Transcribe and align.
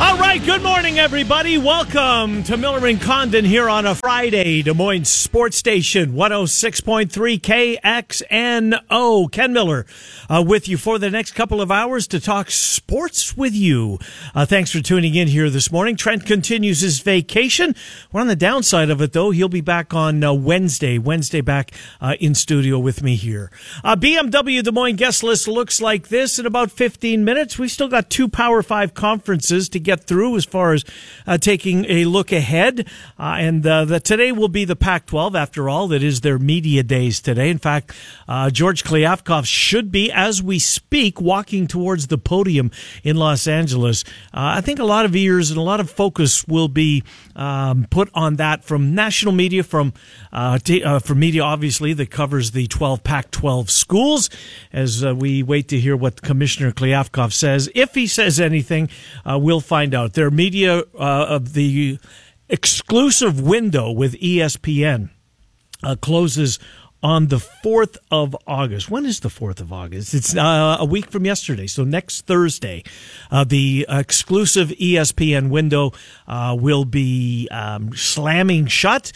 All 0.00 0.16
right, 0.16 0.40
good 0.44 0.62
morning, 0.62 1.00
everybody. 1.00 1.58
Welcome 1.58 2.44
to 2.44 2.56
Miller 2.56 2.86
and 2.86 3.00
Condon 3.00 3.44
here 3.44 3.68
on 3.68 3.84
a 3.84 3.96
Friday, 3.96 4.62
Des 4.62 4.72
Moines 4.72 5.06
Sports 5.06 5.56
Station 5.56 6.12
106.3 6.12 7.10
KXNO. 7.80 9.32
Ken 9.32 9.52
Miller 9.52 9.86
uh, 10.30 10.44
with 10.46 10.68
you 10.68 10.76
for 10.76 11.00
the 11.00 11.10
next 11.10 11.32
couple 11.32 11.60
of 11.60 11.72
hours 11.72 12.06
to 12.06 12.20
talk 12.20 12.48
sports 12.48 13.36
with 13.36 13.52
you. 13.52 13.98
Uh, 14.36 14.46
thanks 14.46 14.70
for 14.70 14.80
tuning 14.80 15.16
in 15.16 15.26
here 15.26 15.50
this 15.50 15.72
morning. 15.72 15.96
Trent 15.96 16.24
continues 16.24 16.80
his 16.80 17.00
vacation. 17.00 17.74
We're 18.12 18.20
on 18.20 18.28
the 18.28 18.36
downside 18.36 18.90
of 18.90 19.02
it, 19.02 19.12
though. 19.12 19.32
He'll 19.32 19.48
be 19.48 19.60
back 19.60 19.92
on 19.92 20.22
uh, 20.22 20.32
Wednesday. 20.32 20.98
Wednesday 20.98 21.40
back 21.40 21.72
uh, 22.00 22.14
in 22.20 22.36
studio 22.36 22.78
with 22.78 23.02
me 23.02 23.16
here. 23.16 23.50
Uh, 23.82 23.96
BMW 23.96 24.62
Des 24.62 24.70
Moines 24.70 24.94
guest 24.94 25.24
list 25.24 25.48
looks 25.48 25.80
like 25.80 26.06
this 26.06 26.38
in 26.38 26.46
about 26.46 26.70
15 26.70 27.24
minutes. 27.24 27.58
We've 27.58 27.68
still 27.68 27.88
got 27.88 28.10
two 28.10 28.28
Power 28.28 28.62
5 28.62 28.94
conferences 28.94 29.68
to 29.70 29.87
get 29.88 30.04
through 30.04 30.36
as 30.36 30.44
far 30.44 30.74
as 30.74 30.84
uh, 31.26 31.38
taking 31.38 31.86
a 31.86 32.04
look 32.04 32.30
ahead. 32.30 32.86
Uh, 33.18 33.36
and 33.38 33.66
uh, 33.66 33.86
the, 33.86 33.98
today 33.98 34.32
will 34.32 34.48
be 34.48 34.66
the 34.66 34.76
Pac 34.76 35.06
12, 35.06 35.34
after 35.34 35.68
all. 35.68 35.88
That 35.88 36.02
is 36.02 36.20
their 36.20 36.38
media 36.38 36.82
days 36.82 37.20
today. 37.20 37.48
In 37.48 37.58
fact, 37.58 37.92
uh, 38.28 38.50
George 38.50 38.84
Kliavkoff 38.84 39.46
should 39.46 39.90
be, 39.90 40.12
as 40.12 40.42
we 40.42 40.58
speak, 40.58 41.20
walking 41.20 41.66
towards 41.66 42.08
the 42.08 42.18
podium 42.18 42.70
in 43.02 43.16
Los 43.16 43.46
Angeles. 43.46 44.04
Uh, 44.34 44.58
I 44.58 44.60
think 44.60 44.78
a 44.78 44.84
lot 44.84 45.06
of 45.06 45.16
ears 45.16 45.50
and 45.50 45.58
a 45.58 45.62
lot 45.62 45.80
of 45.80 45.90
focus 45.90 46.46
will 46.46 46.68
be 46.68 47.02
um, 47.38 47.86
put 47.88 48.10
on 48.12 48.36
that 48.36 48.64
from 48.64 48.94
national 48.94 49.32
media, 49.32 49.62
from 49.62 49.94
uh, 50.32 50.58
t- 50.58 50.84
from 51.00 51.18
media, 51.18 51.42
obviously, 51.42 51.94
that 51.94 52.10
covers 52.10 52.50
the 52.50 52.66
12 52.66 53.02
Pac 53.02 53.30
12 53.30 53.70
schools, 53.70 54.28
as 54.70 55.02
we 55.04 55.42
wait 55.42 55.68
to 55.68 55.80
hear 55.80 55.96
what 55.96 56.20
Commissioner 56.20 56.72
Kliavkoff 56.72 57.32
says. 57.32 57.70
If 57.74 57.94
he 57.94 58.06
says 58.06 58.38
anything, 58.38 58.90
we'll 59.24 59.60
find 59.60 59.78
find 59.78 59.94
out. 59.94 60.14
Their 60.14 60.30
media 60.30 60.80
uh, 60.98 61.26
of 61.28 61.52
the 61.52 62.00
exclusive 62.48 63.40
window 63.40 63.92
with 63.92 64.14
ESPN 64.20 65.10
uh, 65.84 65.94
closes 66.02 66.58
on 67.02 67.28
the 67.28 67.36
4th 67.36 67.96
of 68.10 68.36
August. 68.46 68.90
When 68.90 69.06
is 69.06 69.20
the 69.20 69.28
4th 69.28 69.60
of 69.60 69.72
August? 69.72 70.14
It's 70.14 70.36
uh, 70.36 70.76
a 70.80 70.84
week 70.84 71.10
from 71.10 71.24
yesterday. 71.24 71.66
So 71.66 71.84
next 71.84 72.26
Thursday, 72.26 72.82
uh, 73.30 73.44
the 73.44 73.86
exclusive 73.88 74.70
ESPN 74.70 75.50
window 75.50 75.92
uh, 76.26 76.56
will 76.58 76.84
be 76.84 77.48
um, 77.50 77.94
slamming 77.94 78.66
shut. 78.66 79.12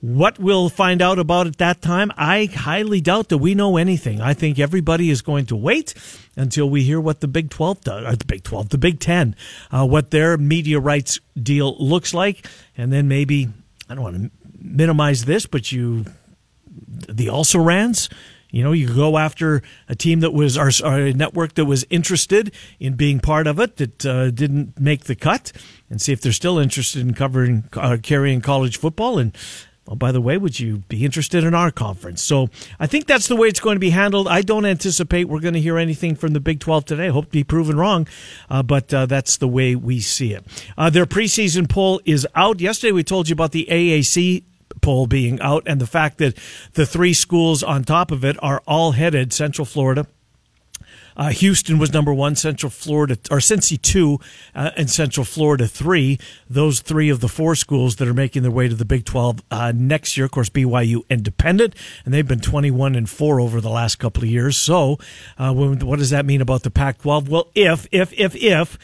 What 0.00 0.38
we'll 0.38 0.68
find 0.68 1.02
out 1.02 1.18
about 1.18 1.48
at 1.48 1.58
that 1.58 1.82
time, 1.82 2.12
I 2.16 2.44
highly 2.46 3.00
doubt 3.00 3.30
that 3.30 3.38
we 3.38 3.56
know 3.56 3.76
anything. 3.76 4.20
I 4.20 4.32
think 4.32 4.60
everybody 4.60 5.10
is 5.10 5.22
going 5.22 5.46
to 5.46 5.56
wait 5.56 5.92
until 6.36 6.70
we 6.70 6.84
hear 6.84 7.00
what 7.00 7.20
the 7.20 7.26
Big 7.26 7.50
12 7.50 7.80
does, 7.80 8.04
or 8.06 8.14
the 8.14 8.24
Big 8.24 8.44
12, 8.44 8.68
the 8.68 8.78
Big 8.78 9.00
10, 9.00 9.34
uh, 9.72 9.84
what 9.84 10.12
their 10.12 10.38
media 10.38 10.78
rights 10.78 11.18
deal 11.40 11.76
looks 11.78 12.14
like. 12.14 12.46
And 12.76 12.92
then 12.92 13.08
maybe, 13.08 13.48
I 13.88 13.96
don't 13.96 14.04
want 14.04 14.22
to 14.22 14.30
minimize 14.60 15.24
this, 15.24 15.46
but 15.46 15.72
you, 15.72 16.04
the 16.86 17.28
also 17.28 17.58
rans, 17.58 18.08
you 18.50 18.62
know, 18.62 18.72
you 18.72 18.92
go 18.94 19.18
after 19.18 19.62
a 19.88 19.94
team 19.94 20.20
that 20.20 20.32
was 20.32 20.56
our, 20.56 20.70
our, 20.84 21.12
network 21.12 21.54
that 21.54 21.66
was 21.66 21.84
interested 21.90 22.52
in 22.80 22.94
being 22.94 23.20
part 23.20 23.46
of 23.46 23.60
it 23.60 23.76
that 23.76 24.06
uh, 24.06 24.30
didn't 24.30 24.80
make 24.80 25.04
the 25.04 25.14
cut, 25.14 25.52
and 25.90 26.00
see 26.00 26.12
if 26.12 26.20
they're 26.20 26.32
still 26.32 26.58
interested 26.58 27.02
in 27.02 27.12
covering 27.14 27.64
uh, 27.74 27.98
carrying 28.02 28.40
college 28.40 28.78
football 28.78 29.18
and 29.18 29.36
Oh, 29.90 29.94
by 29.94 30.12
the 30.12 30.20
way, 30.20 30.36
would 30.36 30.60
you 30.60 30.82
be 30.88 31.04
interested 31.04 31.44
in 31.44 31.54
our 31.54 31.70
conference? 31.70 32.22
So 32.22 32.50
I 32.78 32.86
think 32.86 33.06
that's 33.06 33.26
the 33.26 33.36
way 33.36 33.48
it's 33.48 33.60
going 33.60 33.76
to 33.76 33.80
be 33.80 33.88
handled. 33.90 34.28
I 34.28 34.42
don't 34.42 34.66
anticipate 34.66 35.24
we're 35.24 35.40
going 35.40 35.54
to 35.54 35.60
hear 35.60 35.78
anything 35.78 36.14
from 36.14 36.34
the 36.34 36.40
Big 36.40 36.60
12 36.60 36.84
today. 36.84 37.08
Hope 37.08 37.24
to 37.24 37.30
be 37.30 37.42
proven 37.42 37.78
wrong, 37.78 38.06
uh, 38.50 38.62
but 38.62 38.92
uh, 38.92 39.06
that's 39.06 39.38
the 39.38 39.48
way 39.48 39.74
we 39.74 40.00
see 40.00 40.34
it. 40.34 40.44
Uh, 40.76 40.90
their 40.90 41.06
preseason 41.06 41.66
poll 41.68 42.02
is 42.04 42.26
out. 42.34 42.60
Yesterday 42.60 42.92
we 42.92 43.02
told 43.02 43.30
you 43.30 43.32
about 43.32 43.52
the 43.52 43.66
AAC 43.70 44.44
poll 44.80 45.06
being 45.06 45.40
out 45.40 45.62
and 45.66 45.80
the 45.80 45.86
fact 45.86 46.18
that 46.18 46.36
the 46.74 46.86
three 46.86 47.12
schools 47.12 47.62
on 47.62 47.84
top 47.84 48.10
of 48.10 48.24
it 48.24 48.36
are 48.42 48.62
all 48.66 48.92
headed 48.92 49.32
Central 49.32 49.64
Florida, 49.64 50.06
uh, 51.18 51.30
Houston 51.30 51.78
was 51.78 51.92
number 51.92 52.14
one, 52.14 52.36
Central 52.36 52.70
Florida, 52.70 53.18
or 53.28 53.38
Cincy 53.38 53.80
two, 53.80 54.20
uh, 54.54 54.70
and 54.76 54.88
Central 54.88 55.24
Florida 55.24 55.66
three. 55.66 56.18
Those 56.48 56.80
three 56.80 57.10
of 57.10 57.18
the 57.18 57.28
four 57.28 57.56
schools 57.56 57.96
that 57.96 58.06
are 58.06 58.14
making 58.14 58.42
their 58.42 58.52
way 58.52 58.68
to 58.68 58.74
the 58.74 58.84
Big 58.84 59.04
12 59.04 59.42
uh, 59.50 59.72
next 59.74 60.16
year. 60.16 60.26
Of 60.26 60.30
course, 60.30 60.48
BYU 60.48 61.02
independent, 61.10 61.74
and 62.04 62.14
they've 62.14 62.26
been 62.26 62.40
21 62.40 62.94
and 62.94 63.10
four 63.10 63.40
over 63.40 63.60
the 63.60 63.68
last 63.68 63.96
couple 63.96 64.22
of 64.22 64.28
years. 64.28 64.56
So, 64.56 64.98
uh, 65.38 65.52
what 65.52 65.98
does 65.98 66.10
that 66.10 66.24
mean 66.24 66.40
about 66.40 66.62
the 66.62 66.70
Pac 66.70 66.98
12? 66.98 67.28
Well, 67.28 67.48
if, 67.56 67.88
if, 67.90 68.12
if, 68.12 68.36
if 68.36 68.78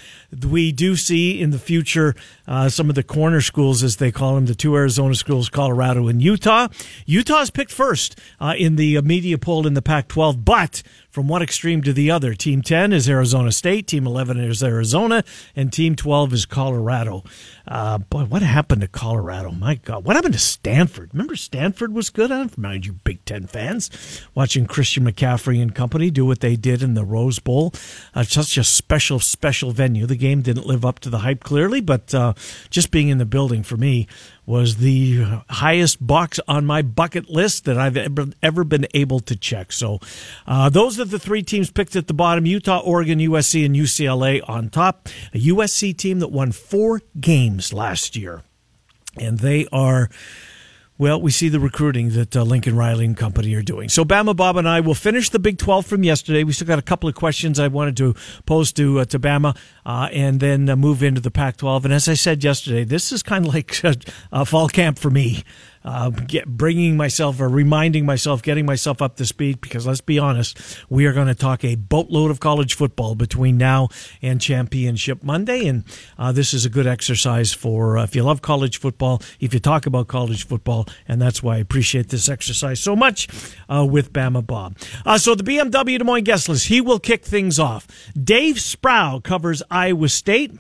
we 0.45 0.73
do 0.73 0.97
see 0.97 1.41
in 1.41 1.51
the 1.51 1.59
future 1.61 2.17
uh, 2.47 2.69
some 2.69 2.89
of 2.89 2.95
the 2.95 3.03
corner 3.03 3.41
schools, 3.41 3.83
as 3.83 3.97
they 3.97 4.13
call 4.13 4.35
them, 4.35 4.47
the 4.47 4.55
two 4.55 4.77
Arizona 4.77 5.15
schools, 5.15 5.49
Colorado 5.49 6.09
and 6.09 6.23
Utah. 6.23 6.69
Utah's 7.07 7.51
picked 7.51 7.73
first 7.73 8.19
uh, 8.41 8.55
in 8.57 8.77
the 8.77 9.01
media 9.03 9.39
poll 9.39 9.67
in 9.67 9.75
the 9.75 9.83
Pac 9.83 10.09
12, 10.09 10.45
but 10.45 10.83
from 11.15 11.29
one 11.29 11.43
extreme 11.43 11.81
to 11.81 11.93
the 11.93 12.11
other. 12.11 12.35
Team 12.35 12.61
10 12.61 12.93
is 12.93 13.09
Arizona 13.09 13.53
State, 13.53 13.87
Team 13.87 14.05
11 14.07 14.39
is 14.41 14.65
Arizona, 14.65 15.23
and 15.55 15.73
Team 15.73 15.95
12 15.95 16.33
is 16.33 16.45
Colorado. 16.45 17.23
Uh, 17.69 17.99
boy, 17.99 18.25
what 18.25 18.43
happened 18.43 18.81
to 18.81 18.89
Colorado? 18.89 19.53
My 19.53 19.77
God, 19.77 20.05
what 20.05 20.17
happened 20.17 20.35
to 20.35 20.41
Stanford? 20.41 21.11
Remember 21.13 21.37
Stanford 21.37 21.95
was 21.95 22.11
good? 22.11 22.33
I 22.33 22.49
mind 22.57 22.85
you, 22.85 22.95
Big 22.95 23.25
Ten 23.25 23.47
fans, 23.47 23.91
watching 24.35 24.67
Christian 24.67 25.05
McCaffrey 25.05 25.63
and 25.63 25.75
company 25.75 26.11
do 26.11 26.27
what 26.27 26.41
they 26.41 26.57
did 26.57 26.83
in 26.83 26.95
the 26.95 27.05
Rose 27.05 27.39
Bowl. 27.39 27.73
Uh, 28.15 28.25
such 28.25 28.59
a 28.59 28.65
special, 28.65 29.21
special 29.21 29.71
venue. 29.71 30.07
The 30.07 30.17
game 30.17 30.43
didn't 30.43 30.67
live 30.67 30.85
up 30.85 30.99
to 31.01 31.11
the 31.11 31.19
hype 31.19 31.45
clearly, 31.45 31.81
but 31.81 32.13
uh, 32.13 32.34
just 32.71 32.91
being 32.91 33.09
in 33.09 33.19
the 33.19 33.25
building 33.25 33.63
for 33.63 33.77
me 33.77 34.07
was 34.47 34.77
the 34.77 35.25
highest 35.49 36.07
box 36.07 36.39
on 36.47 36.67
my 36.67 36.83
bucket 36.83 37.31
list 37.31 37.65
that 37.65 37.79
I've 37.79 37.97
ever, 37.97 38.27
ever 38.43 38.65
been 38.65 38.87
able 38.95 39.21
to 39.21 39.37
check. 39.37 39.73
So, 39.73 40.01
uh, 40.47 40.69
those 40.69 41.01
are 41.01 41.05
the 41.05 41.19
three 41.19 41.43
teams 41.43 41.71
picked 41.71 41.97
at 41.97 42.07
the 42.07 42.15
bottom 42.15 42.45
Utah, 42.47 42.81
Oregon, 42.81 43.19
USC, 43.19 43.65
and 43.65 43.75
UCLA 43.75 44.43
on 44.47 44.69
top. 44.69 45.09
A 45.33 45.39
USC 45.39 45.97
team 45.97 46.19
that 46.19 46.29
won 46.29 46.53
four 46.53 47.01
games 47.21 47.73
last 47.73 48.17
year. 48.17 48.43
And 49.17 49.39
they 49.39 49.67
are 49.73 50.11
well, 50.97 51.21
we 51.21 51.33
see 51.33 51.49
the 51.49 51.59
recruiting 51.59 52.11
that 52.11 52.37
uh, 52.37 52.45
Lincoln 52.45 52.77
Riley 52.77 53.05
and 53.05 53.17
company 53.17 53.53
are 53.55 53.63
doing. 53.63 53.89
So, 53.89 54.05
Bama 54.05 54.37
Bob 54.37 54.57
and 54.57 54.69
I 54.69 54.79
will 54.79 54.95
finish 54.95 55.29
the 55.29 55.41
Big 55.41 55.59
12 55.59 55.87
from 55.87 56.05
yesterday. 56.05 56.45
We 56.45 56.53
still 56.53 56.69
got 56.69 56.79
a 56.79 56.83
couple 56.83 57.09
of 57.09 57.17
questions 57.17 57.59
I 57.59 57.67
wanted 57.67 57.97
to 57.97 58.15
pose 58.47 58.73
to, 58.75 59.01
uh, 59.01 59.05
to 59.07 59.19
Bama 59.19 59.57
uh, 59.85 60.09
and 60.13 60.41
then 60.41 60.69
uh, 60.69 60.77
move 60.77 61.03
into 61.03 61.21
the 61.21 61.31
Pac 61.31 61.59
12. 61.59 61.85
And 61.85 61.95
as 61.95 62.09
I 62.09 62.15
said 62.15 62.43
yesterday, 62.43 62.85
this 62.85 63.13
is 63.13 63.23
kind 63.23 63.47
of 63.47 63.55
like 63.55 63.81
a 64.33 64.45
fall 64.45 64.69
camp 64.69 64.99
for 64.99 65.11
me 65.11 65.45
uh, 65.85 66.11
get, 66.11 66.47
bringing 66.47 66.97
myself 66.97 67.41
or 67.41 67.49
reminding 67.49 68.07
myself, 68.07 68.43
getting 68.43 68.65
myself 68.65 69.03
up 69.03 69.17
to 69.17 69.27
speed. 69.27 69.61
Because 69.61 69.87
let's 69.87 70.01
be 70.01 70.19
honest, 70.19 70.59
we 70.89 71.07
are 71.07 71.13
going 71.13 71.27
to 71.27 71.35
talk 71.35 71.65
a 71.65 71.75
boatload 71.75 72.31
of 72.31 72.41
college 72.41 72.75
football 72.75 73.15
between 73.15 73.59
now 73.59 73.89
and 74.23 74.41
Championship 74.41 75.23
Monday, 75.23 75.67
and 75.67 75.85
uh, 76.19 76.33
this 76.33 76.55
is 76.55 76.65
a 76.65 76.71
good 76.71 76.87
exercise 76.87 77.53
for 77.53 77.99
uh, 77.99 78.05
if 78.05 78.17
you 78.17 78.23
love 78.23 78.43
college 78.43 78.79
football, 78.79 79.21
if 79.41 79.53
you 79.53 79.61
talk 79.61 79.87
about 79.87 80.09
college 80.09 80.47
football, 80.47 80.87
and 81.07 81.21
that's 81.21 81.43
why 81.43 81.57
I 81.57 81.59
appreciate 81.59 82.09
this 82.09 82.29
exercise 82.29 82.81
so 82.81 82.97
much 82.97 83.29
uh, 83.69 83.87
with 83.89 84.13
Bama 84.13 84.45
Bob. 84.47 84.79
So 85.19 85.35
the 85.35 85.45
BMW 85.45 85.99
Des 85.99 86.05
Moines 86.05 86.25
guest 86.25 86.49
list, 86.49 86.67
he 86.67 86.81
will 86.81 86.99
kick 86.99 87.25
things 87.25 87.59
off. 87.59 87.87
Dave 88.21 88.61
Sproul 88.61 89.21
covers 89.21 89.63
Iowa 89.75 90.09
State. 90.09 90.53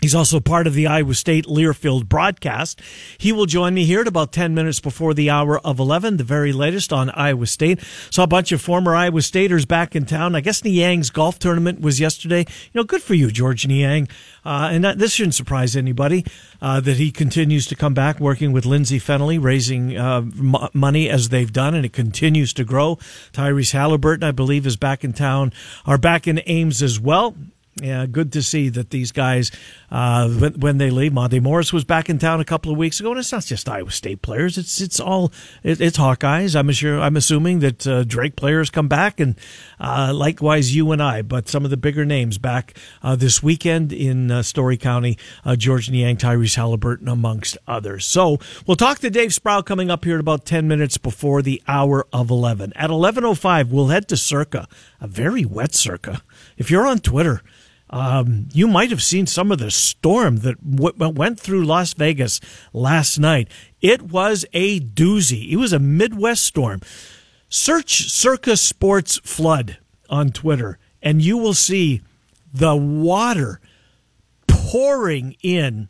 He's 0.00 0.14
also 0.14 0.38
part 0.38 0.68
of 0.68 0.74
the 0.74 0.86
Iowa 0.86 1.14
State 1.14 1.46
Learfield 1.46 2.06
broadcast. 2.06 2.80
He 3.18 3.32
will 3.32 3.46
join 3.46 3.74
me 3.74 3.86
here 3.86 4.02
at 4.02 4.06
about 4.06 4.30
10 4.30 4.54
minutes 4.54 4.78
before 4.78 5.14
the 5.14 5.30
hour 5.30 5.58
of 5.58 5.80
11, 5.80 6.18
the 6.18 6.22
very 6.22 6.52
latest 6.52 6.92
on 6.92 7.10
Iowa 7.10 7.46
State. 7.46 7.80
Saw 8.10 8.22
a 8.22 8.28
bunch 8.28 8.52
of 8.52 8.60
former 8.60 8.94
Iowa 8.94 9.20
Staters 9.22 9.64
back 9.64 9.96
in 9.96 10.04
town. 10.06 10.36
I 10.36 10.42
guess 10.42 10.62
Niang's 10.62 11.10
golf 11.10 11.40
tournament 11.40 11.80
was 11.80 11.98
yesterday. 11.98 12.40
You 12.40 12.70
know, 12.74 12.84
good 12.84 13.02
for 13.02 13.14
you, 13.14 13.32
Georges 13.32 13.68
Niang. 13.68 14.06
Uh, 14.44 14.68
and 14.70 14.84
that, 14.84 14.98
this 14.98 15.12
shouldn't 15.12 15.34
surprise 15.34 15.74
anybody 15.74 16.24
uh, 16.62 16.78
that 16.80 16.98
he 16.98 17.10
continues 17.10 17.66
to 17.66 17.74
come 17.74 17.94
back 17.94 18.20
working 18.20 18.52
with 18.52 18.64
Lindsey 18.64 19.00
Fennelly, 19.00 19.42
raising 19.42 19.96
uh, 19.96 20.18
m- 20.18 20.68
money 20.72 21.10
as 21.10 21.30
they've 21.30 21.52
done, 21.52 21.74
and 21.74 21.84
it 21.84 21.92
continues 21.92 22.52
to 22.52 22.64
grow. 22.64 22.96
Tyrese 23.32 23.74
Haliburton, 23.74 24.22
I 24.22 24.30
believe, 24.30 24.66
is 24.66 24.76
back 24.76 25.02
in 25.02 25.14
town, 25.14 25.52
are 25.84 25.98
back 25.98 26.28
in 26.28 26.40
Ames 26.46 26.80
as 26.80 27.00
well 27.00 27.34
yeah, 27.82 28.06
good 28.06 28.32
to 28.32 28.42
see 28.42 28.70
that 28.70 28.88
these 28.88 29.12
guys, 29.12 29.50
uh, 29.90 30.30
when, 30.30 30.54
when, 30.60 30.78
they 30.78 30.88
leave, 30.88 31.12
Monte 31.12 31.40
Morris 31.40 31.74
was 31.74 31.84
back 31.84 32.08
in 32.08 32.18
town 32.18 32.40
a 32.40 32.44
couple 32.44 32.72
of 32.72 32.78
weeks 32.78 33.00
ago, 33.00 33.10
and 33.10 33.18
it's 33.18 33.30
not 33.30 33.44
just 33.44 33.68
Iowa 33.68 33.90
State 33.90 34.22
players; 34.22 34.56
it's 34.56 34.80
it's 34.80 34.98
all 34.98 35.30
it, 35.62 35.78
it's 35.78 35.98
Hawkeyes. 35.98 36.56
I'm 36.56 36.70
sure 36.72 36.98
I'm 36.98 37.18
assuming 37.18 37.58
that 37.58 37.86
uh, 37.86 38.04
Drake 38.04 38.34
players 38.34 38.70
come 38.70 38.88
back, 38.88 39.20
and 39.20 39.38
uh, 39.78 40.12
likewise 40.14 40.74
I. 40.74 41.20
But 41.20 41.50
some 41.50 41.64
of 41.64 41.70
the 41.70 41.76
bigger 41.76 42.06
names 42.06 42.38
back 42.38 42.78
uh, 43.02 43.14
this 43.14 43.42
weekend 43.42 43.92
in 43.92 44.30
uh, 44.30 44.42
Story 44.42 44.78
County, 44.78 45.18
uh, 45.44 45.54
Georges 45.54 45.90
Niang, 45.90 46.16
Tyrese 46.16 46.56
Haliburton, 46.56 47.12
amongst 47.12 47.58
others. 47.66 48.06
So 48.06 48.38
we'll 48.66 48.76
talk 48.76 49.00
to 49.00 49.10
Dave 49.10 49.34
Sproul 49.34 49.62
coming 49.62 49.90
up 49.90 50.06
here 50.06 50.14
in 50.14 50.20
about 50.20 50.46
ten 50.46 50.66
minutes 50.66 50.96
before 50.96 51.42
the 51.42 51.62
hour 51.68 52.06
of 52.10 52.30
eleven. 52.30 52.72
At 52.74 52.88
eleven 52.88 53.22
oh 53.22 53.34
five, 53.34 53.70
we'll 53.70 53.88
head 53.88 54.08
to 54.08 54.16
Circa, 54.16 54.66
a 54.98 55.06
very 55.06 55.44
wet 55.44 55.74
Circa. 55.74 56.22
If 56.56 56.70
you're 56.70 56.86
on 56.86 57.00
Twitter. 57.00 57.42
Um, 57.88 58.48
you 58.52 58.66
might 58.66 58.90
have 58.90 59.02
seen 59.02 59.26
some 59.26 59.52
of 59.52 59.58
the 59.58 59.70
storm 59.70 60.38
that 60.38 60.76
w- 60.76 61.10
went 61.10 61.38
through 61.38 61.64
Las 61.64 61.94
Vegas 61.94 62.40
last 62.72 63.18
night. 63.18 63.48
It 63.80 64.02
was 64.02 64.44
a 64.52 64.80
doozy. 64.80 65.50
It 65.52 65.56
was 65.56 65.72
a 65.72 65.78
Midwest 65.78 66.44
storm. 66.44 66.80
Search 67.48 68.10
Circa 68.10 68.56
Sports 68.56 69.18
Flood 69.18 69.78
on 70.10 70.30
Twitter, 70.30 70.78
and 71.00 71.22
you 71.22 71.38
will 71.38 71.54
see 71.54 72.02
the 72.52 72.74
water 72.74 73.60
pouring 74.48 75.36
in 75.42 75.88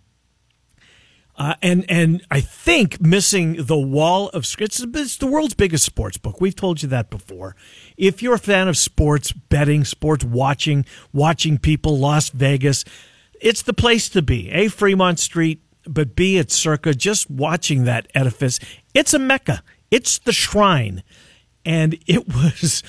uh, 1.38 1.54
and 1.60 1.84
and 1.90 2.24
I 2.30 2.40
think 2.40 3.00
missing 3.00 3.66
the 3.66 3.76
wall 3.76 4.28
of 4.30 4.44
it's, 4.58 4.80
it's 4.80 5.16
the 5.18 5.26
world's 5.26 5.54
biggest 5.54 5.84
sports 5.84 6.16
book. 6.16 6.40
We've 6.40 6.56
told 6.56 6.82
you 6.82 6.88
that 6.88 7.10
before. 7.10 7.54
If 7.96 8.22
you're 8.22 8.34
a 8.34 8.38
fan 8.38 8.68
of 8.68 8.78
sports 8.78 9.32
betting, 9.32 9.84
sports 9.84 10.24
watching, 10.24 10.86
watching 11.12 11.58
people, 11.58 11.98
Las 11.98 12.30
Vegas, 12.30 12.84
it's 13.38 13.62
the 13.62 13.74
place 13.74 14.08
to 14.10 14.22
be. 14.22 14.50
A 14.50 14.68
Fremont 14.68 15.18
Street, 15.18 15.60
but 15.86 16.16
B 16.16 16.38
at 16.38 16.50
Circa. 16.50 16.94
Just 16.94 17.30
watching 17.30 17.84
that 17.84 18.08
edifice, 18.14 18.58
it's 18.94 19.12
a 19.12 19.18
mecca. 19.18 19.62
It's 19.90 20.18
the 20.18 20.32
shrine, 20.32 21.02
and 21.66 21.98
it 22.06 22.26
was 22.34 22.82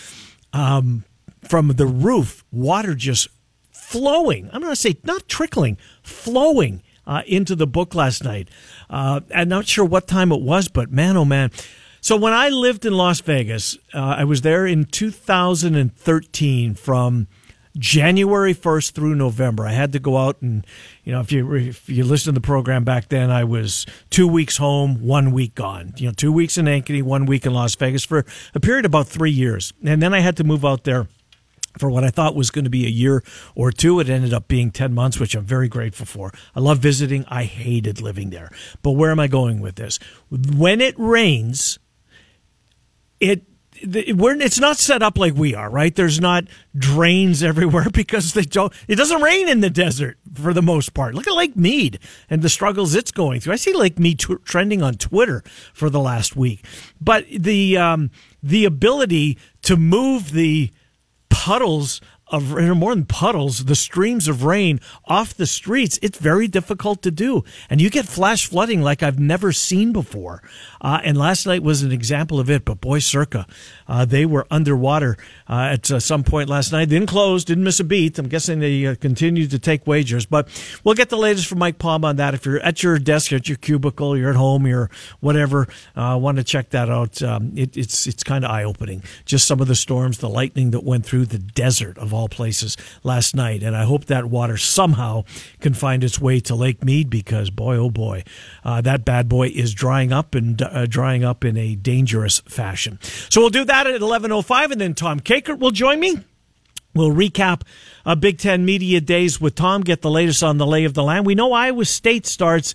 um, 0.53 1.03
from 1.44 1.67
the 1.69 1.85
roof, 1.85 2.45
water 2.49 2.95
just 2.95 3.27
flowing. 3.71 4.49
I'm 4.53 4.61
going 4.61 4.71
to 4.71 4.79
say 4.79 4.97
not 5.03 5.27
trickling, 5.27 5.77
flowing 6.01 6.81
uh, 7.07 7.24
into 7.25 7.56
the 7.56 7.65
book 7.65 7.95
last 7.95 8.24
night. 8.24 8.50
Uh, 8.89 9.21
I'm 9.33 9.50
not 9.50 9.65
sure 9.65 9.86
what 9.86 10.07
time 10.07 10.31
it 10.31 10.42
was, 10.42 10.68
but 10.68 10.92
man, 10.92 11.18
oh 11.18 11.25
man. 11.25 11.50
So 12.01 12.15
when 12.15 12.33
I 12.33 12.50
lived 12.50 12.86
in 12.86 12.94
Las 12.94 13.21
Vegas, 13.21 13.77
uh, 13.94 14.15
I 14.19 14.24
was 14.25 14.42
there 14.42 14.68
in 14.68 14.86
2013 14.86 16.75
from 16.75 17.27
January 17.77 18.54
1st 18.54 18.92
through 18.92 19.15
November. 19.15 19.65
I 19.65 19.71
had 19.71 19.92
to 19.94 20.00
go 20.00 20.18
out 20.18 20.42
and, 20.42 20.65
you 21.04 21.12
know, 21.12 21.19
if 21.19 21.31
you 21.31 21.54
if 21.56 21.89
you 21.89 22.04
listen 22.04 22.33
to 22.33 22.39
the 22.39 22.45
program 22.45 22.83
back 22.83 23.09
then, 23.09 23.30
I 23.30 23.44
was 23.44 23.86
two 24.09 24.27
weeks 24.27 24.57
home, 24.57 25.01
one 25.01 25.31
week 25.31 25.56
gone. 25.56 25.94
You 25.98 26.07
know, 26.07 26.13
two 26.13 26.31
weeks 26.31 26.57
in 26.57 26.65
Ankeny, 26.65 27.04
one 27.04 27.25
week 27.25 27.45
in 27.45 27.54
Las 27.54 27.75
Vegas 27.75 28.04
for 28.04 28.25
a 28.54 28.59
period 28.59 28.86
of 28.86 28.89
about 28.92 29.07
three 29.07 29.31
years, 29.31 29.74
and 29.83 30.01
then 30.01 30.13
I 30.13 30.19
had 30.19 30.38
to 30.38 30.44
move 30.44 30.65
out 30.65 30.83
there 30.83 31.07
for 31.79 31.89
what 31.89 32.03
I 32.03 32.09
thought 32.09 32.35
was 32.35 32.51
going 32.51 32.65
to 32.65 32.69
be 32.69 32.85
a 32.85 32.89
year 32.89 33.24
or 33.56 33.71
two. 33.71 34.00
It 34.00 34.09
ended 34.09 34.33
up 34.33 34.47
being 34.47 34.71
10 34.71 34.94
months, 34.94 35.19
which 35.19 35.35
I'm 35.35 35.45
very 35.45 35.68
grateful 35.68 36.06
for. 36.06 36.31
I 36.56 36.59
love 36.59 36.79
visiting. 36.79 37.25
I 37.27 37.44
hated 37.44 38.01
living 38.01 38.29
there. 38.29 38.51
But 38.81 38.91
where 38.91 39.12
am 39.12 39.19
I 39.19 39.27
going 39.27 39.59
with 39.59 39.75
this? 39.75 40.00
When 40.29 40.81
it 40.81 40.95
rains, 40.97 41.79
it 43.19 43.45
it's 43.81 44.59
not 44.59 44.77
set 44.77 45.03
up 45.03 45.18
like 45.18 45.35
we 45.35 45.53
are, 45.53 45.69
right? 45.69 45.94
There's 45.95 46.19
not 46.19 46.45
drains 46.75 47.44
everywhere 47.51 47.89
because 47.91 48.33
they 48.33 48.44
don't. 48.44 48.73
It 48.88 48.95
doesn't 48.95 49.21
rain 49.21 49.47
in 49.47 49.62
the 49.62 49.69
desert 49.69 50.18
for 50.33 50.53
the 50.53 50.62
most 50.62 50.94
part. 50.94 51.13
Look 51.13 51.27
at 51.27 51.33
Lake 51.33 51.56
Mead 51.56 52.00
and 52.30 52.41
the 52.41 52.50
struggles 52.50 52.95
it's 52.95 53.12
going 53.12 53.39
through. 53.39 53.53
I 53.53 53.57
see 53.57 53.73
Lake 53.73 54.00
Mead 54.00 54.19
t- 54.19 54.35
trending 54.44 54.81
on 54.81 54.95
Twitter 54.95 55.44
for 55.73 55.89
the 55.89 56.00
last 56.00 56.35
week, 56.35 56.65
but 57.00 57.25
the 57.30 57.77
um, 57.77 58.12
the 58.41 58.65
ability 58.65 59.38
to 59.63 59.77
move 59.77 60.31
the 60.31 60.71
puddles 61.47 62.01
of 62.29 62.51
more 62.77 62.94
than 62.94 63.06
puddles, 63.06 63.65
the 63.65 63.75
streams 63.75 64.27
of 64.27 64.44
rain 64.44 64.79
off 65.06 65.33
the 65.33 65.47
streets, 65.47 65.97
it's 66.01 66.18
very 66.18 66.47
difficult 66.47 67.01
to 67.03 67.12
do. 67.12 67.44
And 67.69 67.79
you 67.79 67.89
get 67.89 68.06
flash 68.06 68.47
flooding 68.47 68.81
like 68.81 69.01
I've 69.01 69.19
never 69.19 69.51
seen 69.51 69.94
before. 69.94 70.41
Uh, 70.81 71.00
and 71.03 71.18
last 71.18 71.45
night 71.45 71.63
was 71.63 71.83
an 71.83 71.91
example 71.91 72.39
of 72.39 72.50
it. 72.50 72.65
But 72.65 72.81
boy, 72.81 73.00
circa, 73.00 73.47
uh, 73.88 74.06
they 74.06 74.25
were 74.25 74.45
underwater 74.51 75.18
uh, 75.50 75.69
at 75.71 75.89
uh, 75.89 76.00
some 76.00 76.24
point 76.24 76.50
last 76.50 76.71
night. 76.71 76.89
Didn't 76.89 77.07
close, 77.07 77.45
didn't 77.45 77.63
miss 77.63 77.79
a 77.79 77.83
beat. 77.83 78.19
I'm 78.19 78.27
guessing 78.27 78.59
they 78.59 78.85
uh, 78.85 78.95
continued 78.95 79.51
to 79.51 79.59
take 79.59 79.88
wagers. 79.88 80.25
But 80.25 80.50
we'll 80.83 80.95
get 80.95 81.09
the 81.09 81.18
latest 81.18 81.47
from 81.47 81.59
Mike 81.59 81.80
Palm 81.80 82.03
on 82.03 82.18
that. 82.18 82.33
If 82.33 82.45
you're 82.45 82.59
at 82.59 82.83
your 82.83 83.00
desk, 83.00 83.31
at 83.31 83.47
your 83.47 83.57
cubicle, 83.57 84.18
you're 84.18 84.30
at 84.30 84.35
home, 84.35 84.68
you're 84.68 84.89
whatever, 85.19 85.68
uh, 85.95 86.18
want 86.21 86.38
to 86.38 86.44
check 86.44 86.69
that 86.71 86.89
out. 86.89 87.21
Um, 87.21 87.53
it, 87.56 87.77
it's 87.77 88.07
it's 88.07 88.23
kind 88.23 88.44
of 88.44 88.51
eye 88.51 88.63
opening. 88.63 89.03
Just 89.25 89.47
some 89.47 89.62
of 89.62 89.68
the 89.68 89.75
storms, 89.75 90.18
the 90.18 90.30
lightning 90.30 90.71
that 90.71 90.83
went 90.83 91.06
through 91.06 91.25
the 91.27 91.39
desert 91.39 91.97
of 91.97 92.13
all 92.18 92.28
places 92.28 92.75
last 93.04 93.36
night. 93.36 93.64
And 93.64 93.75
I 93.75 93.84
hope 93.84 94.06
that 94.06 94.25
water 94.25 94.58
somehow 94.58 95.24
can 95.62 95.74
find 95.74 96.04
its 96.04 96.19
way 96.19 96.40
to 96.42 96.56
Lake 96.56 96.84
Mead 96.84 97.10
because 97.10 97.50
boy, 97.50 97.78
oh 97.78 97.90
boy, 97.90 98.24
that 98.64 99.06
bad 99.06 99.30
boy 99.30 99.48
is 99.50 99.74
drying 99.74 100.12
up 100.12 100.36
and 100.36 100.62
uh, 100.62 100.86
drying 100.86 101.24
up 101.24 101.46
in 101.46 101.58
a 101.58 101.75
dangerous 101.75 102.40
fashion. 102.42 103.00
So 103.30 103.42
we'll 103.42 103.50
do 103.50 103.66
that 103.66 103.88
at 103.88 104.02
11.05, 104.02 104.72
and 104.72 104.81
then 104.81 104.94
Tom 104.94 105.19
Kakert 105.19 105.60
will 105.60 105.72
join 105.72 106.00
me. 106.00 106.19
We'll 106.94 107.12
recap 107.12 107.62
a 108.06 108.16
Big 108.16 108.40
Ten 108.40 108.66
Media 108.66 109.00
Days 109.00 109.40
with 109.40 109.56
Tom, 109.56 109.81
get 109.81 110.02
the 110.02 110.10
latest 110.10 110.42
on 110.42 110.58
the 110.58 110.66
lay 110.66 110.84
of 110.84 110.96
the 110.96 111.04
land. 111.04 111.25
We 111.25 111.36
know 111.36 111.54
Iowa 111.54 111.86
State 111.86 112.25
starts. 112.25 112.74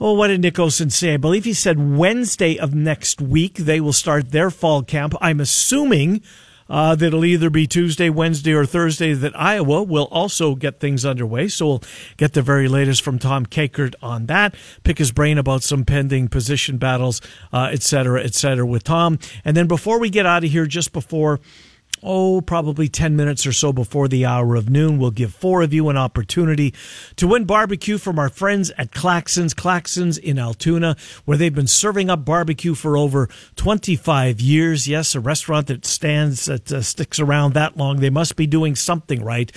Oh, 0.00 0.14
what 0.14 0.28
did 0.28 0.42
Nick 0.42 0.58
Olson 0.58 0.90
say? 0.90 1.14
I 1.14 1.16
believe 1.16 1.44
he 1.44 1.54
said 1.54 1.96
Wednesday 1.96 2.58
of 2.58 2.74
next 2.74 3.20
week 3.20 3.54
they 3.54 3.80
will 3.80 3.92
start 3.92 4.32
their 4.32 4.50
fall 4.50 4.82
camp. 4.82 5.14
I'm 5.20 5.40
assuming 5.40 6.22
uh, 6.68 6.94
that'll 6.94 7.24
either 7.24 7.50
be 7.50 7.66
Tuesday, 7.66 8.10
Wednesday, 8.10 8.52
or 8.52 8.66
Thursday 8.66 9.12
that 9.12 9.38
Iowa 9.38 9.82
will 9.82 10.08
also 10.10 10.54
get 10.54 10.80
things 10.80 11.04
underway. 11.04 11.48
So 11.48 11.66
we'll 11.66 11.82
get 12.16 12.32
the 12.32 12.42
very 12.42 12.68
latest 12.68 13.02
from 13.02 13.18
Tom 13.18 13.46
Kakert 13.46 13.94
on 14.02 14.26
that, 14.26 14.54
pick 14.84 14.98
his 14.98 15.12
brain 15.12 15.38
about 15.38 15.62
some 15.62 15.84
pending 15.84 16.28
position 16.28 16.78
battles, 16.78 17.20
uh, 17.52 17.70
et 17.72 17.82
cetera, 17.82 18.22
et 18.22 18.34
cetera 18.34 18.66
with 18.66 18.84
Tom. 18.84 19.18
And 19.44 19.56
then 19.56 19.66
before 19.66 20.00
we 20.00 20.10
get 20.10 20.26
out 20.26 20.44
of 20.44 20.50
here, 20.50 20.66
just 20.66 20.92
before 20.92 21.40
oh, 22.06 22.40
probably 22.40 22.88
10 22.88 23.16
minutes 23.16 23.46
or 23.46 23.52
so 23.52 23.72
before 23.72 24.06
the 24.08 24.24
hour 24.24 24.54
of 24.54 24.70
noon. 24.70 24.98
We'll 24.98 25.10
give 25.10 25.34
four 25.34 25.62
of 25.62 25.74
you 25.74 25.88
an 25.88 25.96
opportunity 25.96 26.72
to 27.16 27.26
win 27.26 27.44
barbecue 27.44 27.98
from 27.98 28.18
our 28.18 28.28
friends 28.28 28.70
at 28.78 28.92
Claxons. 28.92 29.54
Claxons 29.54 30.16
in 30.18 30.38
Altoona, 30.38 30.96
where 31.24 31.36
they've 31.36 31.54
been 31.54 31.66
serving 31.66 32.08
up 32.08 32.24
barbecue 32.24 32.74
for 32.74 32.96
over 32.96 33.28
25 33.56 34.40
years. 34.40 34.86
Yes, 34.86 35.14
a 35.14 35.20
restaurant 35.20 35.66
that 35.66 35.84
stands, 35.84 36.46
that 36.46 36.72
uh, 36.72 36.80
sticks 36.80 37.18
around 37.18 37.54
that 37.54 37.76
long. 37.76 37.96
They 37.96 38.10
must 38.10 38.36
be 38.36 38.46
doing 38.46 38.76
something 38.76 39.24
right. 39.24 39.50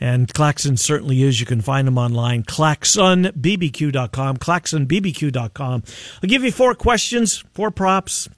And 0.00 0.32
Claxon 0.34 0.76
certainly 0.76 1.22
is. 1.22 1.38
You 1.38 1.46
can 1.46 1.60
find 1.60 1.86
them 1.86 1.96
online, 1.96 2.42
claxonbbq.com, 2.42 4.36
claxonbbq.com. 4.36 5.82
I'll 6.22 6.28
give 6.28 6.42
you 6.42 6.50
four 6.50 6.74
questions, 6.74 7.44
four 7.54 7.70
props, 7.70 8.28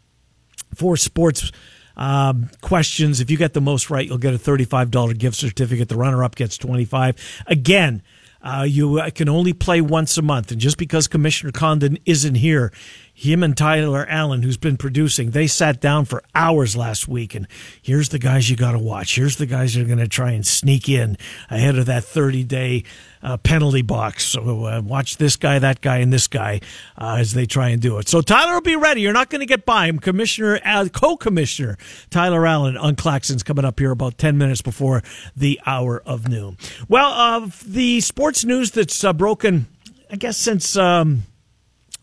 four 0.75 0.99
sports 0.99 1.51
um, 1.97 2.51
questions. 2.61 3.21
If 3.21 3.31
you 3.31 3.37
get 3.37 3.53
the 3.55 3.61
most 3.61 3.91
right, 3.91 4.07
you'll 4.07 4.19
get 4.19 4.35
a 4.35 4.39
$35 4.39 5.19
gift 5.19 5.37
certificate. 5.37 5.89
The 5.89 5.97
runner 5.97 6.25
up 6.25 6.35
gets 6.35 6.59
25 6.59 7.17
Again, 7.47 8.03
uh, 8.43 8.67
you 8.69 9.01
can 9.15 9.29
only 9.29 9.53
play 9.53 9.81
once 9.81 10.19
a 10.19 10.23
month. 10.23 10.53
And 10.53 10.61
just 10.61 10.77
because 10.77 11.09
Commissioner 11.09 11.51
Condon 11.51 11.99
isn't 12.05 12.35
here, 12.35 12.73
him 13.17 13.45
and 13.45 13.57
Tyler 13.57 14.05
Allen, 14.09 14.43
who's 14.43 14.57
been 14.57 14.77
producing, 14.77 15.31
they 15.31 15.47
sat 15.47 15.81
down 15.81 16.05
for 16.05 16.23
hours 16.35 16.77
last 16.77 17.07
week. 17.07 17.37
And 17.37 17.47
here's 17.81 18.09
the 18.09 18.19
guys 18.19 18.51
you 18.51 18.57
got 18.57 18.73
to 18.73 18.79
watch. 18.79 19.15
Here's 19.15 19.37
the 19.37 19.47
guys 19.47 19.75
that 19.75 19.83
are 19.83 19.87
going 19.87 19.99
to 19.99 20.09
try 20.09 20.33
and 20.33 20.45
sneak 20.45 20.89
in 20.89 21.17
ahead 21.49 21.79
of 21.79 21.87
that 21.87 22.03
30 22.03 22.43
day 22.43 22.83
uh, 23.23 23.37
penalty 23.37 23.83
box. 23.83 24.25
So 24.25 24.67
uh, 24.67 24.83
watch 24.85 25.17
this 25.17 25.37
guy, 25.37 25.61
that 25.61 25.81
guy, 25.81 25.99
and 25.99 26.13
this 26.13 26.27
guy 26.27 26.61
uh, 26.99 27.17
as 27.21 27.35
they 27.35 27.47
try 27.47 27.69
and 27.69 27.81
do 27.81 27.99
it. 27.99 28.09
So 28.09 28.21
Tyler 28.21 28.55
will 28.55 28.61
be 28.61 28.77
ready. 28.77 29.01
You're 29.03 29.13
not 29.13 29.31
going 29.31 29.41
to 29.41 29.47
get 29.47 29.65
by 29.65 29.87
him. 29.87 30.01
Commissioner, 30.01 30.61
uh, 30.65 30.89
co-commissioner 30.93 31.79
Tyler 32.11 32.45
Allen 32.45 32.77
on 32.77 32.97
Claxons 32.97 33.45
coming 33.45 33.65
up 33.65 33.79
here 33.79 33.93
about 33.93 34.19
10 34.19 34.37
minutes 34.37 34.61
before 34.61 35.05
the 35.37 35.61
hour 35.65 36.03
of 36.05 36.29
noon. 36.29 36.59
Well, 36.89 37.13
of 37.13 37.63
the 37.73 38.01
sports 38.01 38.45
news 38.45 38.73
that's 38.73 39.05
uh, 39.05 39.13
broken, 39.13 39.67
I 40.11 40.17
guess 40.17 40.37
since. 40.37 40.77
Um, 40.77 41.23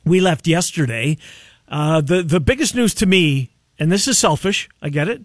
we 0.05 0.19
left 0.19 0.47
yesterday. 0.47 1.17
Uh, 1.67 2.01
the 2.01 2.21
the 2.21 2.39
biggest 2.39 2.75
news 2.75 2.93
to 2.95 3.05
me, 3.05 3.51
and 3.79 3.91
this 3.91 4.07
is 4.07 4.17
selfish, 4.19 4.69
I 4.81 4.89
get 4.89 5.07
it, 5.07 5.23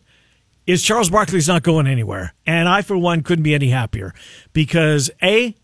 is 0.66 0.82
Charles 0.82 1.10
Barkley's 1.10 1.48
not 1.48 1.62
going 1.62 1.86
anywhere, 1.86 2.34
and 2.46 2.68
I 2.68 2.82
for 2.82 2.96
one 2.96 3.22
couldn't 3.22 3.42
be 3.42 3.54
any 3.54 3.70
happier 3.70 4.14
because 4.52 5.10
a, 5.22 5.56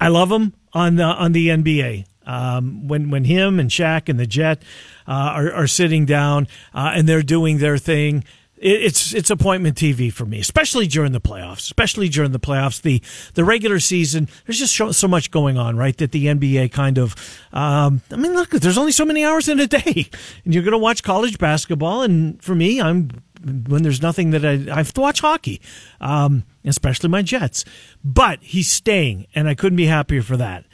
I 0.00 0.08
love 0.08 0.30
him 0.30 0.54
on 0.72 0.96
the 0.96 1.04
on 1.04 1.32
the 1.32 1.48
NBA. 1.48 2.06
Um, 2.24 2.86
when 2.86 3.10
when 3.10 3.24
him 3.24 3.58
and 3.58 3.68
Shaq 3.68 4.08
and 4.08 4.18
the 4.18 4.26
Jet 4.26 4.62
uh, 5.08 5.10
are, 5.10 5.52
are 5.52 5.66
sitting 5.66 6.06
down 6.06 6.46
uh, 6.72 6.92
and 6.94 7.08
they're 7.08 7.22
doing 7.22 7.58
their 7.58 7.78
thing, 7.78 8.22
it's 8.62 9.12
it's 9.12 9.28
appointment 9.28 9.76
TV 9.76 10.12
for 10.12 10.24
me, 10.24 10.38
especially 10.38 10.86
during 10.86 11.10
the 11.10 11.20
playoffs. 11.20 11.62
Especially 11.62 12.08
during 12.08 12.30
the 12.30 12.38
playoffs, 12.38 12.80
the 12.80 13.02
the 13.34 13.44
regular 13.44 13.80
season. 13.80 14.28
There's 14.46 14.60
just 14.60 14.76
so, 14.76 14.92
so 14.92 15.08
much 15.08 15.32
going 15.32 15.58
on, 15.58 15.76
right? 15.76 15.96
That 15.96 16.12
the 16.12 16.26
NBA 16.26 16.70
kind 16.70 16.96
of. 16.96 17.16
Um, 17.52 18.02
I 18.12 18.16
mean, 18.16 18.34
look, 18.34 18.50
there's 18.50 18.78
only 18.78 18.92
so 18.92 19.04
many 19.04 19.24
hours 19.24 19.48
in 19.48 19.58
a 19.58 19.66
day, 19.66 20.08
and 20.44 20.54
you're 20.54 20.62
going 20.62 20.72
to 20.72 20.78
watch 20.78 21.02
college 21.02 21.38
basketball. 21.38 22.02
And 22.02 22.40
for 22.42 22.54
me, 22.54 22.80
I'm 22.80 23.10
when 23.42 23.82
there's 23.82 24.00
nothing 24.00 24.30
that 24.30 24.44
I, 24.44 24.72
I 24.72 24.76
have 24.76 24.92
to 24.94 25.00
watch 25.00 25.20
hockey, 25.20 25.60
um, 26.00 26.44
especially 26.64 27.08
my 27.08 27.22
Jets. 27.22 27.64
But 28.04 28.38
he's 28.42 28.70
staying, 28.70 29.26
and 29.34 29.48
I 29.48 29.56
couldn't 29.56 29.76
be 29.76 29.86
happier 29.86 30.22
for 30.22 30.36
that. 30.36 30.64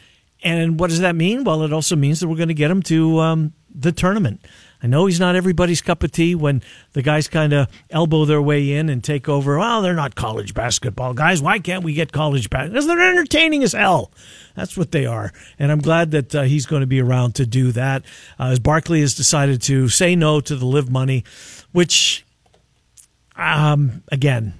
And 0.42 0.78
what 0.78 0.90
does 0.90 1.00
that 1.00 1.16
mean? 1.16 1.42
Well, 1.42 1.62
it 1.62 1.72
also 1.72 1.96
means 1.96 2.20
that 2.20 2.28
we're 2.28 2.36
going 2.36 2.48
to 2.48 2.54
get 2.54 2.70
him 2.70 2.82
to 2.84 3.18
um, 3.20 3.54
the 3.74 3.92
tournament. 3.92 4.46
I 4.82 4.86
know 4.86 5.06
he's 5.06 5.18
not 5.18 5.34
everybody's 5.34 5.82
cup 5.82 6.02
of 6.02 6.12
tea 6.12 6.34
when 6.34 6.62
the 6.92 7.02
guys 7.02 7.26
kind 7.26 7.52
of 7.52 7.68
elbow 7.90 8.24
their 8.24 8.40
way 8.40 8.72
in 8.72 8.88
and 8.88 9.02
take 9.02 9.28
over. 9.28 9.58
Well, 9.58 9.82
they're 9.82 9.94
not 9.94 10.14
college 10.14 10.54
basketball 10.54 11.14
guys. 11.14 11.42
Why 11.42 11.58
can't 11.58 11.82
we 11.82 11.94
get 11.94 12.12
college 12.12 12.48
basketball? 12.48 12.74
Because 12.74 12.86
they're 12.86 13.10
entertaining 13.10 13.62
as 13.64 13.72
hell. 13.72 14.12
That's 14.54 14.76
what 14.76 14.92
they 14.92 15.04
are. 15.04 15.32
And 15.58 15.72
I'm 15.72 15.80
glad 15.80 16.12
that 16.12 16.34
uh, 16.34 16.42
he's 16.42 16.66
going 16.66 16.80
to 16.80 16.86
be 16.86 17.00
around 17.00 17.34
to 17.36 17.46
do 17.46 17.72
that. 17.72 18.04
Uh, 18.38 18.46
as 18.46 18.60
Barkley 18.60 19.00
has 19.00 19.14
decided 19.14 19.62
to 19.62 19.88
say 19.88 20.14
no 20.14 20.40
to 20.40 20.54
the 20.54 20.66
LIV 20.66 20.90
money, 20.90 21.24
which, 21.72 22.24
um, 23.36 24.02
again, 24.12 24.54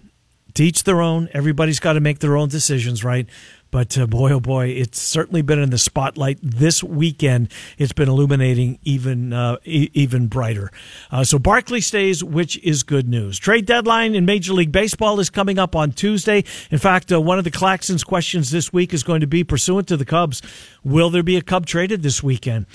teach 0.55 0.83
their 0.83 1.01
own. 1.01 1.29
Everybody's 1.33 1.79
got 1.79 1.93
to 1.93 2.01
make 2.01 2.19
their 2.19 2.37
own 2.37 2.49
decisions, 2.49 3.05
right? 3.05 3.29
But 3.71 3.99
uh, 3.99 4.07
boy, 4.07 4.33
oh 4.33 4.41
boy, 4.41 4.69
it's 4.69 5.01
certainly 5.01 5.43
been 5.43 5.59
in 5.59 5.71
the 5.71 5.79
spotlight 5.79 6.39
this 6.43 6.83
weekend. 6.83 7.53
It's 7.77 7.93
been 7.93 8.09
illuminating 8.09 8.79
even 8.83 9.33
uh, 9.33 9.57
e- 9.65 9.91
even 9.93 10.29
brighter. 10.29 10.71
Uh, 11.11 11.25
so 11.25 11.39
Barkley 11.39 11.83
stays, 11.83 12.25
which 12.25 12.59
is 12.65 12.83
good 12.83 13.09
news. 13.09 13.39
Trade 13.39 13.67
deadline 13.67 14.15
in 14.15 14.25
Major 14.25 14.55
League 14.55 14.73
Baseball 14.73 15.21
is 15.21 15.29
coming 15.29 15.59
up 15.59 15.77
on 15.77 15.93
Tuesday. 15.93 16.45
In 16.71 16.79
fact, 16.79 17.13
uh, 17.13 17.21
one 17.21 17.39
of 17.39 17.45
the 17.45 17.51
Claxons 17.51 18.05
questions 18.05 18.51
this 18.51 18.73
week 18.73 18.95
is 18.95 19.03
going 19.03 19.21
to 19.21 19.27
be 19.27 19.45
pursuant 19.45 19.87
to 19.89 19.97
the 19.97 20.07
Cubs. 20.07 20.41
Will 20.83 21.11
there 21.11 21.23
be 21.23 21.37
a 21.37 21.43
Cub 21.43 21.67
traded 21.67 22.03
this 22.03 22.23
weekend? 22.23 22.67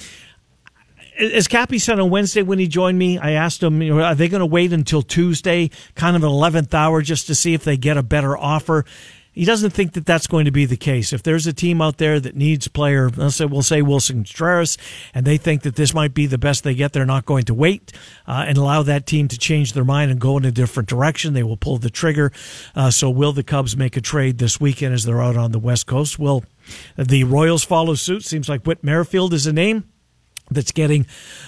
as 1.20 1.48
Cappy 1.48 1.78
said 1.78 2.00
on 2.00 2.10
Wednesday 2.10 2.42
when 2.42 2.60
he 2.60 2.68
joined 2.68 2.98
me, 2.98 3.18
I 3.18 3.32
asked 3.32 3.62
him, 3.62 3.82
you 3.82 3.96
know, 3.96 4.02
are 4.02 4.16
they 4.16 4.28
going 4.28 4.40
to 4.40 4.48
wait 4.48 4.74
until 4.74 5.02
Tuesday, 5.02 5.70
kind 5.96 6.16
of 6.16 6.24
an 6.24 6.30
11th 6.30 6.74
hour, 6.74 7.02
just 7.02 7.28
to 7.28 7.36
see 7.36 7.54
if 7.54 7.64
they 7.64 7.78
get 7.78 7.98
a 7.98 8.04
better 8.04 8.36
offer? 8.36 8.86
He 9.34 9.46
doesn't 9.46 9.72
think 9.72 9.94
that 9.94 10.06
that's 10.06 10.28
going 10.28 10.46
to 10.46 10.52
be 10.52 10.66
the 10.66 10.78
case. 10.78 11.12
If 11.12 11.24
there's 11.24 11.48
a 11.48 11.54
team 11.54 11.82
out 11.82 11.98
there 11.98 12.20
that 12.20 12.36
needs 12.36 12.68
player, 12.68 13.10
let's 13.10 13.38
say, 13.38 13.46
we'll 13.46 13.64
say 13.64 13.82
Willson 13.82 14.24
Contreras, 14.26 14.78
and 15.14 15.26
they 15.26 15.38
think 15.38 15.64
that 15.64 15.76
this 15.76 15.94
might 15.94 16.14
be 16.14 16.28
the 16.28 16.38
best 16.38 16.64
they 16.64 16.76
get, 16.76 16.94
they're 16.94 17.06
not 17.06 17.26
going 17.26 17.44
to 17.46 17.54
wait 17.54 17.92
uh, 18.28 18.46
and 18.48 18.60
allow 18.60 18.84
that 18.84 19.08
team 19.08 19.28
to 19.30 19.38
change 19.38 19.74
their 19.74 19.84
mind 19.84 20.12
and 20.12 20.22
go 20.22 20.38
in 20.38 20.46
a 20.46 20.52
different 20.52 20.88
direction. 20.88 21.34
They 21.34 21.42
will 21.42 21.58
pull 21.58 21.80
the 21.80 21.90
trigger. 21.90 22.32
Uh, 22.76 22.92
so, 22.92 23.10
will 23.10 23.34
the 23.34 23.44
Cubs 23.44 23.76
make 23.76 23.98
a 23.98 24.02
trade 24.02 24.38
this 24.38 24.62
weekend 24.62 24.94
as 24.94 25.04
they're 25.04 25.22
out 25.22 25.36
on 25.36 25.52
the 25.52 25.60
West 25.60 25.88
Coast? 25.88 26.20
Will 26.20 26.44
the 26.96 27.24
Royals 27.24 27.64
follow 27.64 27.96
suit? 27.96 28.24
Seems 28.24 28.48
like 28.48 28.66
Whit 28.66 28.84
Merrifield 28.84 29.34
is 29.34 29.48
a 29.48 29.54
name 29.54 29.86
that's 30.52 30.72
getting 30.72 31.06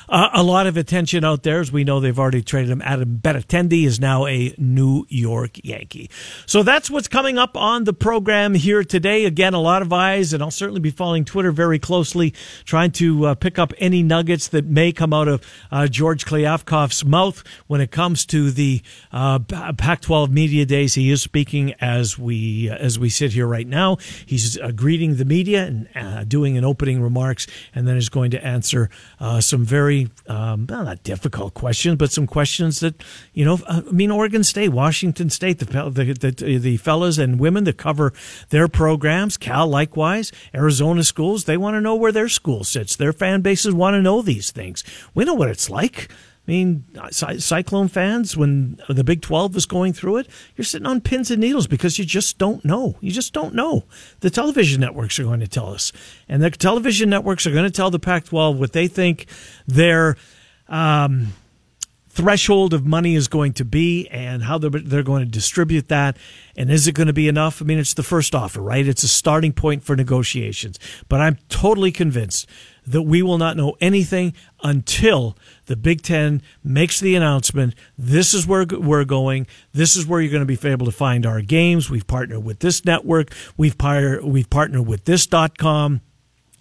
uh, 0.09 0.29
a 0.33 0.43
lot 0.43 0.67
of 0.67 0.77
attention 0.77 1.23
out 1.23 1.43
there. 1.43 1.59
As 1.59 1.71
we 1.71 1.83
know, 1.83 1.99
they've 1.99 2.17
already 2.17 2.41
traded 2.41 2.69
him. 2.69 2.81
Adam 2.81 3.19
Benintendi 3.21 3.85
is 3.85 3.99
now 3.99 4.25
a 4.25 4.53
New 4.57 5.05
York 5.09 5.63
Yankee. 5.63 6.09
So 6.45 6.63
that's 6.63 6.89
what's 6.89 7.07
coming 7.07 7.37
up 7.37 7.57
on 7.57 7.83
the 7.83 7.93
program 7.93 8.53
here 8.53 8.83
today. 8.83 9.25
Again, 9.25 9.53
a 9.53 9.61
lot 9.61 9.81
of 9.81 9.91
eyes, 9.91 10.33
and 10.33 10.41
I'll 10.41 10.51
certainly 10.51 10.79
be 10.79 10.91
following 10.91 11.25
Twitter 11.25 11.51
very 11.51 11.79
closely, 11.79 12.33
trying 12.63 12.91
to 12.91 13.27
uh, 13.27 13.35
pick 13.35 13.59
up 13.59 13.73
any 13.77 14.03
nuggets 14.03 14.47
that 14.49 14.65
may 14.65 14.91
come 14.91 15.13
out 15.13 15.27
of 15.27 15.41
uh, 15.71 15.87
George 15.87 16.25
Kliavkoff's 16.25 17.05
mouth 17.05 17.43
when 17.67 17.81
it 17.81 17.91
comes 17.91 18.25
to 18.27 18.51
the 18.51 18.81
uh, 19.11 19.39
Pac-12 19.39 20.29
media 20.29 20.65
days. 20.65 20.93
He 20.93 21.11
is 21.11 21.21
speaking 21.21 21.73
as 21.81 22.17
we 22.17 22.69
as 22.69 22.97
we 22.97 23.09
sit 23.09 23.33
here 23.33 23.47
right 23.47 23.67
now. 23.67 23.97
He's 24.25 24.57
uh, 24.59 24.71
greeting 24.71 25.15
the 25.15 25.25
media 25.25 25.65
and 25.65 25.89
uh, 25.95 26.23
doing 26.23 26.57
an 26.57 26.65
opening 26.65 27.01
remarks, 27.01 27.47
and 27.73 27.87
then 27.87 27.97
is 27.97 28.09
going 28.09 28.31
to 28.31 28.45
answer 28.45 28.84
uh, 29.19 29.41
some 29.41 29.65
very 29.65 30.09
um, 30.27 30.65
well, 30.69 30.83
not 30.83 31.03
difficult 31.03 31.53
questions, 31.53 31.97
but 31.97 32.11
some 32.11 32.27
questions 32.27 32.79
that 32.79 33.03
you 33.33 33.45
know. 33.45 33.59
I 33.67 33.81
mean, 33.81 34.11
Oregon 34.11 34.43
State, 34.43 34.69
Washington 34.69 35.29
State, 35.29 35.59
the 35.59 35.65
the 35.65 36.31
the, 36.31 36.57
the 36.57 36.77
fellas 36.77 37.17
and 37.17 37.39
women 37.39 37.63
that 37.65 37.77
cover 37.77 38.13
their 38.49 38.67
programs, 38.67 39.37
Cal 39.37 39.67
likewise, 39.67 40.31
Arizona 40.53 41.03
schools, 41.03 41.45
they 41.45 41.57
want 41.57 41.75
to 41.75 41.81
know 41.81 41.95
where 41.95 42.11
their 42.11 42.29
school 42.29 42.63
sits. 42.63 42.95
Their 42.95 43.13
fan 43.13 43.41
bases 43.41 43.73
want 43.73 43.95
to 43.95 44.01
know 44.01 44.21
these 44.21 44.51
things. 44.51 44.83
We 45.13 45.25
know 45.25 45.33
what 45.33 45.49
it's 45.49 45.69
like. 45.69 46.09
I 46.47 46.51
mean, 46.51 46.85
Cyclone 47.11 47.87
fans, 47.87 48.37
when 48.37 48.79
the 48.87 49.03
Big 49.03 49.21
12 49.21 49.55
is 49.55 49.65
going 49.65 49.93
through 49.93 50.17
it, 50.17 50.27
you're 50.55 50.65
sitting 50.65 50.85
on 50.85 51.01
pins 51.01 51.31
and 51.31 51.41
needles 51.41 51.65
because 51.65 51.97
you 51.97 52.05
just 52.05 52.37
don't 52.37 52.63
know. 52.63 52.97
You 53.01 53.11
just 53.11 53.33
don't 53.33 53.55
know. 53.55 53.85
The 54.19 54.29
television 54.29 54.79
networks 54.79 55.17
are 55.17 55.23
going 55.23 55.39
to 55.39 55.47
tell 55.47 55.73
us. 55.73 55.91
And 56.29 56.43
the 56.43 56.51
television 56.51 57.09
networks 57.09 57.47
are 57.47 57.51
going 57.51 57.65
to 57.65 57.71
tell 57.71 57.89
the 57.89 57.97
Pac 57.97 58.25
12 58.25 58.59
what 58.59 58.73
they 58.73 58.87
think 58.87 59.25
their 59.65 60.17
um, 60.67 61.33
threshold 62.09 62.75
of 62.75 62.85
money 62.85 63.15
is 63.15 63.27
going 63.27 63.53
to 63.53 63.65
be 63.65 64.07
and 64.09 64.43
how 64.43 64.57
they're, 64.57 64.69
they're 64.69 65.03
going 65.03 65.25
to 65.25 65.29
distribute 65.29 65.87
that. 65.89 66.15
And 66.55 66.69
is 66.69 66.87
it 66.87 66.93
going 66.93 67.07
to 67.07 67.13
be 67.13 67.27
enough? 67.27 67.59
I 67.61 67.65
mean, 67.65 67.79
it's 67.79 67.95
the 67.95 68.03
first 68.03 68.35
offer, 68.35 68.61
right? 68.61 68.87
It's 68.87 69.03
a 69.03 69.07
starting 69.07 69.51
point 69.51 69.83
for 69.83 69.95
negotiations. 69.95 70.79
But 71.09 71.21
I'm 71.21 71.37
totally 71.49 71.91
convinced 71.91 72.47
that 72.87 73.03
we 73.03 73.21
will 73.21 73.37
not 73.37 73.57
know 73.57 73.75
anything 73.81 74.33
until 74.63 75.37
the 75.65 75.75
Big 75.75 76.01
Ten 76.01 76.41
makes 76.63 76.99
the 76.99 77.15
announcement. 77.15 77.75
This 77.97 78.33
is 78.33 78.47
where 78.47 78.65
we're 78.65 79.05
going. 79.05 79.47
This 79.73 79.95
is 79.95 80.05
where 80.05 80.21
you're 80.21 80.31
going 80.31 80.45
to 80.45 80.57
be 80.57 80.69
able 80.69 80.85
to 80.85 80.91
find 80.91 81.25
our 81.25 81.41
games. 81.41 81.89
We've 81.89 82.07
partnered 82.07 82.43
with 82.43 82.59
this 82.59 82.85
network. 82.85 83.33
We've, 83.57 83.77
par- 83.77 84.19
we've 84.23 84.49
partnered 84.49 84.87
with 84.87 85.05
this.com. 85.05 86.01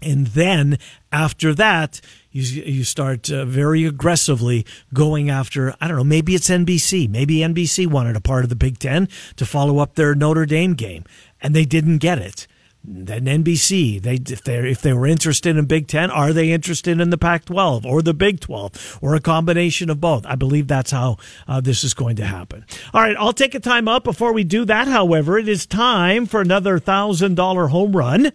And 0.02 0.26
then 0.28 0.78
after 1.10 1.54
that, 1.54 2.00
you, 2.30 2.42
you 2.42 2.84
start 2.84 3.30
uh, 3.30 3.46
very 3.46 3.86
aggressively 3.86 4.66
going 4.92 5.30
after, 5.30 5.74
I 5.80 5.88
don't 5.88 5.96
know, 5.96 6.04
maybe 6.04 6.34
it's 6.34 6.50
NBC. 6.50 7.08
Maybe 7.08 7.36
NBC 7.36 7.86
wanted 7.86 8.16
a 8.16 8.20
part 8.20 8.44
of 8.44 8.50
the 8.50 8.56
Big 8.56 8.78
Ten 8.78 9.08
to 9.36 9.46
follow 9.46 9.78
up 9.78 9.94
their 9.94 10.14
Notre 10.14 10.44
Dame 10.44 10.74
game, 10.74 11.04
and 11.40 11.54
they 11.54 11.64
didn't 11.64 11.98
get 11.98 12.18
it 12.18 12.46
then 12.84 13.24
NBC. 13.24 14.00
They 14.00 14.14
if 14.14 14.42
they 14.44 14.70
if 14.70 14.82
they 14.82 14.92
were 14.92 15.06
interested 15.06 15.56
in 15.56 15.64
Big 15.64 15.88
Ten, 15.88 16.10
are 16.10 16.32
they 16.32 16.52
interested 16.52 17.00
in 17.00 17.10
the 17.10 17.18
Pac-12 17.18 17.84
or 17.84 18.02
the 18.02 18.14
Big 18.14 18.40
12 18.40 18.98
or 19.00 19.14
a 19.14 19.20
combination 19.20 19.88
of 19.88 20.00
both? 20.00 20.26
I 20.26 20.34
believe 20.34 20.68
that's 20.68 20.90
how 20.90 21.16
uh, 21.48 21.60
this 21.60 21.82
is 21.82 21.94
going 21.94 22.16
to 22.16 22.26
happen. 22.26 22.66
All 22.92 23.00
right, 23.00 23.16
I'll 23.18 23.32
take 23.32 23.54
a 23.54 23.60
time 23.60 23.88
up 23.88 24.04
before 24.04 24.32
we 24.32 24.44
do 24.44 24.64
that. 24.66 24.86
However, 24.86 25.38
it 25.38 25.48
is 25.48 25.66
time 25.66 26.26
for 26.26 26.40
another 26.40 26.78
thousand 26.78 27.36
dollar 27.36 27.68
home 27.68 27.96
run. 27.96 28.32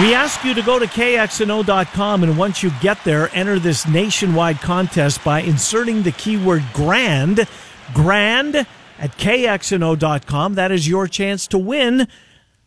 We 0.00 0.14
ask 0.14 0.42
you 0.42 0.54
to 0.54 0.62
go 0.62 0.78
to 0.78 0.86
kxno.com 0.86 2.24
and 2.24 2.38
once 2.38 2.62
you 2.62 2.72
get 2.80 3.04
there, 3.04 3.28
enter 3.34 3.58
this 3.58 3.86
nationwide 3.86 4.62
contest 4.62 5.22
by 5.22 5.42
inserting 5.42 6.02
the 6.02 6.12
keyword 6.12 6.64
grand. 6.72 7.46
Grand 7.92 8.66
at 9.02 9.18
kxno.com. 9.18 10.54
That 10.54 10.72
is 10.72 10.88
your 10.88 11.06
chance 11.08 11.46
to 11.48 11.58
win, 11.58 12.06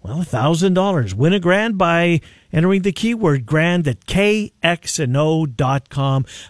well, 0.03 0.17
$1,000. 0.17 1.13
Win 1.13 1.33
a 1.33 1.39
grand 1.39 1.77
by 1.79 2.19
entering 2.51 2.81
the 2.83 2.91
keyword 2.91 3.45
grand 3.45 3.87
at 3.87 4.05
kxno.com. 4.05 4.65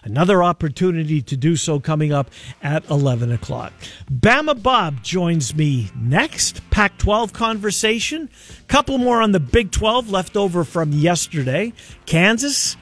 Another 0.02 0.42
opportunity 0.42 1.22
to 1.22 1.36
do 1.36 1.54
so 1.54 1.78
coming 1.78 2.12
up 2.12 2.30
at 2.62 2.84
11 2.90 3.30
o'clock. 3.32 3.72
Bama 4.12 4.60
Bob 4.60 5.02
joins 5.02 5.54
me 5.54 5.90
next. 5.96 6.68
Pac 6.70 6.98
12 6.98 7.32
conversation. 7.32 8.28
Couple 8.66 8.98
more 8.98 9.22
on 9.22 9.30
the 9.30 9.40
Big 9.40 9.70
12 9.70 10.10
left 10.10 10.36
over 10.36 10.64
from 10.64 10.92
yesterday. 10.92 11.72
Kansas. 12.06 12.76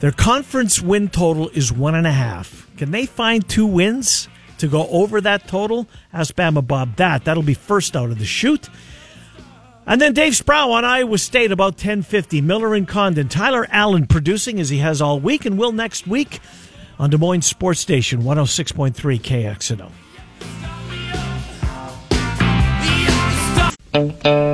Their 0.00 0.12
conference 0.12 0.80
win 0.80 1.08
total 1.10 1.50
is 1.50 1.70
one 1.70 1.94
and 1.94 2.06
a 2.06 2.12
half. 2.12 2.66
Can 2.78 2.90
they 2.90 3.06
find 3.06 3.46
two 3.48 3.66
wins? 3.66 4.29
To 4.60 4.68
go 4.68 4.86
over 4.88 5.22
that 5.22 5.48
total. 5.48 5.88
Ask 6.12 6.34
Bama 6.34 6.66
Bob 6.66 6.96
that. 6.96 7.24
That'll 7.24 7.42
be 7.42 7.54
first 7.54 7.96
out 7.96 8.10
of 8.10 8.18
the 8.18 8.26
chute. 8.26 8.68
And 9.86 9.98
then 10.00 10.12
Dave 10.12 10.36
Sproul 10.36 10.72
on 10.72 10.84
Iowa 10.84 11.16
State 11.16 11.50
about 11.50 11.72
1050. 11.72 12.42
Miller 12.42 12.74
and 12.74 12.86
Condon. 12.86 13.28
Tyler 13.28 13.66
Allen 13.70 14.06
producing 14.06 14.60
as 14.60 14.68
he 14.68 14.76
has 14.78 15.00
all 15.00 15.18
week 15.18 15.46
and 15.46 15.58
will 15.58 15.72
next 15.72 16.06
week 16.06 16.40
on 16.98 17.08
Des 17.08 17.16
Moines 17.16 17.46
Sports 17.46 17.80
Station 17.80 18.22
106.3 18.22 19.18
KXNO. 23.94 24.49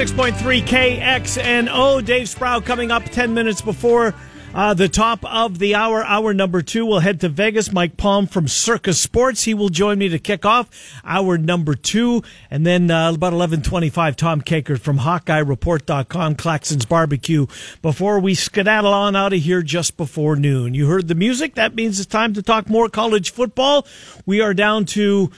106.3 0.00 0.62
KXNO. 0.62 2.02
Dave 2.02 2.26
Sproul 2.26 2.62
coming 2.62 2.90
up 2.90 3.04
10 3.04 3.34
minutes 3.34 3.60
before 3.60 4.14
uh, 4.54 4.72
the 4.72 4.88
top 4.88 5.22
of 5.26 5.58
the 5.58 5.74
hour. 5.74 6.02
Hour 6.02 6.32
number 6.32 6.62
two, 6.62 6.86
we'll 6.86 7.00
head 7.00 7.20
to 7.20 7.28
Vegas. 7.28 7.70
Mike 7.70 7.98
Palm 7.98 8.26
from 8.26 8.48
Circa 8.48 8.94
Sports. 8.94 9.42
He 9.42 9.52
will 9.52 9.68
join 9.68 9.98
me 9.98 10.08
to 10.08 10.18
kick 10.18 10.46
off 10.46 10.70
hour 11.04 11.36
number 11.36 11.74
two. 11.74 12.22
And 12.50 12.64
then 12.64 12.90
uh, 12.90 13.10
about 13.10 13.34
1125, 13.34 14.16
Tom 14.16 14.40
Kakert 14.40 14.80
from 14.80 15.00
HawkeyeReport.com, 15.00 16.36
Claxon's 16.36 16.86
Barbecue. 16.86 17.46
Before 17.82 18.20
we 18.20 18.34
skedaddle 18.34 18.94
on 18.94 19.14
out 19.14 19.34
of 19.34 19.40
here 19.40 19.60
just 19.60 19.98
before 19.98 20.34
noon. 20.34 20.72
You 20.72 20.86
heard 20.86 21.08
the 21.08 21.14
music. 21.14 21.56
That 21.56 21.74
means 21.74 22.00
it's 22.00 22.08
time 22.08 22.32
to 22.32 22.42
talk 22.42 22.70
more 22.70 22.88
college 22.88 23.32
football. 23.32 23.86
We 24.24 24.40
are 24.40 24.54
down 24.54 24.86
to 24.86 25.30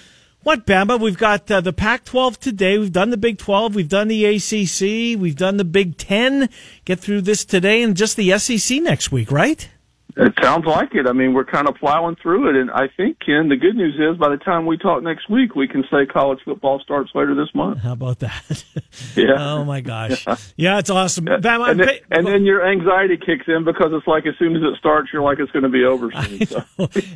what, 0.42 0.66
Bama? 0.66 0.98
We've 0.98 1.18
got 1.18 1.50
uh, 1.50 1.60
the 1.60 1.72
Pac 1.72 2.04
12 2.04 2.40
today. 2.40 2.78
We've 2.78 2.92
done 2.92 3.10
the 3.10 3.16
Big 3.16 3.38
12. 3.38 3.74
We've 3.74 3.88
done 3.88 4.08
the 4.08 4.24
ACC. 4.24 5.20
We've 5.20 5.36
done 5.36 5.56
the 5.56 5.64
Big 5.64 5.96
10. 5.96 6.48
Get 6.84 6.98
through 6.98 7.22
this 7.22 7.44
today 7.44 7.82
and 7.82 7.96
just 7.96 8.16
the 8.16 8.36
SEC 8.38 8.82
next 8.82 9.12
week, 9.12 9.30
right? 9.30 9.68
It 10.16 10.34
sounds 10.42 10.66
like 10.66 10.94
it. 10.94 11.06
I 11.06 11.12
mean, 11.12 11.32
we're 11.32 11.44
kind 11.44 11.66
of 11.68 11.74
plowing 11.76 12.16
through 12.16 12.50
it, 12.50 12.56
and 12.56 12.70
I 12.70 12.88
think 12.96 13.18
Ken. 13.20 13.48
The 13.48 13.56
good 13.56 13.76
news 13.76 13.94
is, 13.94 14.18
by 14.18 14.28
the 14.28 14.36
time 14.36 14.66
we 14.66 14.76
talk 14.76 15.02
next 15.02 15.30
week, 15.30 15.54
we 15.54 15.66
can 15.66 15.84
say 15.90 16.04
college 16.04 16.38
football 16.44 16.80
starts 16.80 17.10
later 17.14 17.34
this 17.34 17.48
month. 17.54 17.78
How 17.78 17.92
about 17.92 18.18
that? 18.20 18.64
Yeah. 19.16 19.36
oh 19.38 19.64
my 19.64 19.80
gosh. 19.80 20.26
Yeah, 20.26 20.36
yeah 20.56 20.78
it's 20.78 20.90
awesome. 20.90 21.26
Yeah. 21.26 21.38
Bam, 21.38 21.62
and, 21.62 21.80
then, 21.80 21.88
and 22.10 22.26
then, 22.26 22.44
your 22.44 22.66
anxiety 22.66 23.16
kicks 23.16 23.44
in 23.46 23.64
because 23.64 23.90
it's 23.92 24.06
like 24.06 24.26
as 24.26 24.34
soon 24.38 24.54
as 24.54 24.62
it 24.62 24.78
starts, 24.78 25.10
you're 25.12 25.22
like 25.22 25.38
it's 25.38 25.50
going 25.50 25.62
to 25.62 25.68
be 25.70 25.84
over 25.84 26.10
soon. 26.10 26.46
So. 26.46 26.64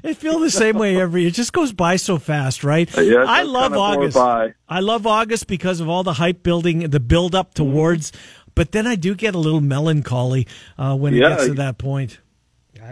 it 0.02 0.16
feels 0.16 0.40
the 0.40 0.50
same 0.50 0.78
way 0.78 0.98
every. 0.98 1.22
year. 1.22 1.28
It 1.28 1.34
just 1.34 1.52
goes 1.52 1.72
by 1.72 1.96
so 1.96 2.18
fast, 2.18 2.64
right? 2.64 2.90
Yeah, 2.96 3.24
I 3.26 3.42
love 3.42 3.74
August. 3.74 4.16
I 4.16 4.80
love 4.80 5.06
August 5.06 5.46
because 5.46 5.80
of 5.80 5.88
all 5.88 6.02
the 6.02 6.14
hype 6.14 6.42
building, 6.42 6.88
the 6.90 7.00
build 7.00 7.34
up 7.34 7.54
towards. 7.54 8.10
Mm-hmm. 8.10 8.50
But 8.54 8.72
then 8.72 8.86
I 8.86 8.96
do 8.96 9.14
get 9.14 9.34
a 9.34 9.38
little 9.38 9.60
melancholy 9.60 10.46
uh, 10.78 10.96
when 10.96 11.14
it 11.14 11.20
gets 11.20 11.46
to 11.46 11.54
that 11.54 11.76
point 11.76 12.20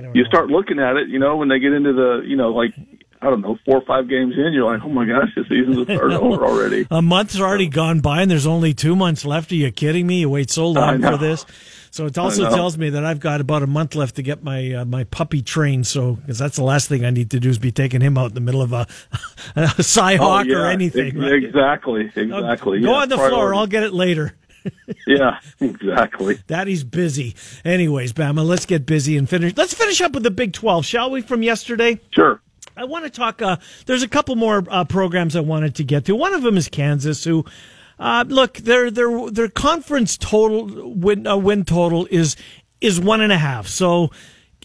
you 0.03 0.23
know. 0.23 0.29
start 0.29 0.49
looking 0.49 0.79
at 0.79 0.97
it, 0.97 1.09
you 1.09 1.19
know, 1.19 1.37
when 1.37 1.49
they 1.49 1.59
get 1.59 1.73
into 1.73 1.93
the, 1.93 2.23
you 2.27 2.37
know, 2.37 2.51
like 2.51 2.75
I 3.25 3.31
don't 3.31 3.41
know, 3.41 3.59
four 3.65 3.79
or 3.79 3.85
five 3.87 4.09
games 4.09 4.35
in, 4.37 4.53
you're 4.53 4.71
like, 4.71 4.85
oh 4.85 4.91
my 4.91 5.07
gosh, 5.07 5.31
the 5.35 5.45
season's 5.45 5.89
over 5.89 6.45
already. 6.45 6.87
A 6.91 7.01
month's 7.01 7.41
already 7.41 7.69
gone 7.69 8.01
by, 8.01 8.21
and 8.21 8.31
there's 8.31 8.47
only 8.47 8.75
two 8.75 8.95
months 8.95 9.25
left. 9.25 9.51
Are 9.51 9.55
you 9.55 9.71
kidding 9.73 10.07
me? 10.07 10.21
You 10.21 10.29
wait 10.29 10.51
so 10.51 10.69
long 10.69 11.01
for 11.01 11.17
this. 11.17 11.47
So 11.91 12.07
it 12.07 12.19
also 12.19 12.51
tells 12.51 12.77
me 12.77 12.91
that 12.91 13.05
I've 13.05 13.21
got 13.21 13.41
about 13.41 13.63
a 13.63 13.69
month 13.69 13.95
left 13.95 14.17
to 14.17 14.23
get 14.23 14.43
my 14.43 14.73
uh, 14.73 14.85
my 14.85 15.05
puppy 15.05 15.43
trained. 15.43 15.87
So 15.87 16.15
because 16.15 16.39
that's 16.39 16.57
the 16.57 16.65
last 16.65 16.89
thing 16.89 17.05
I 17.05 17.11
need 17.11 17.31
to 17.31 17.41
do 17.41 17.49
is 17.49 17.59
be 17.59 17.71
taking 17.71 18.01
him 18.01 18.19
out 18.19 18.31
in 18.31 18.35
the 18.35 18.41
middle 18.41 18.63
of 18.63 18.73
a, 18.73 18.87
a 19.57 19.69
Cyhawk 19.79 20.19
oh, 20.21 20.43
yeah. 20.43 20.57
or 20.57 20.67
anything. 20.67 21.17
Right? 21.17 21.33
Exactly, 21.35 22.11
exactly. 22.15 22.81
Go 22.81 22.91
yeah, 22.91 22.97
on 22.97 23.09
the 23.09 23.15
priority. 23.15 23.35
floor. 23.35 23.55
I'll 23.55 23.69
get 23.69 23.85
it 23.85 23.95
later. 23.95 24.35
yeah, 25.07 25.39
exactly. 25.61 26.39
Daddy's 26.47 26.85
busy. 26.85 27.35
Anyways, 27.65 28.13
Bama, 28.13 28.45
let's 28.47 28.67
get 28.67 28.87
busy 28.87 29.17
and 29.17 29.29
finish. 29.29 29.57
Let's 29.57 29.75
finish 29.75 30.01
up 30.01 30.13
with 30.13 30.23
the 30.23 30.31
Big 30.31 30.53
12, 30.53 30.85
shall 30.85 31.11
we, 31.11 31.23
from 31.23 31.43
yesterday? 31.43 32.01
Sure. 32.11 32.41
I 32.77 32.85
want 32.85 33.05
to 33.05 33.11
talk. 33.11 33.41
Uh, 33.41 33.57
there's 33.87 34.03
a 34.03 34.09
couple 34.09 34.37
more 34.37 34.65
uh, 34.69 34.85
programs 34.85 35.37
I 35.37 35.41
wanted 35.41 35.77
to 35.77 35.85
get 35.85 36.07
to. 36.07 36.17
One 36.17 36.35
of 36.35 36.43
them 36.43 36.57
is 36.57 36.69
Kansas, 36.69 37.23
who, 37.23 37.45
uh, 37.99 38.25
look, 38.27 38.55
their 38.59 38.91
their 38.91 39.31
their 39.31 39.49
conference 39.49 40.17
total 40.17 40.95
win 40.95 41.27
uh, 41.27 41.37
win 41.37 41.65
total 41.65 42.09
is 42.11 42.37
is 42.81 43.01
one 43.01 43.21
and 43.21 43.33
a 43.33 43.39
half. 43.39 43.69
So 43.69 44.11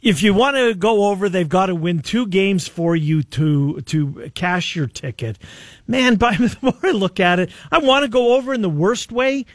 if 0.02 0.24
you 0.24 0.34
want 0.34 0.56
to 0.58 0.74
go 0.74 1.08
over, 1.08 1.30
they've 1.30 1.48
got 1.48 1.68
to 1.68 1.76
win 1.76 2.02
two 2.02 2.26
games 2.28 2.68
for 2.68 2.96
you 2.96 3.24
to 3.24 3.82
to 3.82 4.32
cash 4.34 4.76
your 4.76 4.88
ticket. 4.88 5.38
Man, 5.88 6.16
by 6.18 6.36
the 6.36 6.56
more 6.62 6.78
I 6.84 6.92
look 6.92 7.20
at 7.20 7.40
it, 7.40 7.52
I 7.72 7.80
want 7.80 8.04
to 8.04 8.10
go 8.10 8.36
over 8.36 8.54
in 8.54 8.62
the 8.62 8.70
worst 8.70 9.12
way. 9.12 9.46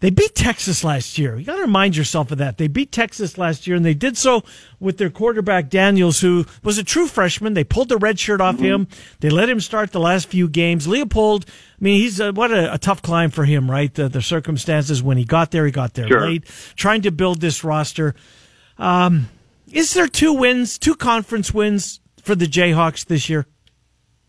They 0.00 0.10
beat 0.10 0.34
Texas 0.34 0.84
last 0.84 1.16
year. 1.16 1.38
You 1.38 1.46
got 1.46 1.56
to 1.56 1.62
remind 1.62 1.96
yourself 1.96 2.30
of 2.30 2.38
that. 2.38 2.58
They 2.58 2.68
beat 2.68 2.92
Texas 2.92 3.38
last 3.38 3.66
year, 3.66 3.76
and 3.76 3.84
they 3.84 3.94
did 3.94 4.18
so 4.18 4.44
with 4.78 4.98
their 4.98 5.08
quarterback 5.08 5.70
Daniels, 5.70 6.20
who 6.20 6.44
was 6.62 6.76
a 6.76 6.84
true 6.84 7.06
freshman. 7.06 7.54
They 7.54 7.64
pulled 7.64 7.88
the 7.88 7.96
red 7.96 8.18
shirt 8.18 8.42
off 8.42 8.56
mm-hmm. 8.56 8.64
him. 8.64 8.88
They 9.20 9.30
let 9.30 9.48
him 9.48 9.58
start 9.58 9.92
the 9.92 10.00
last 10.00 10.28
few 10.28 10.48
games. 10.48 10.86
Leipold, 10.86 11.48
I 11.48 11.50
mean, 11.80 12.00
he's 12.00 12.20
a, 12.20 12.30
what 12.30 12.50
a, 12.50 12.74
a, 12.74 12.78
tough 12.78 13.00
climb 13.00 13.30
for 13.30 13.46
him, 13.46 13.70
right? 13.70 13.92
The, 13.92 14.10
the, 14.10 14.20
circumstances 14.20 15.02
when 15.02 15.16
he 15.16 15.24
got 15.24 15.50
there, 15.50 15.64
he 15.64 15.72
got 15.72 15.94
there 15.94 16.08
sure. 16.08 16.28
late, 16.28 16.44
trying 16.76 17.02
to 17.02 17.10
build 17.10 17.40
this 17.40 17.64
roster. 17.64 18.14
Um, 18.76 19.30
is 19.72 19.94
there 19.94 20.08
two 20.08 20.34
wins, 20.34 20.76
two 20.76 20.94
conference 20.94 21.54
wins 21.54 22.00
for 22.22 22.34
the 22.34 22.46
Jayhawks 22.46 23.06
this 23.06 23.30
year? 23.30 23.46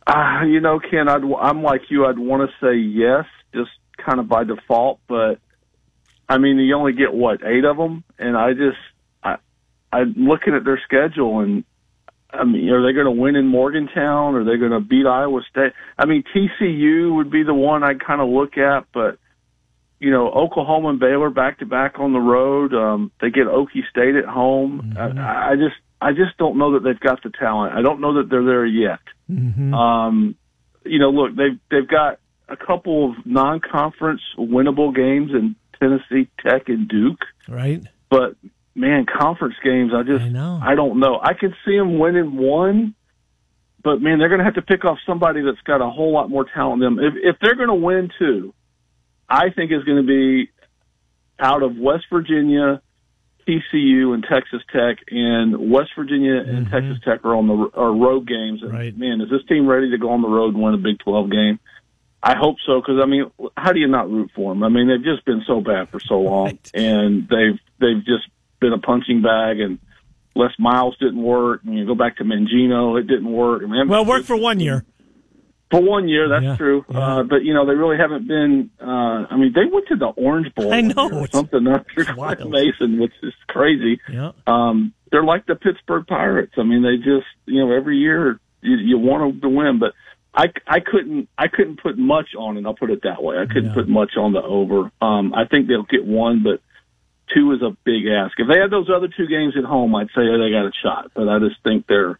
Uh, 0.06 0.44
you 0.48 0.62
know, 0.62 0.80
Ken, 0.80 1.10
I'd, 1.10 1.24
I'm 1.42 1.62
like 1.62 1.82
you. 1.90 2.06
I'd 2.06 2.18
want 2.18 2.50
to 2.50 2.66
say 2.66 2.78
yes, 2.78 3.26
just 3.54 3.72
kind 3.98 4.22
of 4.22 4.30
by 4.30 4.46
default, 4.46 5.02
but 5.10 5.40
I 6.30 6.38
mean, 6.38 6.58
you 6.58 6.76
only 6.76 6.94
get 6.94 7.14
what 7.14 7.46
eight 7.46 7.64
of 7.64 7.78
them, 7.78 8.04
and 8.20 8.38
I 8.38 8.54
just 8.54 8.78
I 9.24 9.38
I'm 9.92 10.14
looking 10.16 10.54
at 10.54 10.66
their 10.66 10.82
schedule, 10.84 11.40
and 11.40 11.64
I 12.30 12.44
mean, 12.44 12.70
are 12.70 12.86
they 12.86 12.94
going 12.94 13.06
to 13.06 13.22
win 13.22 13.36
in 13.36 13.48
Morgantown? 13.48 14.36
Are 14.36 14.44
they 14.44 14.58
going 14.58 14.72
to 14.72 14.80
beat 14.80 15.06
Iowa 15.06 15.42
State? 15.50 15.74
I 15.98 16.06
mean, 16.06 16.24
TCU 16.36 17.16
would 17.16 17.32
be 17.32 17.44
the 17.44 17.54
one 17.54 17.84
I'd 17.84 18.04
kind 18.04 18.22
of 18.22 18.30
look 18.30 18.58
at, 18.58 18.86
but 18.94 19.18
you 20.00 20.12
know, 20.12 20.30
Oklahoma 20.30 20.90
and 20.90 21.00
Baylor 21.00 21.30
back 21.30 21.60
to 21.60 21.66
back 21.66 22.00
on 22.00 22.14
the 22.14 22.20
road. 22.20 22.74
Um, 22.74 23.12
they 23.20 23.30
get 23.30 23.48
Okie 23.48 23.88
State 23.90 24.16
at 24.16 24.26
home. 24.26 24.94
Mm-hmm. 24.96 25.20
I, 25.20 25.52
I 25.52 25.56
just 25.56 25.76
I 26.00 26.12
just 26.12 26.38
don't 26.38 26.58
know 26.58 26.74
that 26.74 26.84
they've 26.84 27.00
got 27.00 27.24
the 27.24 27.32
talent. 27.32 27.74
I 27.74 27.82
don't 27.82 28.02
know 28.02 28.16
that 28.16 28.30
they're 28.30 28.44
there 28.44 28.66
yet. 28.66 29.00
Mm-hmm. 29.30 29.74
Um, 29.74 30.36
you 30.86 31.00
know, 31.00 31.10
look, 31.10 31.36
they've 31.36 31.60
they've 31.72 31.88
got 31.88 32.20
a 32.48 32.56
couple 32.56 33.12
of 33.12 33.26
non-conference 33.26 34.22
winnable 34.38 34.96
games 34.96 35.32
and 35.34 35.56
Tennessee 35.80 36.30
Tech 36.40 36.70
and 36.70 36.88
Duke. 36.88 37.20
Right. 37.48 37.84
But 38.10 38.36
man, 38.76 39.06
conference 39.06 39.56
games, 39.64 39.92
I 39.94 40.04
just 40.04 40.24
I, 40.24 40.30
know. 40.30 40.60
I 40.62 40.76
don't 40.76 41.00
know. 41.00 41.20
I 41.22 41.34
could 41.34 41.54
see 41.66 41.76
them 41.76 42.00
winning 42.00 42.38
one, 42.38 42.96
but 43.84 44.02
man, 44.02 44.20
they're 44.20 44.30
going 44.30 44.40
to 44.40 44.46
have 44.46 44.56
to 44.56 44.62
pick 44.62 44.86
off 44.86 44.98
somebody 45.06 45.42
that's 45.42 45.62
got 45.66 45.82
a 45.82 45.90
whole 45.90 46.14
lot 46.14 46.30
more 46.30 46.46
talent 46.46 46.82
than 46.82 46.96
them. 46.96 47.06
If 47.06 47.36
if 47.36 47.36
they're 47.42 47.56
going 47.56 47.70
to 47.70 47.76
win 47.76 48.10
two, 48.18 48.54
I 49.28 49.50
think 49.56 49.72
is 49.72 49.84
going 49.84 50.06
to 50.06 50.08
be 50.08 50.52
out 51.40 51.64
of 51.64 51.78
West 51.78 52.06
Virginia, 52.12 52.82
TCU, 53.48 54.14
and 54.14 54.24
Texas 54.24 54.62
Tech, 54.72 54.98
and 55.10 55.72
West 55.72 55.92
Virginia 55.98 56.38
and 56.38 56.68
mm-hmm. 56.68 56.74
Texas 56.74 57.04
Tech 57.04 57.26
are 57.26 57.36
on 57.36 57.48
the 57.48 57.70
are 57.74 57.94
road 57.94 58.28
games. 58.28 58.62
And 58.62 58.74
right. 58.74 58.98
man, 58.98 59.22
is 59.22 59.30
this 59.30 59.42
team 59.48 59.68
ready 59.68 59.92
to 59.92 59.98
go 59.98 60.12
on 60.12 60.22
the 60.22 60.30
road 60.30 60.54
and 60.54 60.64
win 60.64 60.74
a 60.74 60.78
Big 60.78 61.00
Twelve 61.00 61.32
game? 61.32 61.60
I 62.22 62.36
hope 62.36 62.58
so 62.66 62.82
because 62.82 63.00
I 63.02 63.06
mean, 63.06 63.32
how 63.56 63.72
do 63.72 63.80
you 63.80 63.88
not 63.88 64.10
root 64.10 64.32
for 64.36 64.54
them? 64.54 64.64
I 64.64 64.70
mean, 64.70 64.88
they've 64.88 65.04
just 65.04 65.26
been 65.26 65.44
so 65.46 65.62
bad 65.62 65.90
for 65.90 66.00
so 66.00 66.20
long, 66.20 66.46
right. 66.46 66.72
and 66.74 67.28
they've 67.30 67.60
they've 67.80 68.04
just 68.04 68.28
been 68.60 68.74
a 68.74 68.80
punching 68.80 69.22
bag. 69.22 69.60
And 69.60 69.80
Les 70.36 70.52
Miles 70.58 70.98
didn't 71.00 71.22
work. 71.22 71.62
And 71.66 71.78
you 71.78 71.86
go 71.86 71.96
back 71.96 72.18
to 72.18 72.24
Mangino, 72.24 73.00
it 73.00 73.08
didn't 73.08 73.32
work. 73.32 73.62
I 73.64 73.68
mean, 73.68 73.88
well, 73.88 74.02
it 74.02 74.08
worked 74.08 74.26
for 74.26 74.36
one 74.36 74.60
year. 74.60 74.86
For 75.70 75.82
one 75.82 76.08
year, 76.08 76.30
that's 76.30 76.44
yeah, 76.44 76.56
true. 76.56 76.86
Yeah. 76.90 76.98
Uh, 76.98 77.24
but 77.24 77.44
you 77.44 77.54
know, 77.54 77.66
they 77.66 77.76
really 77.76 77.98
haven't 77.98 78.28
been. 78.28 78.72
Uh, 78.82 79.28
I 79.30 79.36
mean, 79.36 79.52
they 79.54 79.66
went 79.72 79.88
to 79.90 79.98
the 79.98 80.08
Orange 80.08 80.54
Bowl. 80.56 80.74
I 80.74 80.82
know 80.82 81.12
or 81.12 81.28
something 81.28 81.68
after 81.68 82.06
Mason, 82.46 83.00
which 83.00 83.12
is 83.22 83.34
crazy. 83.48 84.00
Yeah. 84.10 84.32
Um, 84.48 84.94
they're 85.12 85.26
like 85.26 85.46
the 85.46 85.56
Pittsburgh 85.56 86.08
Pirates. 86.08 86.54
I 86.58 86.64
mean, 86.64 86.84
they 86.84 86.98
just 86.98 87.28
you 87.46 87.66
know 87.66 87.76
every 87.76 87.98
year 87.98 88.40
you, 88.62 88.78
you 88.78 88.98
want 88.98 89.42
them 89.42 89.42
to 89.42 89.50
win, 89.50 89.78
but 89.78 89.94
I, 90.38 90.54
I 90.68 90.80
couldn't 90.80 91.30
I 91.36 91.48
couldn't 91.48 91.82
put 91.82 91.98
much 91.98 92.36
on 92.38 92.58
it. 92.58 92.66
I'll 92.66 92.76
put 92.76 92.92
it 92.92 93.02
that 93.04 93.24
way. 93.24 93.38
I 93.40 93.48
couldn't 93.48 93.70
yeah. 93.70 93.74
put 93.74 93.90
much 93.90 94.12
on 94.18 94.34
the 94.34 94.42
over. 94.44 94.92
Um, 95.02 95.34
I 95.34 95.46
think 95.46 95.68
they'll 95.68 95.82
get 95.82 96.06
one, 96.06 96.44
but 96.44 96.62
two 97.34 97.52
is 97.54 97.64
a 97.64 97.76
big 97.84 98.06
ask. 98.06 98.40
If 98.40 98.48
they 98.48 98.60
had 98.60 98.70
those 98.70 98.88
other 98.96 99.08
two 99.08 99.26
games 99.26 99.56
at 99.58 99.64
home, 99.64 99.96
I'd 99.96 100.10
say 100.10 100.22
they 100.22 100.52
got 100.52 100.68
a 100.68 100.72
shot. 100.84 101.12
But 101.16 101.28
I 101.28 101.40
just 101.40 101.62
think 101.64 101.88
they're 101.88 102.20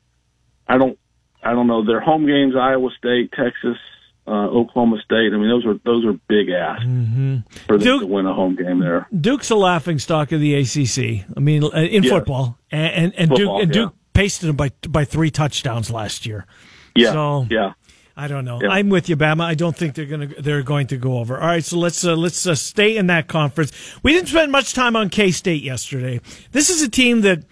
I 0.68 0.80
don't 0.80 0.98
I 1.44 1.52
don't 1.52 1.68
know 1.68 1.86
their 1.86 2.00
home 2.00 2.26
games: 2.26 2.56
Iowa 2.60 2.90
State, 2.98 3.32
Texas, 3.34 3.78
uh, 4.26 4.32
Oklahoma 4.32 4.98
State. 5.06 5.32
I 5.32 5.38
mean, 5.38 5.50
those 5.50 5.68
are 5.68 5.80
those 5.86 6.04
are 6.04 6.14
big 6.28 6.50
asks 6.50 6.86
mm-hmm. 6.86 7.38
for 7.68 7.78
them 7.78 7.86
Duke, 7.86 8.02
to 8.02 8.08
win 8.08 8.26
a 8.26 8.34
home 8.34 8.56
game 8.56 8.80
there. 8.80 9.08
Duke's 9.16 9.52
a 9.52 9.56
laughing 9.56 10.00
stock 10.00 10.32
of 10.32 10.42
the 10.42 10.56
ACC. 10.56 11.24
I 11.38 11.40
mean, 11.40 11.64
uh, 11.64 11.68
in 11.68 12.02
yes. 12.02 12.12
football, 12.12 12.58
and 12.72 12.96
and, 12.96 13.14
and 13.16 13.30
football, 13.30 13.60
Duke 13.60 13.64
and 13.64 13.76
yeah. 13.76 13.82
Duke 13.84 13.96
pasted 14.14 14.50
them 14.50 14.56
by 14.56 14.72
by 14.90 15.06
three 15.06 15.30
touchdowns 15.30 15.92
last 15.92 16.26
year. 16.26 16.48
Yeah, 16.96 17.12
so, 17.12 17.46
yeah. 17.52 17.74
I 18.20 18.28
don't 18.28 18.46
know. 18.46 18.60
Yeah. 18.62 18.70
I'm 18.70 18.90
with 18.90 19.10
you, 19.10 19.16
Bama. 19.16 19.44
I 19.44 19.54
don't 19.54 19.76
think 19.78 19.94
they're 19.94 20.06
going 20.06 20.30
to 20.30 20.42
they're 20.42 20.64
going 20.64 20.88
to 20.88 20.98
go 20.98 21.20
over. 21.20 21.40
All 21.40 21.46
right, 21.46 21.64
so 21.64 21.78
let's 21.78 22.04
uh, 22.04 22.16
let's 22.16 22.48
uh, 22.48 22.56
stay 22.56 22.98
in 22.98 23.08
that 23.08 23.28
conference. 23.28 23.72
We 24.02 24.12
didn't 24.12 24.30
spend 24.30 24.52
much 24.52 24.74
time 24.74 24.96
on 24.96 25.10
K 25.10 25.30
State 25.32 25.62
yesterday. 25.62 26.20
This 26.52 26.70
is 26.70 26.82
a 26.82 26.90
team 26.90 27.22
that. 27.22 27.44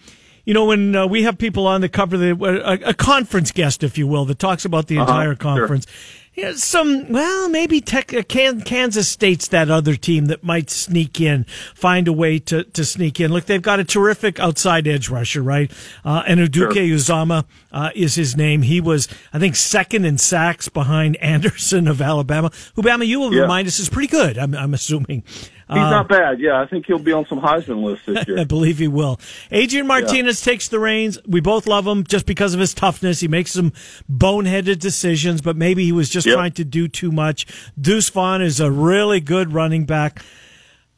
You 0.47 0.53
know, 0.53 0.65
when 0.65 0.95
uh, 0.95 1.07
we 1.07 1.23
have 1.23 1.39
people 1.39 1.65
on 1.65 1.81
the 1.81 1.89
cover, 1.89 2.17
the, 2.17 2.33
a, 2.39 2.89
a 2.89 2.93
conference 2.93 3.51
guest, 3.51 3.83
if 3.83 3.97
you 3.97 4.05
will, 4.05 4.25
that 4.25 4.37
talks 4.37 4.63
about 4.63 4.85
the 4.85 4.99
Uh-huh, 4.99 5.11
entire 5.11 5.35
sure. 5.41 5.79
Conference, 6.35 6.75
Yeah, 6.75 6.81
some 6.81 7.11
well, 7.11 7.49
maybe 7.49 7.81
tech, 7.81 8.13
uh, 8.13 8.23
Kansas 8.23 9.07
State's 9.07 9.47
that 9.49 9.69
other 9.69 9.95
team 9.95 10.25
that 10.25 10.43
might 10.43 10.69
sneak 10.69 11.21
in, 11.21 11.45
find 11.73 12.07
a 12.07 12.13
way 12.13 12.39
to, 12.39 12.63
to 12.63 12.85
sneak 12.85 13.19
in. 13.19 13.31
Look, 13.31 13.45
they've 13.45 13.61
got 13.61 13.79
a 13.79 13.83
terrific 13.83 14.39
outside 14.39 14.87
edge 14.87 15.09
rusher, 15.09 15.41
right? 15.41 15.71
Uh, 16.03 16.23
and 16.27 16.39
Anudike 16.39 16.73
sure. 16.73 17.15
Uzomah 17.15 17.45
uh, 17.71 17.91
is 17.95 18.15
his 18.15 18.35
name. 18.35 18.63
He 18.63 18.81
was, 18.81 19.07
I 19.33 19.39
think, 19.39 19.55
second 19.55 20.05
in 20.05 20.17
sacks 20.17 20.69
behind 20.69 21.15
Anderson 21.21 21.87
of 21.87 22.01
Alabama. 22.01 22.49
Bama, 22.75 23.07
you 23.07 23.19
will 23.19 23.33
yeah. 23.33 23.41
remind 23.41 23.67
us, 23.67 23.79
is 23.79 23.89
pretty 23.89 24.07
good. 24.07 24.37
I'm, 24.37 24.53
I'm 24.55 24.73
assuming. 24.73 25.23
He's 25.67 25.77
uh, 25.77 25.89
not 25.89 26.07
bad. 26.07 26.39
Yeah, 26.39 26.61
I 26.61 26.67
think 26.67 26.85
he'll 26.85 26.99
be 26.99 27.11
on 27.11 27.25
some 27.25 27.41
Heisman 27.41 27.83
lists 27.83 28.05
this 28.05 28.27
year. 28.27 28.39
I 28.39 28.43
believe 28.43 28.77
he 28.77 28.87
will. 28.87 29.19
Adrian 29.49 29.87
Martinez 29.87 30.45
yeah. 30.45 30.51
takes 30.51 30.67
the 30.67 30.79
reins. 30.79 31.17
We 31.25 31.41
both 31.41 31.65
love 31.65 31.87
him 31.87 32.03
just 32.03 32.27
because 32.27 32.53
of 32.53 32.59
his 32.59 32.75
toughness. 32.75 33.19
He 33.19 33.27
makes 33.27 33.51
some 33.51 33.71
boneheaded 34.11 34.77
decisions, 34.77 35.41
but 35.41 35.55
maybe 35.57 35.83
he 35.83 35.91
was 35.91 36.09
just 36.09 36.27
yep. 36.27 36.35
trying 36.35 36.51
to 36.53 36.65
do 36.65 36.87
too 36.87 37.11
much. 37.11 37.47
Deuce 37.79 38.09
Vaughn 38.09 38.43
is 38.43 38.59
a 38.59 38.69
really 38.69 39.19
good 39.19 39.53
running 39.53 39.85
back. 39.85 40.23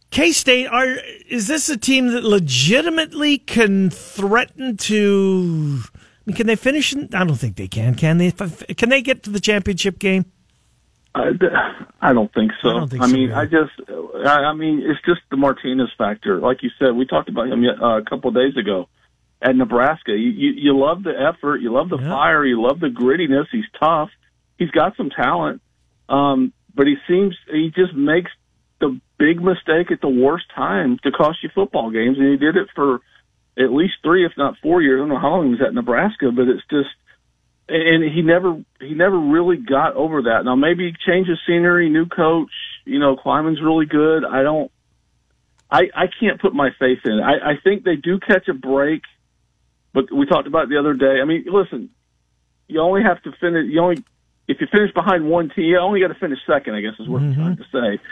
K 0.09 0.31
State 0.33 0.67
are 0.67 0.97
is 1.29 1.47
this 1.47 1.69
a 1.69 1.77
team 1.77 2.07
that 2.11 2.23
legitimately 2.23 3.37
can 3.37 3.89
threaten 3.89 4.75
to? 4.77 5.81
I 5.93 5.99
mean, 6.25 6.35
can 6.35 6.47
they 6.47 6.55
finish? 6.57 6.93
In, 6.93 7.09
I 7.13 7.23
don't 7.23 7.35
think 7.35 7.55
they 7.55 7.67
can. 7.67 7.95
Can 7.95 8.17
they? 8.17 8.31
Can 8.31 8.89
they 8.89 9.01
get 9.01 9.23
to 9.23 9.29
the 9.29 9.39
championship 9.39 9.99
game? 9.99 10.25
I, 11.17 12.09
I 12.09 12.13
don't 12.13 12.31
think 12.33 12.51
so. 12.61 12.77
I, 12.77 12.85
think 12.85 13.03
I 13.03 13.07
mean, 13.07 13.31
I 13.31 13.45
just, 13.45 13.71
I, 13.89 14.45
I 14.45 14.53
mean, 14.53 14.83
it's 14.85 15.03
just 15.05 15.21
the 15.31 15.37
Martinez 15.37 15.89
factor. 15.97 16.39
Like 16.39 16.63
you 16.63 16.69
said, 16.79 16.95
we 16.95 17.05
talked 17.05 17.29
about 17.29 17.47
him 17.47 17.63
uh, 17.63 17.99
a 17.99 18.03
couple 18.03 18.29
of 18.29 18.35
days 18.35 18.55
ago 18.57 18.87
at 19.41 19.55
Nebraska. 19.55 20.11
You, 20.11 20.29
you, 20.29 20.51
you 20.55 20.77
love 20.77 21.03
the 21.03 21.13
effort, 21.13 21.57
you 21.57 21.71
love 21.71 21.89
the 21.89 21.97
yeah. 21.97 22.09
fire, 22.09 22.45
you 22.45 22.61
love 22.61 22.79
the 22.79 22.87
grittiness. 22.87 23.45
He's 23.51 23.65
tough. 23.79 24.09
He's 24.57 24.71
got 24.71 24.95
some 24.97 25.09
talent, 25.09 25.61
um, 26.09 26.53
but 26.73 26.87
he 26.87 26.95
seems 27.07 27.35
he 27.51 27.71
just 27.75 27.93
makes 27.93 28.31
the 28.79 28.99
big 29.17 29.41
mistake 29.41 29.91
at 29.91 30.01
the 30.01 30.09
worst 30.09 30.45
time 30.55 30.99
to 31.03 31.11
cost 31.11 31.39
you 31.43 31.49
football 31.53 31.91
games, 31.91 32.17
and 32.17 32.27
he 32.31 32.37
did 32.37 32.55
it 32.55 32.67
for 32.75 33.01
at 33.57 33.71
least 33.71 33.95
three, 34.03 34.25
if 34.25 34.31
not 34.37 34.55
four 34.61 34.81
years. 34.81 34.97
I 34.97 35.01
don't 35.01 35.09
know 35.09 35.19
how 35.19 35.29
long 35.29 35.45
he 35.45 35.51
was 35.51 35.61
at 35.61 35.73
Nebraska, 35.73 36.31
but 36.31 36.47
it's 36.47 36.63
just 36.69 36.89
and 37.69 38.03
he 38.03 38.21
never 38.21 38.63
he 38.79 38.93
never 38.93 39.17
really 39.17 39.57
got 39.57 39.95
over 39.95 40.23
that. 40.23 40.45
Now 40.45 40.55
maybe 40.55 40.93
change 41.05 41.27
of 41.29 41.37
scenery, 41.45 41.89
new 41.89 42.05
coach. 42.05 42.51
You 42.85 42.99
know, 42.99 43.15
Klieman's 43.15 43.61
really 43.61 43.85
good. 43.85 44.23
I 44.23 44.43
don't. 44.43 44.71
I 45.69 45.89
I 45.93 46.05
can't 46.19 46.39
put 46.39 46.53
my 46.53 46.69
faith 46.79 46.99
in 47.03 47.13
it. 47.13 47.21
I 47.21 47.51
I 47.51 47.53
think 47.61 47.83
they 47.83 47.95
do 47.95 48.19
catch 48.19 48.47
a 48.47 48.53
break, 48.53 49.01
but 49.93 50.11
we 50.11 50.25
talked 50.25 50.47
about 50.47 50.63
it 50.65 50.69
the 50.69 50.79
other 50.79 50.93
day. 50.93 51.19
I 51.21 51.25
mean, 51.25 51.45
listen, 51.47 51.89
you 52.67 52.79
only 52.81 53.03
have 53.03 53.21
to 53.23 53.31
finish. 53.39 53.65
You 53.69 53.81
only 53.81 54.03
if 54.47 54.61
you 54.61 54.67
finish 54.71 54.93
behind 54.93 55.29
one 55.29 55.49
team, 55.49 55.65
you 55.65 55.77
only 55.77 55.99
got 55.99 56.07
to 56.07 56.19
finish 56.19 56.39
second. 56.47 56.73
I 56.73 56.81
guess 56.81 56.93
is 56.99 57.09
what 57.09 57.21
mm-hmm. 57.21 57.41
I'm 57.41 57.55
trying 57.55 57.57
to 57.57 57.97
say. 57.97 58.03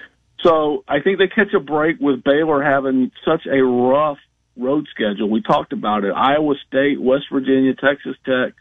So 0.44 0.84
I 0.88 1.00
think 1.00 1.18
they 1.18 1.28
catch 1.28 1.54
a 1.54 1.62
break 1.62 2.00
with 2.00 2.24
Baylor 2.24 2.62
having 2.62 3.12
such 3.24 3.48
a 3.48 3.64
rough 3.64 4.18
road 4.58 4.88
schedule. 4.92 5.30
We 5.30 5.42
talked 5.42 5.72
about 5.72 6.04
it: 6.04 6.12
Iowa 6.12 6.56
State, 6.68 7.02
West 7.02 7.26
Virginia, 7.32 7.74
Texas 7.74 8.18
Tech. 8.26 8.54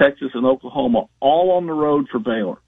Texas, 0.00 0.30
and 0.34 0.46
Oklahoma, 0.46 1.06
all 1.20 1.52
on 1.52 1.66
the 1.66 1.72
road 1.72 2.06
for 2.10 2.18
Baylor. 2.18 2.58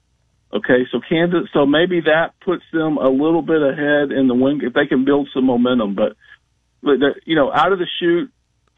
Okay, 0.53 0.85
so 0.91 0.99
Kansas, 1.07 1.49
so 1.51 1.65
maybe 1.65 2.01
that 2.01 2.33
puts 2.45 2.63
them 2.71 2.97
a 2.97 3.09
little 3.09 3.41
bit 3.41 3.61
ahead 3.61 4.11
in 4.11 4.27
the 4.27 4.35
win 4.35 4.61
if 4.63 4.73
they 4.73 4.85
can 4.85 5.03
build 5.03 5.27
some 5.33 5.45
momentum. 5.45 5.95
But, 5.95 6.15
but 6.83 6.99
you 7.25 7.35
know, 7.35 7.51
out 7.51 7.73
of 7.73 7.79
the 7.79 7.87
chute, 7.99 8.31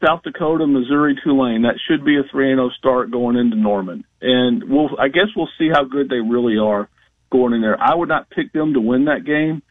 South 0.04 0.22
Dakota, 0.22 0.66
Missouri, 0.66 1.18
Tulane, 1.22 1.62
that 1.62 1.78
should 1.86 2.04
be 2.04 2.16
a 2.16 2.22
three 2.30 2.50
and 2.50 2.58
zero 2.58 2.68
oh 2.68 2.78
start 2.78 3.10
going 3.10 3.36
into 3.36 3.56
Norman, 3.56 4.04
and 4.20 4.64
we'll 4.68 4.90
I 4.98 5.08
guess 5.08 5.28
we'll 5.34 5.48
see 5.58 5.68
how 5.72 5.84
good 5.84 6.08
they 6.08 6.16
really 6.20 6.56
are 6.58 6.88
going 7.30 7.52
in 7.52 7.60
there. 7.60 7.80
I 7.80 7.94
would 7.94 8.08
not 8.08 8.30
pick 8.30 8.52
them 8.52 8.74
to 8.74 8.80
win 8.80 9.06
that 9.06 9.24
game. 9.24 9.62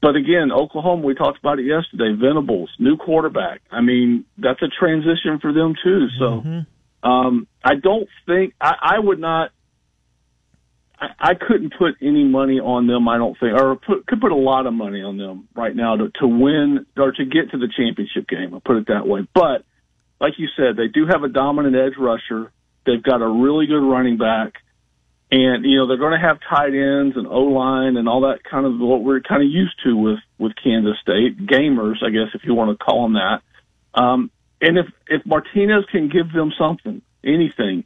But 0.00 0.16
again, 0.16 0.52
Oklahoma, 0.52 1.06
we 1.06 1.14
talked 1.14 1.38
about 1.38 1.58
it 1.58 1.64
yesterday. 1.64 2.14
Venables, 2.14 2.68
new 2.78 2.98
quarterback. 2.98 3.62
I 3.70 3.80
mean, 3.80 4.26
that's 4.36 4.60
a 4.60 4.68
transition 4.68 5.38
for 5.40 5.50
them 5.50 5.74
too. 5.82 6.08
So 6.18 6.24
mm-hmm. 6.24 6.58
Um, 7.04 7.46
I 7.62 7.74
don't 7.76 8.08
think 8.26 8.54
I, 8.60 8.96
I 8.96 8.98
would 8.98 9.20
not. 9.20 9.50
I, 10.98 11.08
I 11.20 11.34
couldn't 11.34 11.74
put 11.78 11.96
any 12.00 12.24
money 12.24 12.58
on 12.58 12.86
them. 12.86 13.08
I 13.08 13.18
don't 13.18 13.38
think, 13.38 13.52
or 13.60 13.76
put, 13.76 14.06
could 14.06 14.20
put 14.20 14.32
a 14.32 14.36
lot 14.36 14.66
of 14.66 14.72
money 14.72 15.02
on 15.02 15.18
them 15.18 15.48
right 15.54 15.76
now 15.76 15.96
to, 15.96 16.10
to 16.20 16.26
win 16.26 16.86
or 16.96 17.12
to 17.12 17.24
get 17.24 17.50
to 17.50 17.58
the 17.58 17.68
championship 17.76 18.26
game. 18.26 18.54
I'll 18.54 18.60
put 18.60 18.76
it 18.76 18.88
that 18.88 19.06
way. 19.06 19.26
But 19.34 19.64
like 20.20 20.34
you 20.38 20.48
said, 20.56 20.76
they 20.76 20.88
do 20.88 21.06
have 21.06 21.22
a 21.22 21.28
dominant 21.28 21.76
edge 21.76 21.98
rusher. 21.98 22.52
They've 22.86 23.02
got 23.02 23.20
a 23.20 23.28
really 23.28 23.66
good 23.66 23.86
running 23.86 24.16
back. 24.16 24.54
And, 25.30 25.64
you 25.64 25.78
know, 25.78 25.88
they're 25.88 25.96
going 25.98 26.18
to 26.18 26.26
have 26.26 26.38
tight 26.48 26.74
ends 26.74 27.16
and 27.16 27.26
O 27.26 27.40
line 27.42 27.96
and 27.96 28.08
all 28.08 28.22
that 28.22 28.44
kind 28.48 28.64
of 28.64 28.78
what 28.78 29.02
we're 29.02 29.20
kind 29.20 29.42
of 29.42 29.48
used 29.50 29.74
to 29.84 29.96
with, 29.96 30.20
with 30.38 30.52
Kansas 30.62 30.96
State. 31.02 31.44
Gamers, 31.44 32.02
I 32.04 32.10
guess, 32.10 32.28
if 32.34 32.42
you 32.44 32.54
want 32.54 32.78
to 32.78 32.82
call 32.82 33.02
them 33.02 33.14
that. 33.14 33.42
Um, 34.00 34.30
and 34.60 34.78
if 34.78 34.86
if 35.08 35.24
Martinez 35.26 35.84
can 35.90 36.08
give 36.08 36.32
them 36.32 36.52
something, 36.58 37.02
anything, 37.22 37.84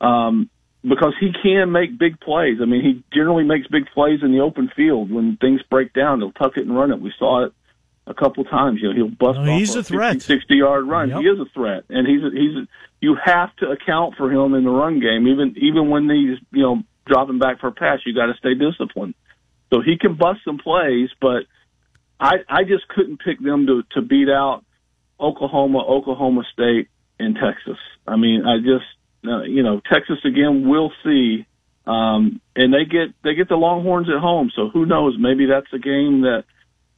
um, 0.00 0.50
because 0.82 1.14
he 1.20 1.32
can 1.42 1.72
make 1.72 1.98
big 1.98 2.20
plays. 2.20 2.58
I 2.60 2.64
mean, 2.64 2.82
he 2.82 3.04
generally 3.14 3.44
makes 3.44 3.66
big 3.68 3.86
plays 3.94 4.20
in 4.22 4.32
the 4.32 4.40
open 4.40 4.70
field 4.74 5.10
when 5.10 5.36
things 5.36 5.60
break 5.70 5.92
down. 5.92 6.20
He'll 6.20 6.32
tuck 6.32 6.56
it 6.56 6.66
and 6.66 6.76
run 6.76 6.90
it. 6.90 7.00
We 7.00 7.12
saw 7.18 7.44
it 7.44 7.52
a 8.06 8.14
couple 8.14 8.44
times. 8.44 8.80
You 8.82 8.88
know, 8.88 8.94
he'll 8.94 9.08
bust 9.08 9.38
no, 9.40 9.56
he's 9.56 9.74
a, 9.74 9.80
a 9.80 9.82
threat. 9.82 10.14
50, 10.14 10.26
60 10.26 10.54
yard 10.56 10.86
run. 10.86 11.10
Yep. 11.10 11.20
He 11.20 11.26
is 11.26 11.40
a 11.40 11.46
threat, 11.54 11.84
and 11.88 12.06
he's 12.06 12.22
a, 12.22 12.30
he's 12.30 12.56
a, 12.56 12.68
you 13.00 13.16
have 13.24 13.54
to 13.56 13.70
account 13.70 14.16
for 14.16 14.30
him 14.30 14.54
in 14.54 14.64
the 14.64 14.70
run 14.70 15.00
game, 15.00 15.28
even 15.28 15.54
even 15.56 15.90
when 15.90 16.08
he's 16.08 16.38
you 16.52 16.62
know 16.62 16.82
dropping 17.06 17.38
back 17.38 17.60
for 17.60 17.68
a 17.68 17.72
pass. 17.72 18.00
You 18.04 18.14
got 18.14 18.26
to 18.26 18.34
stay 18.34 18.54
disciplined. 18.54 19.14
So 19.72 19.80
he 19.80 19.96
can 19.96 20.16
bust 20.16 20.40
some 20.44 20.58
plays, 20.58 21.10
but 21.20 21.44
I 22.20 22.38
I 22.48 22.64
just 22.64 22.86
couldn't 22.88 23.20
pick 23.20 23.40
them 23.40 23.66
to 23.66 23.82
to 23.92 24.02
beat 24.02 24.28
out 24.28 24.64
Oklahoma, 25.22 25.78
Oklahoma 25.78 26.42
State, 26.52 26.88
and 27.18 27.36
Texas. 27.36 27.78
I 28.06 28.16
mean, 28.16 28.44
I 28.44 28.58
just 28.58 28.84
uh, 29.26 29.42
you 29.42 29.62
know 29.62 29.80
Texas 29.90 30.18
again. 30.24 30.68
We'll 30.68 30.92
see, 31.04 31.46
um, 31.86 32.40
and 32.56 32.74
they 32.74 32.84
get 32.84 33.14
they 33.22 33.34
get 33.34 33.48
the 33.48 33.56
Longhorns 33.56 34.08
at 34.08 34.20
home. 34.20 34.50
So 34.54 34.68
who 34.68 34.84
knows? 34.84 35.16
Maybe 35.18 35.46
that's 35.46 35.72
a 35.72 35.78
game 35.78 36.22
that 36.22 36.44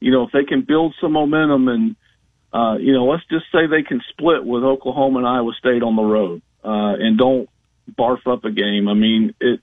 you 0.00 0.10
know 0.10 0.24
if 0.24 0.32
they 0.32 0.44
can 0.44 0.62
build 0.62 0.94
some 1.00 1.12
momentum 1.12 1.68
and 1.68 1.96
uh, 2.52 2.78
you 2.78 2.92
know 2.92 3.04
let's 3.04 3.24
just 3.30 3.44
say 3.52 3.66
they 3.66 3.82
can 3.82 4.00
split 4.10 4.44
with 4.44 4.64
Oklahoma 4.64 5.18
and 5.18 5.28
Iowa 5.28 5.52
State 5.58 5.82
on 5.82 5.96
the 5.96 6.02
road 6.02 6.42
uh, 6.64 6.94
and 6.98 7.18
don't 7.18 7.48
barf 7.98 8.26
up 8.26 8.44
a 8.44 8.50
game. 8.50 8.88
I 8.88 8.94
mean 8.94 9.34
it. 9.40 9.60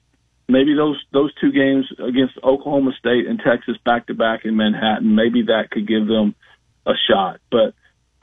Maybe 0.47 0.75
those 0.75 1.01
those 1.13 1.33
two 1.39 1.53
games 1.53 1.85
against 1.97 2.37
Oklahoma 2.43 2.91
State 2.99 3.25
and 3.25 3.39
Texas 3.39 3.77
back 3.85 4.07
to 4.07 4.13
back 4.13 4.43
in 4.43 4.57
Manhattan, 4.57 5.15
maybe 5.15 5.43
that 5.43 5.71
could 5.71 5.87
give 5.87 6.07
them 6.07 6.35
a 6.85 6.91
shot. 7.09 7.39
But 7.49 7.73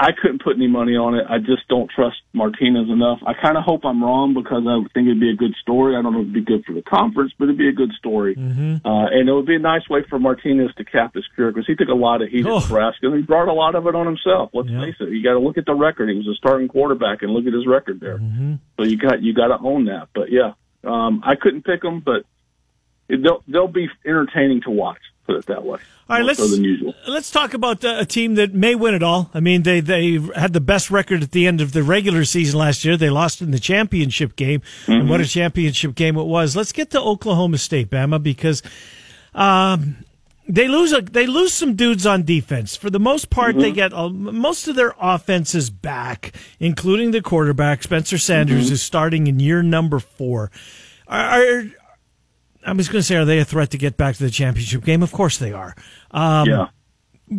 I 0.01 0.13
couldn't 0.13 0.45
put 0.45 0.55
any 0.55 0.69
money 0.69 0.95
on 0.95 1.17
it. 1.17 1.27
I 1.29 1.39
just 1.39 1.67
don't 1.69 1.91
trust 1.91 2.19
Martinez 2.33 2.89
enough. 2.89 3.19
I 3.27 3.35
kind 3.35 3.59
of 3.59 3.65
hope 3.65 3.85
I'm 3.85 4.03
wrong 4.03 4.33
because 4.33 4.63
I 4.63 4.79
think 4.95 5.09
it'd 5.09 5.19
be 5.19 5.31
a 5.31 5.35
good 5.35 5.55
story. 5.61 5.97
I 5.97 6.03
don't 6.03 6.13
know 6.13 6.21
if 6.21 6.31
it'd 6.31 6.35
be 6.35 6.45
good 6.45 6.65
for 6.65 6.73
the 6.73 6.83
conference, 6.83 7.33
but 7.37 7.47
it'd 7.47 7.59
be 7.59 7.69
a 7.69 7.73
good 7.73 7.91
story. 7.99 8.37
Mm-hmm. 8.37 8.87
Uh, 8.87 9.07
and 9.11 9.29
it 9.29 9.33
would 9.33 9.47
be 9.47 9.57
a 9.57 9.59
nice 9.59 9.89
way 9.91 10.05
for 10.09 10.21
Martinez 10.21 10.71
to 10.77 10.85
cap 10.85 11.15
his 11.15 11.27
career 11.35 11.51
because 11.51 11.67
he 11.67 11.75
took 11.75 11.89
a 11.89 11.99
lot 11.99 12.23
of 12.23 12.29
heat 12.29 12.47
oh. 12.47 12.59
at 12.59 12.63
Nebraska 12.69 13.07
and 13.07 13.17
he 13.17 13.23
brought 13.23 13.49
a 13.49 13.53
lot 13.53 13.75
of 13.75 13.89
it 13.89 13.97
on 13.97 14.07
himself. 14.07 14.51
Let's 14.55 14.69
face 14.69 14.95
it. 15.01 15.11
You 15.11 15.23
got 15.25 15.33
to 15.33 15.41
look 15.41 15.59
at 15.59 15.67
the 15.67 15.75
record. 15.75 16.11
He 16.11 16.17
was 16.17 16.29
a 16.29 16.39
starting 16.39 16.69
quarterback 16.69 17.23
and 17.23 17.33
look 17.33 17.47
at 17.47 17.53
his 17.53 17.67
record 17.67 17.99
there. 17.99 18.19
Mm-hmm. 18.19 18.55
So 18.77 18.85
you 18.85 18.99
got 18.99 19.21
you 19.21 19.35
got 19.35 19.49
to 19.49 19.59
own 19.59 19.87
that. 19.87 20.11
But 20.15 20.31
yeah, 20.31 20.53
um, 20.85 21.23
I 21.27 21.35
couldn't 21.35 21.65
pick 21.65 21.83
them, 21.83 22.01
but 22.07 22.23
it, 23.09 23.21
they'll 23.21 23.43
they'll 23.49 23.67
be 23.67 23.89
entertaining 24.07 24.63
to 24.63 24.71
watch 24.71 25.03
put 25.29 25.37
it 25.37 25.47
that 25.47 25.63
way. 25.63 25.79
All 26.09 26.17
right, 26.17 26.25
let's 26.25 26.41
let's 27.07 27.31
talk 27.31 27.53
about 27.53 27.85
uh, 27.85 27.97
a 27.99 28.07
team 28.07 28.37
that 28.37 28.55
may 28.55 28.75
win 28.75 28.95
it 28.95 29.03
all. 29.03 29.31
I 29.35 29.41
mean, 29.41 29.63
they 29.63 29.81
they 29.81 30.19
had 30.35 30.55
the 30.55 30.61
best 30.61 30.91
record 30.91 31.23
at 31.23 31.33
the 31.33 31.47
end 31.47 31.61
of 31.61 31.73
the 31.73 31.83
regular 31.83 32.25
season 32.25 32.59
last 32.59 32.83
year. 32.83 32.97
They 32.97 33.11
lost 33.11 33.43
in 33.43 33.51
the 33.51 33.59
championship 33.59 34.35
game, 34.35 34.61
mm-hmm. 34.61 34.93
and 34.93 35.11
what 35.11 35.21
a 35.21 35.27
championship 35.27 35.95
game 35.95 36.17
it 36.17 36.25
was. 36.25 36.57
Let's 36.57 36.73
get 36.73 36.91
to 36.93 37.01
Oklahoma 37.01 37.59
State, 37.59 37.91
Bama, 37.91 38.23
because 38.23 38.63
um, 39.35 39.97
they 40.49 40.67
lose 40.67 40.95
a, 40.95 41.03
they 41.03 41.27
lose 41.27 41.53
some 41.53 41.77
dudes 41.77 42.07
on 42.07 42.23
defense. 42.23 42.75
For 42.75 42.89
the 42.89 43.01
most 43.01 43.29
part, 43.29 43.51
mm-hmm. 43.51 43.61
they 43.61 43.73
get 43.73 43.93
uh, 43.93 44.09
most 44.09 44.67
of 44.67 44.77
their 44.77 44.95
offenses 44.99 45.69
back, 45.69 46.33
including 46.59 47.11
the 47.11 47.21
quarterback 47.21 47.83
Spencer 47.83 48.17
Sanders, 48.17 48.65
mm-hmm. 48.65 48.73
is 48.73 48.83
starting 48.83 49.27
in 49.27 49.41
year 49.41 49.63
number 49.63 49.99
four. 49.99 50.51
Are, 51.07 51.65
I 52.67 52.73
was 52.73 52.89
going 52.89 53.01
to 53.01 53.07
say, 53.07 53.17
are 53.17 53.25
they 53.25 53.39
a 53.39 53.45
threat 53.45 53.71
to 53.71 53.79
get 53.79 53.97
back 53.97 54.17
to 54.17 54.23
the 54.23 54.31
championship 54.31 54.85
game? 54.85 55.03
Of 55.03 55.13
course 55.13 55.39
they 55.39 55.53
are. 55.53 55.75
Um, 56.11 56.49
yeah. 56.49 56.67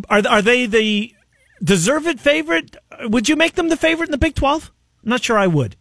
Are 0.08 0.22
are 0.28 0.42
they 0.42 0.66
the 0.66 1.14
deserved 1.62 2.20
favorite? 2.20 2.76
Would 3.02 3.28
you 3.28 3.36
make 3.36 3.54
them 3.54 3.68
the 3.68 3.76
favorite 3.76 4.08
in 4.08 4.12
the 4.12 4.18
Big 4.18 4.34
Twelve? 4.34 4.72
I'm 5.04 5.10
not 5.10 5.22
sure 5.22 5.36
I 5.38 5.46
would. 5.46 5.76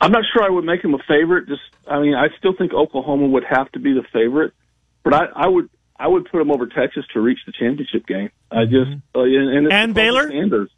I'm 0.00 0.12
not 0.12 0.24
sure 0.32 0.42
I 0.42 0.50
would 0.50 0.64
make 0.64 0.82
them 0.82 0.94
a 0.94 0.98
favorite. 1.08 1.48
Just, 1.48 1.62
I 1.86 1.98
mean, 2.00 2.14
I 2.14 2.28
still 2.38 2.52
think 2.56 2.74
Oklahoma 2.74 3.26
would 3.28 3.44
have 3.44 3.72
to 3.72 3.78
be 3.78 3.94
the 3.94 4.04
favorite, 4.12 4.52
but 5.02 5.14
I, 5.14 5.24
I 5.34 5.48
would, 5.48 5.70
I 5.96 6.08
would 6.08 6.30
put 6.30 6.38
them 6.38 6.50
over 6.50 6.66
Texas 6.66 7.06
to 7.14 7.20
reach 7.20 7.38
the 7.46 7.52
championship 7.52 8.06
game. 8.06 8.30
I 8.50 8.64
just 8.64 8.90
mm-hmm. 8.90 9.18
uh, 9.18 9.22
and, 9.22 9.56
and, 9.56 9.72
and 9.72 9.94
Baylor. 9.94 10.28
Sanders 10.28 10.70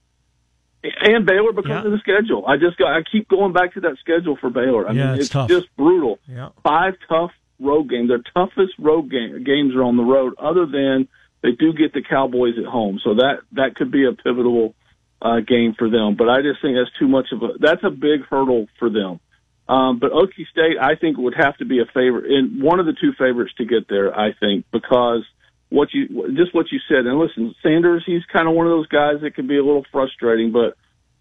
and 0.82 1.26
Baylor 1.26 1.52
because 1.52 1.70
yeah. 1.70 1.84
of 1.84 1.92
the 1.92 1.98
schedule. 1.98 2.44
I 2.46 2.56
just 2.56 2.76
got 2.78 2.96
I 2.96 3.02
keep 3.02 3.28
going 3.28 3.52
back 3.52 3.74
to 3.74 3.80
that 3.80 3.96
schedule 4.00 4.36
for 4.40 4.50
Baylor. 4.50 4.88
I 4.88 4.92
yeah, 4.92 5.04
mean, 5.04 5.14
it's, 5.14 5.20
it's 5.22 5.28
tough. 5.30 5.48
just 5.48 5.74
brutal. 5.76 6.18
Yeah. 6.26 6.50
Five 6.62 6.94
tough 7.08 7.32
road 7.60 7.90
game. 7.90 8.08
Their 8.08 8.22
toughest 8.34 8.72
road 8.78 9.10
game, 9.10 9.44
games 9.44 9.74
are 9.74 9.82
on 9.82 9.96
the 9.96 10.04
road, 10.04 10.34
other 10.38 10.66
than 10.66 11.08
they 11.42 11.52
do 11.52 11.72
get 11.72 11.92
the 11.92 12.02
Cowboys 12.02 12.54
at 12.58 12.66
home. 12.66 13.00
So 13.02 13.14
that 13.14 13.40
that 13.52 13.76
could 13.76 13.90
be 13.90 14.06
a 14.06 14.12
pivotal 14.12 14.74
uh, 15.22 15.40
game 15.40 15.74
for 15.78 15.88
them. 15.88 16.16
But 16.16 16.28
I 16.28 16.42
just 16.42 16.62
think 16.62 16.76
that's 16.76 16.96
too 16.98 17.08
much 17.08 17.26
of 17.32 17.42
a 17.42 17.58
that's 17.58 17.84
a 17.84 17.90
big 17.90 18.26
hurdle 18.28 18.66
for 18.78 18.90
them. 18.90 19.20
Um, 19.68 20.00
but 20.00 20.10
Okie 20.10 20.48
State, 20.50 20.78
I 20.80 20.96
think, 20.96 21.16
would 21.16 21.34
have 21.36 21.56
to 21.58 21.64
be 21.64 21.78
a 21.78 21.86
favorite 21.86 22.26
in 22.26 22.60
one 22.60 22.80
of 22.80 22.86
the 22.86 22.96
two 23.00 23.12
favorites 23.16 23.52
to 23.58 23.64
get 23.64 23.88
there. 23.88 24.12
I 24.12 24.32
think 24.38 24.64
because 24.72 25.24
what 25.68 25.88
you 25.92 26.08
just 26.36 26.54
what 26.54 26.66
you 26.70 26.80
said. 26.88 27.06
And 27.06 27.18
listen, 27.18 27.54
Sanders, 27.62 28.02
he's 28.04 28.22
kind 28.32 28.48
of 28.48 28.54
one 28.54 28.66
of 28.66 28.72
those 28.72 28.88
guys 28.88 29.22
that 29.22 29.34
can 29.34 29.46
be 29.46 29.56
a 29.56 29.64
little 29.64 29.84
frustrating, 29.92 30.52
but 30.52 30.76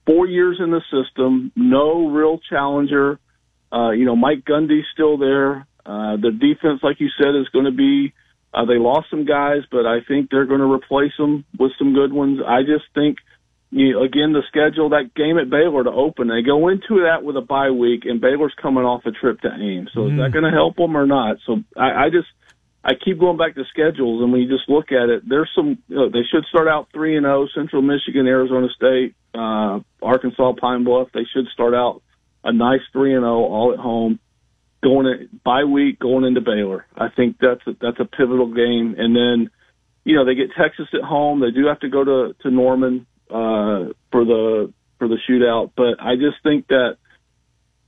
four 0.06 0.26
years 0.26 0.60
in 0.60 0.72
the 0.72 0.82
system, 0.92 1.52
no 1.56 2.08
real 2.08 2.40
challenger. 2.50 3.20
Uh, 3.72 3.92
you 3.92 4.06
know, 4.06 4.16
Mike 4.16 4.44
Gundy's 4.44 4.86
still 4.92 5.18
there. 5.18 5.68
Uh, 5.90 6.18
the 6.18 6.30
defense, 6.30 6.82
like 6.84 7.00
you 7.00 7.10
said, 7.18 7.34
is 7.34 7.50
going 7.50 7.66
to 7.66 7.72
be. 7.72 8.14
Uh, 8.54 8.66
they 8.66 8.78
lost 8.78 9.10
some 9.10 9.26
guys, 9.26 9.62
but 9.72 9.88
I 9.88 10.02
think 10.08 10.30
they're 10.30 10.46
going 10.46 10.60
to 10.60 10.72
replace 10.72 11.14
them 11.18 11.46
with 11.58 11.72
some 11.80 11.94
good 11.96 12.14
ones. 12.14 12.40
I 12.46 12.62
just 12.62 12.86
think, 12.94 13.18
you 13.72 13.94
know, 13.94 14.04
again, 14.04 14.34
the 14.34 14.44
schedule 14.50 14.90
that 14.90 15.16
game 15.16 15.40
at 15.40 15.50
Baylor 15.50 15.84
to 15.84 15.92
open, 15.92 16.28
they 16.28 16.42
go 16.46 16.70
into 16.70 17.06
that 17.10 17.24
with 17.24 17.38
a 17.38 17.42
bye 17.42 17.72
week, 17.72 18.06
and 18.06 18.22
Baylor's 18.22 18.54
coming 18.62 18.86
off 18.86 19.06
a 19.06 19.12
trip 19.12 19.42
to 19.42 19.50
Ames. 19.50 19.90
So 19.94 20.02
mm. 20.02 20.14
is 20.14 20.18
that 20.18 20.30
mm. 20.30 20.34
going 20.34 20.46
to 20.46 20.52
help 20.52 20.78
them 20.78 20.96
or 20.96 21.08
not? 21.08 21.38
So 21.46 21.64
I, 21.76 22.06
I 22.06 22.10
just 22.12 22.30
I 22.84 22.94
keep 22.94 23.20
going 23.20 23.38
back 23.38 23.56
to 23.56 23.64
schedules, 23.70 24.22
and 24.22 24.32
when 24.32 24.42
you 24.42 24.48
just 24.48 24.70
look 24.70 24.92
at 24.92 25.10
it, 25.10 25.28
there's 25.28 25.50
some. 25.56 25.78
You 25.88 25.96
know, 25.96 26.10
they 26.10 26.24
should 26.30 26.46
start 26.46 26.68
out 26.68 26.88
three 26.94 27.18
and 27.18 27.26
zero. 27.26 27.44
Oh, 27.44 27.48
Central 27.54 27.82
Michigan, 27.82 28.26
Arizona 28.28 28.68
State, 28.76 29.16
uh, 29.34 29.80
Arkansas, 30.02 30.54
Pine 30.62 30.84
Bluff. 30.84 31.10
They 31.14 31.26
should 31.34 31.48
start 31.54 31.74
out 31.74 32.02
a 32.44 32.54
nice 32.54 32.82
three 32.94 33.14
and 33.14 33.24
zero, 33.24 33.46
oh, 33.46 33.54
all 33.54 33.74
at 33.74 33.80
home. 33.80 34.20
Going 34.82 35.08
in, 35.08 35.40
bye 35.44 35.66
week, 35.66 36.00
going 36.00 36.24
into 36.24 36.42
Baylor. 36.42 36.86
I 36.96 37.10
think 37.10 37.38
that's 37.40 37.62
a, 37.68 37.76
that's 37.82 38.00
a 38.00 38.06
pivotal 38.06 38.54
game. 38.54 38.96
And 38.98 39.16
then, 39.16 39.50
you 40.06 40.16
know, 40.16 40.26
they 40.26 40.36
get 40.36 40.52
Texas 40.58 40.88
at 40.94 41.02
home. 41.02 41.42
They 41.42 41.52
do 41.52 41.68
have 41.68 41.82
to 41.82 41.90
go 41.90 42.04
to 42.04 42.36
to 42.42 42.52
Norman 42.52 43.06
uh, 43.30 43.92
for 44.12 44.26
the 44.26 44.74
for 44.98 45.08
the 45.08 45.18
shootout. 45.30 45.72
But 45.76 46.02
I 46.02 46.16
just 46.16 46.42
think 46.44 46.68
that 46.68 46.98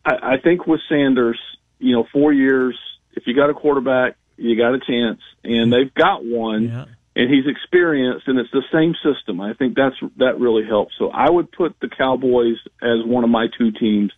I, 0.06 0.34
I 0.34 0.38
think 0.44 0.68
with 0.68 0.82
Sanders, 0.90 1.40
you 1.80 1.94
know, 1.94 2.06
four 2.12 2.34
years. 2.34 2.78
If 3.14 3.24
you 3.28 3.36
got 3.36 3.50
a 3.50 3.54
quarterback 3.54 4.16
you 4.42 4.58
got 4.58 4.74
a 4.74 4.80
chance, 4.80 5.22
and 5.44 5.72
they've 5.72 5.94
got 5.94 6.26
one, 6.26 6.64
yeah. 6.64 6.86
and 7.16 7.34
he's 7.34 7.46
experienced, 7.48 8.28
and 8.28 8.40
it's 8.40 8.52
the 8.52 8.64
same 8.74 8.96
system. 9.04 9.40
I 9.40 9.54
think 9.54 9.76
that's 9.76 9.96
that 10.18 10.40
really 10.40 10.66
helps. 10.66 10.94
So 10.98 11.10
I 11.10 11.30
would 11.30 11.52
put 11.52 11.76
the 11.80 11.90
Cowboys 11.90 12.58
as 12.82 13.06
one 13.06 13.24
of 13.24 13.30
my 13.30 13.48
two 13.58 13.72
teams 13.72 14.12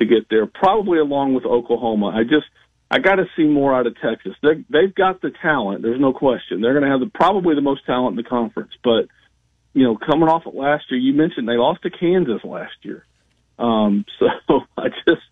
to 0.00 0.06
get 0.06 0.28
there, 0.28 0.46
probably 0.46 0.98
along 0.98 1.34
with 1.34 1.44
Oklahoma. 1.44 2.08
I 2.08 2.24
just 2.24 2.46
I 2.90 2.98
got 2.98 3.16
to 3.16 3.26
see 3.36 3.44
more 3.44 3.74
out 3.74 3.86
of 3.86 3.94
Texas. 4.00 4.32
They 4.42 4.64
they've 4.68 4.94
got 4.94 5.22
the 5.22 5.30
talent. 5.42 5.82
There's 5.82 6.00
no 6.00 6.12
question. 6.12 6.60
They're 6.60 6.74
going 6.74 6.84
to 6.84 6.90
have 6.90 7.00
the, 7.00 7.10
probably 7.14 7.54
the 7.54 7.60
most 7.60 7.86
talent 7.86 8.18
in 8.18 8.22
the 8.22 8.28
conference. 8.28 8.72
But 8.82 9.06
you 9.72 9.84
know, 9.84 9.96
coming 9.96 10.28
off 10.28 10.46
of 10.46 10.54
last 10.54 10.84
year, 10.90 10.98
you 10.98 11.12
mentioned 11.12 11.48
they 11.48 11.56
lost 11.56 11.82
to 11.82 11.90
Kansas 11.90 12.42
last 12.42 12.74
year. 12.82 13.04
Um, 13.58 14.04
so 14.18 14.60
I 14.76 14.88
just 15.06 15.22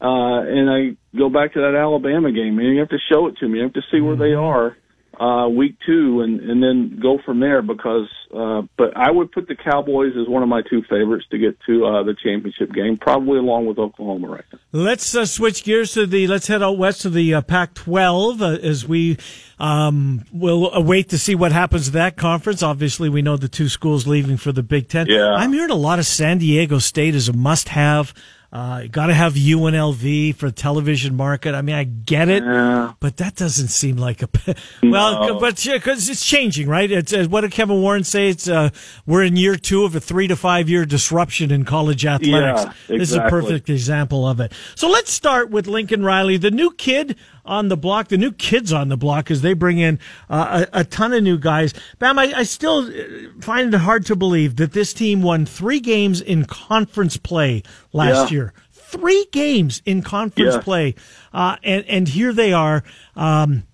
uh, 0.00 0.42
and 0.46 0.70
I 0.70 1.16
go 1.16 1.28
back 1.28 1.54
to 1.54 1.60
that 1.60 1.74
Alabama 1.74 2.30
game, 2.30 2.56
man. 2.56 2.66
You 2.66 2.80
have 2.80 2.90
to 2.90 2.98
show 3.10 3.26
it 3.28 3.36
to 3.38 3.48
me. 3.48 3.58
You 3.58 3.64
have 3.64 3.72
to 3.72 3.82
see 3.90 4.00
where 4.00 4.16
they 4.16 4.36
mm-hmm. 4.36 4.76
are 5.18 5.44
uh, 5.44 5.48
week 5.48 5.76
two, 5.84 6.20
and 6.20 6.40
and 6.40 6.62
then 6.62 7.00
go 7.02 7.18
from 7.24 7.40
there. 7.40 7.62
Because, 7.62 8.08
uh, 8.34 8.62
but 8.76 8.94
I 8.96 9.10
would 9.10 9.32
put 9.32 9.48
the 9.48 9.54
Cowboys 9.54 10.12
as 10.20 10.28
one 10.28 10.42
of 10.42 10.48
my 10.48 10.60
two 10.68 10.82
favorites 10.82 11.24
to 11.30 11.38
get 11.38 11.58
to 11.66 11.86
uh, 11.86 12.02
the 12.02 12.14
championship 12.22 12.72
game, 12.72 12.98
probably 12.98 13.38
along 13.38 13.66
with 13.66 13.78
Oklahoma 13.78 14.28
right 14.28 14.44
now. 14.52 14.58
Let's 14.72 15.14
uh, 15.14 15.24
switch 15.24 15.64
gears 15.64 15.92
to 15.92 16.06
the. 16.06 16.26
Let's 16.26 16.46
head 16.46 16.62
out 16.62 16.76
west 16.76 17.02
to 17.02 17.10
the 17.10 17.34
uh, 17.34 17.40
Pac-12 17.40 18.40
uh, 18.40 18.58
as 18.60 18.86
we 18.86 19.16
um, 19.58 20.24
will 20.30 20.70
await 20.72 21.08
to 21.10 21.18
see 21.18 21.34
what 21.34 21.52
happens 21.52 21.86
to 21.86 21.92
that 21.92 22.16
conference. 22.16 22.62
Obviously, 22.62 23.08
we 23.08 23.22
know 23.22 23.38
the 23.38 23.48
two 23.48 23.68
schools 23.68 24.06
leaving 24.06 24.36
for 24.36 24.52
the 24.52 24.62
Big 24.62 24.88
Ten. 24.88 25.06
Yeah. 25.06 25.34
I'm 25.34 25.52
hearing 25.52 25.70
a 25.70 25.74
lot 25.74 25.98
of 25.98 26.04
San 26.04 26.38
Diego 26.38 26.78
State 26.78 27.14
as 27.14 27.30
a 27.30 27.32
must-have. 27.32 28.12
Uh, 28.50 28.84
got 28.90 29.06
to 29.06 29.14
have 29.14 29.34
UNLV 29.34 30.34
for 30.36 30.46
the 30.46 30.52
television 30.52 31.14
market. 31.14 31.54
I 31.54 31.60
mean, 31.60 31.74
I 31.76 31.84
get 31.84 32.30
it, 32.30 32.42
yeah. 32.42 32.94
but 32.98 33.18
that 33.18 33.34
doesn't 33.36 33.68
seem 33.68 33.98
like 33.98 34.22
a 34.22 34.28
well. 34.82 35.28
No. 35.28 35.38
But 35.38 35.62
because 35.62 36.08
it's 36.08 36.24
changing, 36.24 36.66
right? 36.66 36.90
It's 36.90 37.12
uh, 37.12 37.26
what 37.28 37.42
did 37.42 37.52
Kevin 37.52 37.82
Warren 37.82 38.04
say? 38.04 38.30
It's 38.30 38.48
uh, 38.48 38.70
we're 39.04 39.22
in 39.24 39.36
year 39.36 39.56
two 39.56 39.84
of 39.84 39.94
a 39.94 40.00
three 40.00 40.28
to 40.28 40.36
five 40.36 40.70
year 40.70 40.86
disruption 40.86 41.50
in 41.50 41.66
college 41.66 42.06
athletics. 42.06 42.30
Yeah, 42.30 42.70
exactly. 42.70 42.98
This 42.98 43.10
is 43.10 43.16
a 43.16 43.28
perfect 43.28 43.68
example 43.68 44.26
of 44.26 44.40
it. 44.40 44.54
So 44.76 44.88
let's 44.88 45.12
start 45.12 45.50
with 45.50 45.66
Lincoln 45.66 46.02
Riley, 46.02 46.38
the 46.38 46.50
new 46.50 46.70
kid 46.70 47.16
on 47.48 47.68
the 47.68 47.76
block, 47.76 48.08
the 48.08 48.18
new 48.18 48.30
kids 48.30 48.72
on 48.72 48.88
the 48.88 48.96
block, 48.96 49.30
as 49.30 49.42
they 49.42 49.54
bring 49.54 49.78
in 49.78 49.98
uh, 50.30 50.66
a, 50.72 50.80
a, 50.80 50.84
ton 50.84 51.12
of 51.12 51.22
new 51.22 51.38
guys. 51.38 51.74
Bam, 51.98 52.18
I, 52.18 52.32
I 52.36 52.42
still 52.44 52.86
uh, 52.86 53.40
find 53.40 53.72
it 53.74 53.78
hard 53.78 54.06
to 54.06 54.16
believe 54.16 54.56
that 54.56 54.72
this 54.72 54.92
team 54.92 55.22
won 55.22 55.46
three 55.46 55.80
games 55.80 56.20
in 56.20 56.44
conference 56.44 57.16
play 57.16 57.62
last 57.92 58.30
yeah. 58.30 58.36
year 58.36 58.54
three 58.70 59.26
games 59.32 59.82
in 59.84 60.02
conference 60.02 60.54
yeah. 60.54 60.60
play, 60.60 60.94
uh, 61.32 61.56
and 61.62 61.84
and 61.86 62.08
here 62.08 62.32
they 62.32 62.52
are. 62.52 62.82
Um, 63.16 63.64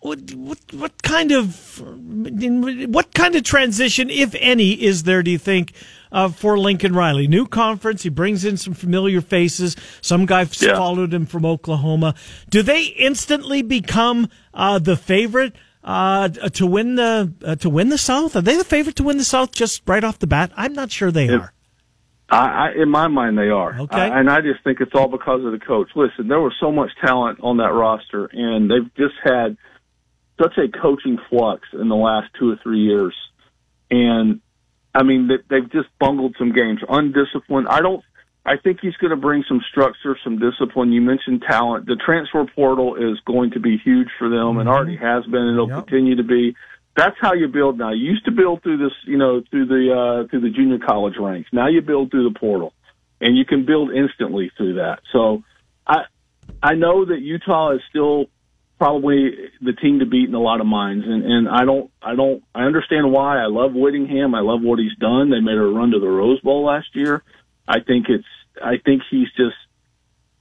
what, 0.00 0.32
what 0.32 0.58
what 0.72 1.02
kind 1.02 1.30
of 1.30 1.80
what 2.88 3.12
kind 3.14 3.36
of 3.36 3.42
transition, 3.42 4.08
if 4.08 4.34
any, 4.38 4.72
is 4.72 5.02
there? 5.02 5.22
Do 5.22 5.30
you 5.30 5.38
think 5.38 5.74
uh, 6.12 6.28
for 6.28 6.58
Lincoln 6.58 6.94
Riley? 6.94 7.26
New 7.26 7.46
conference, 7.46 8.02
he 8.02 8.08
brings 8.08 8.44
in 8.44 8.56
some 8.56 8.74
familiar 8.74 9.20
faces. 9.20 9.76
Some 10.00 10.26
guy 10.26 10.46
yeah. 10.60 10.76
followed 10.76 11.12
him 11.12 11.26
from 11.26 11.44
Oklahoma. 11.44 12.14
Do 12.48 12.62
they 12.62 12.84
instantly 12.84 13.62
become 13.62 14.28
uh, 14.54 14.78
the 14.78 14.96
favorite? 14.96 15.54
Uh, 15.82 16.28
to 16.28 16.66
win 16.66 16.96
the 16.96 17.32
uh, 17.42 17.54
to 17.54 17.70
win 17.70 17.88
the 17.88 17.96
South? 17.96 18.36
Are 18.36 18.42
they 18.42 18.54
the 18.54 18.64
favorite 18.64 18.96
to 18.96 19.02
win 19.02 19.16
the 19.16 19.24
South 19.24 19.50
just 19.50 19.80
right 19.86 20.04
off 20.04 20.18
the 20.18 20.26
bat? 20.26 20.52
I'm 20.54 20.74
not 20.74 20.90
sure 20.90 21.10
they 21.10 21.30
are. 21.30 21.54
I, 22.30 22.36
I, 22.36 22.82
in 22.82 22.90
my 22.90 23.08
mind, 23.08 23.38
they 23.38 23.48
are. 23.48 23.80
Okay. 23.80 23.96
I, 23.96 24.20
and 24.20 24.30
I 24.30 24.40
just 24.40 24.62
think 24.62 24.80
it's 24.80 24.94
all 24.94 25.08
because 25.08 25.44
of 25.44 25.52
the 25.52 25.58
coach. 25.58 25.88
Listen, 25.94 26.28
there 26.28 26.40
was 26.40 26.54
so 26.60 26.70
much 26.70 26.90
talent 27.02 27.40
on 27.42 27.56
that 27.56 27.72
roster, 27.72 28.26
and 28.26 28.70
they've 28.70 28.94
just 28.94 29.14
had 29.24 29.56
such 30.40 30.56
a 30.58 30.68
coaching 30.68 31.18
flux 31.28 31.62
in 31.72 31.88
the 31.88 31.96
last 31.96 32.28
two 32.38 32.52
or 32.52 32.56
three 32.62 32.80
years. 32.80 33.14
And 33.90 34.40
I 34.94 35.02
mean, 35.02 35.28
they, 35.28 35.36
they've 35.48 35.70
just 35.70 35.88
bungled 35.98 36.34
some 36.38 36.52
games, 36.52 36.80
undisciplined. 36.88 37.68
I 37.68 37.80
don't. 37.80 38.02
I 38.44 38.56
think 38.56 38.78
he's 38.80 38.96
going 38.96 39.10
to 39.10 39.16
bring 39.16 39.44
some 39.46 39.60
structure, 39.70 40.16
some 40.24 40.38
discipline. 40.38 40.92
You 40.92 41.02
mentioned 41.02 41.42
talent. 41.46 41.86
The 41.86 41.96
transfer 41.96 42.46
portal 42.46 42.96
is 42.96 43.20
going 43.26 43.50
to 43.50 43.60
be 43.60 43.76
huge 43.76 44.08
for 44.18 44.30
them, 44.30 44.38
mm-hmm. 44.38 44.60
and 44.60 44.68
already 44.68 44.96
has 44.96 45.24
been, 45.24 45.42
and 45.42 45.54
it'll 45.54 45.68
yep. 45.68 45.86
continue 45.86 46.16
to 46.16 46.24
be 46.24 46.56
that's 46.96 47.16
how 47.20 47.34
you 47.34 47.48
build 47.48 47.78
now. 47.78 47.92
You 47.92 48.10
used 48.10 48.24
to 48.24 48.30
build 48.30 48.62
through 48.62 48.78
this, 48.78 48.92
you 49.04 49.16
know, 49.16 49.42
through 49.50 49.66
the 49.66 49.92
uh, 49.92 50.28
through 50.28 50.40
the 50.40 50.50
junior 50.50 50.78
college 50.78 51.14
ranks. 51.18 51.48
Now 51.52 51.68
you 51.68 51.80
build 51.80 52.10
through 52.10 52.30
the 52.30 52.38
portal, 52.38 52.72
and 53.20 53.36
you 53.36 53.44
can 53.44 53.64
build 53.64 53.92
instantly 53.92 54.50
through 54.56 54.74
that. 54.74 55.00
So, 55.12 55.42
I 55.86 56.04
I 56.62 56.74
know 56.74 57.04
that 57.04 57.20
Utah 57.20 57.72
is 57.72 57.80
still 57.88 58.26
probably 58.80 59.50
the 59.60 59.74
team 59.74 59.98
to 59.98 60.06
beat 60.06 60.26
in 60.26 60.34
a 60.34 60.40
lot 60.40 60.62
of 60.62 60.66
minds, 60.66 61.04
and 61.06 61.22
and 61.22 61.48
I 61.48 61.66
don't 61.66 61.90
I 62.02 62.16
don't 62.16 62.42
I 62.54 62.62
understand 62.62 63.12
why. 63.12 63.38
I 63.38 63.46
love 63.46 63.74
Whittingham. 63.74 64.34
I 64.34 64.40
love 64.40 64.62
what 64.62 64.78
he's 64.78 64.96
done. 64.98 65.28
They 65.28 65.40
made 65.40 65.58
a 65.58 65.62
run 65.62 65.90
to 65.90 66.00
the 66.00 66.08
Rose 66.08 66.40
Bowl 66.40 66.64
last 66.64 66.88
year. 66.94 67.22
I 67.68 67.80
think 67.80 68.06
it's 68.08 68.24
I 68.60 68.78
think 68.82 69.02
he's 69.10 69.28
just 69.36 69.56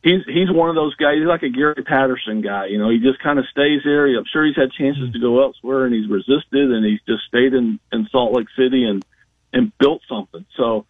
he's 0.01 0.21
he's 0.25 0.49
one 0.49 0.69
of 0.69 0.75
those 0.75 0.95
guys. 0.95 1.17
He's 1.17 1.27
like 1.27 1.43
a 1.43 1.49
Gary 1.49 1.83
Patterson 1.85 2.41
guy. 2.41 2.67
You 2.67 2.79
know, 2.79 2.89
he 2.89 2.99
just 2.99 3.19
kind 3.19 3.39
of 3.39 3.45
stays 3.51 3.81
there. 3.83 4.07
I'm 4.07 4.23
sure 4.31 4.45
he's 4.45 4.55
had 4.55 4.71
chances 4.71 5.11
to 5.11 5.19
go 5.19 5.43
elsewhere, 5.43 5.85
and 5.85 5.93
he's 5.93 6.09
resisted, 6.09 6.71
and 6.71 6.85
he's 6.85 7.01
just 7.05 7.25
stayed 7.27 7.53
in 7.53 7.77
in 7.91 8.07
Salt 8.09 8.33
Lake 8.33 8.47
City 8.57 8.85
and 8.85 9.03
and 9.51 9.77
built 9.79 10.01
something. 10.07 10.45
So, 10.55 10.85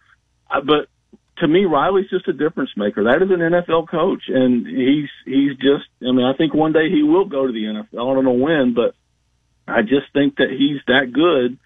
but 0.48 0.88
to 1.40 1.48
me, 1.48 1.64
Riley's 1.64 2.10
just 2.10 2.28
a 2.28 2.32
difference 2.32 2.70
maker. 2.76 3.04
That 3.04 3.22
is 3.22 3.30
an 3.30 3.40
NFL 3.40 3.88
coach, 3.88 4.22
and 4.28 4.66
he's 4.66 5.10
he's 5.24 5.56
just. 5.56 5.88
I 6.00 6.12
mean, 6.12 6.24
I 6.24 6.36
think 6.36 6.54
one 6.54 6.72
day 6.72 6.90
he 6.90 7.02
will 7.02 7.26
go 7.26 7.46
to 7.46 7.52
the 7.52 7.64
NFL. 7.64 8.10
I 8.10 8.14
don't 8.14 8.24
know 8.24 8.32
when, 8.32 8.74
but 8.74 8.94
I 9.66 9.82
just 9.82 10.12
think 10.12 10.36
that 10.36 10.50
he's 10.50 10.80
that 10.86 11.12
good, 11.12 11.58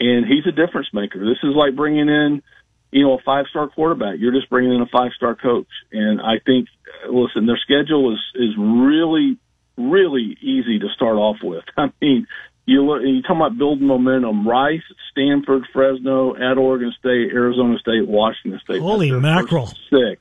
and 0.00 0.26
he's 0.26 0.46
a 0.46 0.52
difference 0.52 0.88
maker. 0.92 1.18
This 1.20 1.42
is 1.42 1.54
like 1.54 1.76
bringing 1.76 2.08
in 2.08 2.42
you 2.90 3.02
know, 3.02 3.14
a 3.14 3.22
five 3.24 3.46
star 3.50 3.68
quarterback. 3.68 4.16
You're 4.18 4.32
just 4.32 4.48
bringing 4.48 4.74
in 4.74 4.80
a 4.80 4.86
five 4.86 5.12
star 5.16 5.34
coach. 5.34 5.68
And 5.92 6.20
I 6.20 6.38
think, 6.44 6.68
listen, 7.10 7.46
their 7.46 7.58
schedule 7.58 8.14
is, 8.14 8.20
is 8.34 8.56
really, 8.58 9.38
really 9.76 10.36
easy 10.40 10.78
to 10.78 10.88
start 10.94 11.16
off 11.16 11.36
with. 11.42 11.64
I 11.76 11.90
mean, 12.00 12.26
you 12.66 12.84
look, 12.84 13.02
you 13.02 13.22
talk 13.22 13.36
about 13.36 13.56
building 13.56 13.86
momentum. 13.86 14.46
Rice, 14.46 14.82
Stanford, 15.12 15.62
Fresno, 15.72 16.34
at 16.34 16.58
Oregon 16.58 16.92
State, 16.98 17.30
Arizona 17.32 17.78
State, 17.78 18.06
Washington 18.06 18.60
State. 18.64 18.80
Holy 18.80 19.12
mackerel! 19.12 19.72
Six 19.88 20.20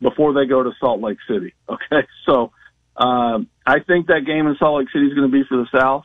before 0.00 0.32
they 0.32 0.46
go 0.46 0.62
to 0.62 0.70
Salt 0.78 1.00
Lake 1.00 1.18
City. 1.28 1.54
Okay, 1.70 2.06
so 2.26 2.50
um, 2.96 3.48
I 3.64 3.78
think 3.80 4.08
that 4.08 4.26
game 4.26 4.46
in 4.46 4.56
Salt 4.58 4.80
Lake 4.80 4.88
City 4.92 5.06
is 5.06 5.14
going 5.14 5.30
to 5.30 5.32
be 5.32 5.44
for 5.48 5.56
the 5.56 5.68
South. 5.78 6.04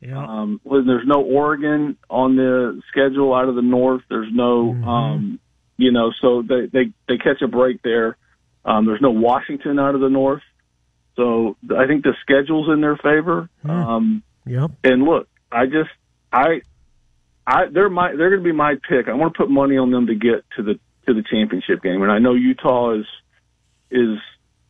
Yeah. 0.00 0.22
Um, 0.22 0.60
there's 0.64 1.06
no 1.06 1.22
Oregon 1.22 1.96
on 2.08 2.36
the 2.36 2.80
schedule 2.88 3.34
out 3.34 3.48
of 3.48 3.54
the 3.54 3.62
north. 3.62 4.02
There's 4.08 4.28
no, 4.32 4.72
mm-hmm. 4.72 4.88
um, 4.88 5.40
you 5.76 5.92
know, 5.92 6.12
so 6.20 6.42
they, 6.42 6.66
they, 6.66 6.92
they 7.08 7.16
catch 7.16 7.42
a 7.42 7.48
break 7.48 7.82
there. 7.82 8.16
Um, 8.64 8.86
there's 8.86 9.00
no 9.00 9.10
Washington 9.10 9.78
out 9.78 9.94
of 9.94 10.00
the 10.00 10.10
north. 10.10 10.42
So 11.16 11.56
I 11.76 11.86
think 11.86 12.04
the 12.04 12.14
schedule's 12.22 12.68
in 12.72 12.80
their 12.80 12.96
favor. 12.96 13.48
Um, 13.64 14.22
Yep. 14.46 14.70
and 14.84 15.02
look, 15.02 15.28
I 15.52 15.66
just 15.66 15.90
I 16.32 16.62
I 17.46 17.66
they're 17.72 17.88
my 17.88 18.14
they're 18.14 18.30
going 18.30 18.42
to 18.42 18.48
be 18.48 18.52
my 18.52 18.74
pick. 18.88 19.08
I 19.08 19.14
want 19.14 19.34
to 19.34 19.38
put 19.38 19.50
money 19.50 19.76
on 19.76 19.90
them 19.90 20.06
to 20.06 20.14
get 20.14 20.44
to 20.56 20.62
the 20.62 20.78
to 21.06 21.14
the 21.14 21.24
championship 21.28 21.82
game. 21.82 22.02
And 22.02 22.12
I 22.12 22.18
know 22.18 22.34
Utah 22.34 22.92
is 22.98 23.06
is 23.90 24.18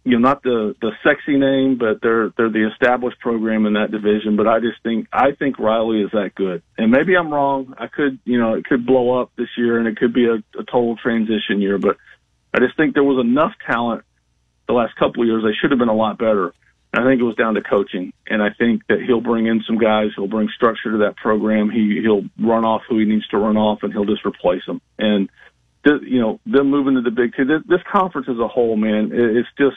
you 0.04 0.12
know 0.12 0.18
not 0.18 0.42
the 0.42 0.74
the 0.80 0.92
sexy 1.02 1.36
name, 1.36 1.76
but 1.76 2.00
they're 2.00 2.30
they're 2.36 2.50
the 2.50 2.70
established 2.72 3.18
program 3.18 3.66
in 3.66 3.74
that 3.74 3.90
division. 3.90 4.36
But 4.36 4.46
I 4.46 4.60
just 4.60 4.82
think 4.82 5.08
I 5.12 5.32
think 5.38 5.58
Riley 5.58 6.02
is 6.02 6.10
that 6.12 6.34
good. 6.34 6.62
And 6.76 6.90
maybe 6.90 7.16
I'm 7.16 7.32
wrong. 7.32 7.74
I 7.78 7.88
could 7.88 8.18
you 8.24 8.38
know 8.38 8.54
it 8.54 8.64
could 8.64 8.86
blow 8.86 9.20
up 9.20 9.32
this 9.36 9.48
year, 9.56 9.78
and 9.78 9.88
it 9.88 9.96
could 9.96 10.14
be 10.14 10.26
a, 10.26 10.36
a 10.58 10.64
total 10.64 10.96
transition 10.96 11.60
year. 11.60 11.78
But 11.78 11.96
I 12.54 12.60
just 12.60 12.76
think 12.76 12.94
there 12.94 13.04
was 13.04 13.24
enough 13.24 13.52
talent 13.66 14.04
the 14.68 14.74
last 14.74 14.94
couple 14.96 15.22
of 15.22 15.26
years. 15.26 15.42
They 15.42 15.56
should 15.60 15.72
have 15.72 15.78
been 15.78 15.88
a 15.88 15.94
lot 15.94 16.18
better. 16.18 16.52
I 16.92 17.04
think 17.04 17.20
it 17.20 17.24
was 17.24 17.36
down 17.36 17.54
to 17.54 17.62
coaching, 17.62 18.12
and 18.26 18.42
I 18.42 18.48
think 18.58 18.86
that 18.88 19.00
he'll 19.06 19.20
bring 19.20 19.46
in 19.46 19.62
some 19.66 19.78
guys. 19.78 20.08
He'll 20.16 20.26
bring 20.26 20.48
structure 20.54 20.92
to 20.92 20.98
that 20.98 21.16
program. 21.16 21.70
He 21.70 22.00
he'll 22.02 22.24
run 22.40 22.64
off 22.64 22.82
who 22.88 22.98
he 22.98 23.04
needs 23.04 23.26
to 23.28 23.38
run 23.38 23.56
off, 23.56 23.80
and 23.82 23.92
he'll 23.92 24.06
just 24.06 24.24
replace 24.24 24.64
them. 24.66 24.80
And 24.98 25.28
th- 25.84 26.02
you 26.02 26.20
know, 26.20 26.40
them 26.46 26.70
moving 26.70 26.94
to 26.94 27.02
the 27.02 27.10
Big 27.10 27.34
Ten. 27.34 27.46
This, 27.46 27.62
this 27.68 27.82
conference 27.90 28.28
as 28.30 28.38
a 28.38 28.48
whole, 28.48 28.76
man, 28.76 29.12
it, 29.12 29.36
it's 29.36 29.48
just 29.58 29.76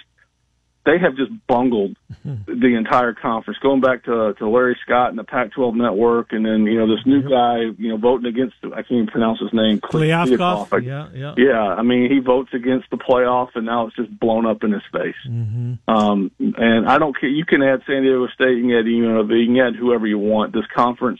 they 0.84 0.98
have 0.98 1.16
just 1.16 1.32
bungled 1.48 1.96
the 2.24 2.76
entire 2.76 3.14
conference. 3.14 3.60
Going 3.60 3.82
back 3.82 4.04
to 4.06 4.34
to 4.40 4.50
Larry 4.50 4.78
Scott 4.84 5.10
and 5.10 5.20
the 5.20 5.24
Pac-12 5.24 5.76
network, 5.76 6.34
and 6.34 6.44
then 6.46 6.66
you 6.66 6.80
know 6.80 6.88
this 6.88 7.06
new 7.06 7.22
guy, 7.22 7.60
you 7.78 7.90
know, 7.90 7.98
voting 7.98 8.26
against. 8.26 8.56
I 8.64 8.82
can't 8.82 8.92
even 8.92 9.08
pronounce 9.08 9.40
his 9.40 9.54
name. 9.54 9.80
Kliavkoff. 9.80 10.74
I- 10.74 10.78
Yeah, 10.78 11.08
yeah. 11.14 11.34
yeah, 11.38 11.62
I 11.62 11.84
mean, 11.84 12.12
he 12.12 12.20
votes 12.20 12.50
against 12.54 12.90
the 12.90 12.98
playoff, 12.98 13.50
and 13.56 13.66
now 13.66 13.88
it's 13.88 13.96
just 13.96 14.20
blown 14.20 14.46
up 14.46 14.64
in 14.64 14.72
his 14.72 14.82
face. 14.92 15.16
Mm-hmm. 15.30 15.74
Um, 15.88 16.32
and 16.40 16.88
I 16.90 16.98
don't 16.98 17.20
care. 17.20 17.30
You 17.30 17.46
can 17.46 17.62
add 17.62 17.82
San 17.86 18.02
Diego 18.02 18.28
State, 18.28 18.58
you 18.58 18.64
can 18.64 18.72
add 18.72 18.86
UNLV, 18.86 19.40
you 19.40 19.46
can 19.48 19.58
add 19.58 19.76
whoever 19.76 20.08
you 20.08 20.18
want. 20.18 20.54
This 20.54 20.66
conference, 20.76 21.20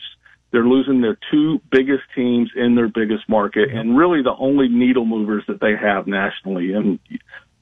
they're 0.50 0.66
losing 0.66 1.00
their 1.00 1.16
two 1.30 1.60
biggest 1.70 2.02
teams 2.14 2.50
in 2.56 2.74
their 2.74 2.88
biggest 2.88 3.28
market, 3.28 3.70
and 3.70 3.96
really 3.96 4.22
the 4.22 4.34
only 4.38 4.68
needle 4.68 5.04
movers 5.06 5.44
that 5.48 5.60
they 5.60 5.74
have 5.80 6.06
nationally. 6.06 6.72
And 6.72 6.98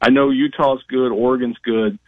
I 0.01 0.11
know 0.11 0.31
Utah's 0.31 0.83
good, 0.89 1.13
Oregon's 1.13 1.59
good. 1.63 1.99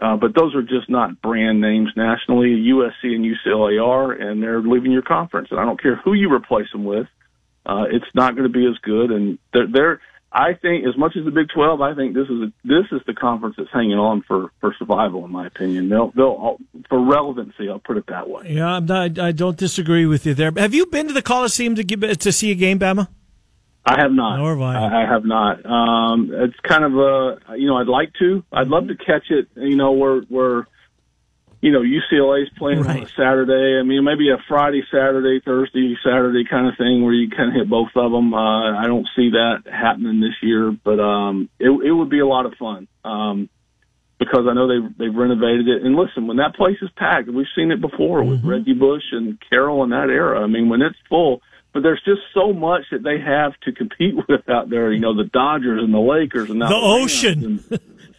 Uh, 0.00 0.16
but 0.16 0.34
those 0.34 0.54
are 0.54 0.62
just 0.62 0.88
not 0.88 1.20
brand 1.20 1.60
names 1.60 1.90
nationally. 1.94 2.48
USC 2.72 3.14
and 3.14 3.24
UCLA 3.24 3.84
are, 3.84 4.12
and 4.12 4.42
they're 4.42 4.62
leaving 4.62 4.92
your 4.92 5.02
conference. 5.02 5.48
And 5.50 5.60
I 5.60 5.64
don't 5.64 5.80
care 5.80 5.96
who 5.96 6.14
you 6.14 6.32
replace 6.32 6.72
them 6.72 6.84
with. 6.84 7.06
Uh, 7.66 7.84
it's 7.90 8.06
not 8.14 8.34
going 8.34 8.50
to 8.50 8.52
be 8.52 8.66
as 8.66 8.78
good. 8.78 9.10
And 9.10 9.38
they're, 9.52 9.66
they're, 9.66 10.00
I 10.32 10.54
think 10.54 10.86
as 10.86 10.96
much 10.96 11.16
as 11.18 11.26
the 11.26 11.30
Big 11.30 11.48
12, 11.54 11.82
I 11.82 11.94
think 11.94 12.14
this 12.14 12.28
is, 12.28 12.42
a, 12.42 12.52
this 12.64 12.86
is 12.92 13.02
the 13.06 13.12
conference 13.12 13.56
that's 13.58 13.70
hanging 13.70 13.98
on 13.98 14.22
for, 14.22 14.50
for 14.60 14.74
survival, 14.78 15.24
in 15.26 15.32
my 15.32 15.46
opinion. 15.46 15.90
They'll, 15.90 16.12
they'll, 16.12 16.58
for 16.88 17.04
relevancy, 17.04 17.68
I'll 17.68 17.78
put 17.78 17.98
it 17.98 18.06
that 18.06 18.30
way. 18.30 18.54
Yeah, 18.54 18.76
I'm 18.76 18.86
not, 18.86 19.18
I 19.18 19.32
don't 19.32 19.58
disagree 19.58 20.06
with 20.06 20.24
you 20.24 20.32
there. 20.32 20.50
Have 20.56 20.72
you 20.72 20.86
been 20.86 21.08
to 21.08 21.12
the 21.12 21.20
Coliseum 21.20 21.74
to 21.74 21.84
give 21.84 22.00
to 22.00 22.32
see 22.32 22.50
a 22.52 22.54
game, 22.54 22.78
Bama? 22.78 23.08
I 23.84 24.00
have 24.00 24.12
not. 24.12 24.36
Nor 24.36 24.50
have 24.50 24.60
I. 24.60 25.02
I 25.02 25.06
have 25.06 25.24
not. 25.24 25.64
Um, 25.64 26.30
it's 26.32 26.58
kind 26.62 26.84
of 26.84 26.94
a, 26.96 27.56
you 27.56 27.66
know, 27.66 27.78
I'd 27.78 27.86
like 27.86 28.12
to. 28.18 28.44
I'd 28.52 28.68
love 28.68 28.88
to 28.88 28.96
catch 28.96 29.30
it. 29.30 29.48
You 29.56 29.76
know, 29.76 29.92
where 29.92 30.20
where, 30.22 30.66
you 31.62 31.72
know, 31.72 31.80
UCLA's 31.80 32.50
playing 32.58 32.86
on 32.86 33.02
a 33.02 33.08
Saturday. 33.08 33.78
I 33.80 33.82
mean, 33.82 34.04
maybe 34.04 34.30
a 34.30 34.36
Friday, 34.48 34.82
Saturday, 34.90 35.40
Thursday, 35.44 35.96
Saturday 36.04 36.44
kind 36.48 36.68
of 36.68 36.76
thing 36.76 37.04
where 37.04 37.14
you 37.14 37.30
kind 37.30 37.48
of 37.48 37.54
hit 37.54 37.70
both 37.70 37.90
of 37.96 38.12
them. 38.12 38.34
Uh, 38.34 38.78
I 38.78 38.86
don't 38.86 39.08
see 39.16 39.30
that 39.30 39.62
happening 39.70 40.20
this 40.20 40.36
year, 40.42 40.76
but 40.84 41.00
um, 41.00 41.48
it 41.58 41.70
it 41.70 41.92
would 41.92 42.10
be 42.10 42.20
a 42.20 42.26
lot 42.26 42.46
of 42.46 42.54
fun. 42.58 42.86
Um, 43.04 43.48
because 44.18 44.44
I 44.46 44.52
know 44.52 44.68
they've 44.68 44.98
they've 44.98 45.14
renovated 45.14 45.66
it. 45.66 45.82
And 45.82 45.96
listen, 45.96 46.26
when 46.26 46.36
that 46.36 46.54
place 46.54 46.76
is 46.82 46.90
packed, 46.96 47.28
we've 47.28 47.46
seen 47.56 47.72
it 47.72 47.80
before 47.80 48.22
with 48.22 48.44
Reggie 48.44 48.74
Bush 48.74 49.02
and 49.12 49.38
Carroll 49.48 49.82
in 49.82 49.90
that 49.90 50.10
era. 50.10 50.42
I 50.42 50.46
mean, 50.46 50.68
when 50.68 50.82
it's 50.82 50.98
full, 51.08 51.40
but 51.72 51.82
there's 51.82 52.02
just 52.04 52.20
so 52.34 52.52
much 52.52 52.82
that 52.90 53.02
they 53.02 53.18
have 53.20 53.52
to 53.64 53.72
compete 53.72 54.14
with 54.28 54.48
out 54.48 54.70
there. 54.70 54.92
You 54.92 55.00
know, 55.00 55.14
the 55.16 55.24
Dodgers 55.32 55.82
and 55.82 55.92
the 55.94 55.98
Lakers 56.00 56.50
and 56.50 56.60
The 56.60 56.68
ocean. 56.70 57.62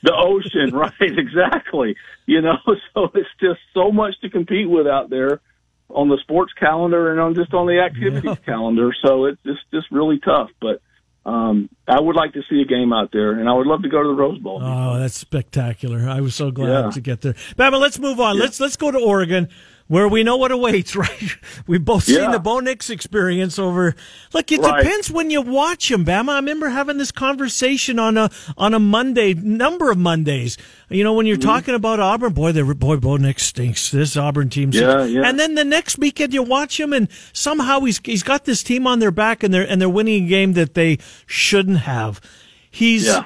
the 0.03 0.13
ocean, 0.15 0.75
right? 0.75 0.93
Exactly. 0.99 1.95
You 2.25 2.41
know, 2.41 2.55
so 2.93 3.09
it's 3.13 3.29
just 3.39 3.59
so 3.73 3.91
much 3.91 4.13
to 4.21 4.29
compete 4.29 4.69
with 4.69 4.87
out 4.87 5.09
there 5.09 5.41
on 5.89 6.07
the 6.07 6.17
sports 6.21 6.53
calendar 6.53 7.11
and 7.11 7.19
on 7.19 7.35
just 7.35 7.53
on 7.53 7.67
the 7.67 7.79
activities 7.81 8.23
Yeah. 8.23 8.35
calendar. 8.53 8.91
So 9.03 9.25
it's 9.25 9.41
just 9.43 9.61
just 9.73 9.87
really 9.91 10.19
tough, 10.19 10.49
but. 10.61 10.81
Um, 11.23 11.69
I 11.87 12.01
would 12.01 12.15
like 12.15 12.33
to 12.33 12.41
see 12.49 12.61
a 12.61 12.65
game 12.65 12.91
out 12.91 13.11
there, 13.13 13.33
and 13.33 13.47
I 13.47 13.53
would 13.53 13.67
love 13.67 13.83
to 13.83 13.89
go 13.89 14.01
to 14.01 14.07
the 14.07 14.15
Rose 14.15 14.39
Bowl. 14.39 14.59
Oh, 14.59 14.97
that's 14.97 15.13
spectacular! 15.15 16.09
I 16.09 16.19
was 16.19 16.33
so 16.33 16.49
glad 16.49 16.85
Yeah. 16.85 16.89
to 16.89 16.99
get 16.99 17.21
there. 17.21 17.33
Bama, 17.33 17.79
let's 17.79 17.99
move 17.99 18.19
on. 18.19 18.39
Let's 18.39 18.59
let's 18.59 18.75
go 18.75 18.89
to 18.89 18.97
Oregon, 18.97 19.47
where 19.91 20.07
we 20.07 20.23
know 20.23 20.37
what 20.37 20.51
awaits. 20.53 20.95
Right? 21.01 21.35
We've 21.67 21.83
both 21.83 22.05
seen 22.05 22.15
Yeah. 22.21 22.31
the 22.31 22.39
Bo 22.39 22.61
Nix 22.61 22.89
experience 22.89 23.59
over. 23.59 23.93
Look, 24.33 24.49
it 24.51 24.61
Right. 24.61 24.83
depends 24.83 25.11
when 25.11 25.29
you 25.29 25.41
watch 25.41 25.91
him, 25.91 26.05
Bama. 26.05 26.29
I 26.29 26.35
remember 26.37 26.69
having 26.69 26.97
this 26.97 27.11
conversation 27.11 27.99
on 27.99 28.17
a 28.17 28.29
on 28.57 28.73
a 28.73 28.79
Monday, 28.79 29.33
number 29.33 29.91
of 29.91 29.97
Mondays. 29.97 30.57
You 30.89 31.03
know, 31.03 31.11
when 31.13 31.25
you're 31.25 31.35
Mm-hmm. 31.35 31.49
talking 31.49 31.75
about 31.75 31.99
Auburn, 31.99 32.31
boy, 32.33 32.53
the 32.53 32.63
boy 32.73 32.95
Bo 32.97 33.17
Nix 33.17 33.43
stinks. 33.47 33.91
This 33.91 34.15
Auburn 34.15 34.49
team, 34.49 34.71
stinks. 34.71 34.87
Yeah, 34.87 35.03
yeah. 35.05 35.27
And 35.27 35.37
then 35.39 35.55
the 35.55 35.65
next 35.65 35.97
weekend 35.97 36.33
you 36.33 36.43
watch 36.43 36.79
him, 36.79 36.93
and 36.93 37.09
somehow 37.33 37.81
he's 37.81 37.99
he's 38.03 38.23
got 38.23 38.45
this 38.45 38.63
team 38.63 38.87
on 38.87 38.99
their 38.99 39.11
back, 39.11 39.43
and 39.43 39.53
they're 39.53 39.67
and 39.69 39.81
they're 39.81 39.89
winning 39.89 40.25
a 40.25 40.27
game 40.27 40.53
that 40.53 40.73
they 40.73 40.99
shouldn't 41.25 41.79
have. 41.79 42.21
He's 42.69 43.07
Yeah. 43.07 43.25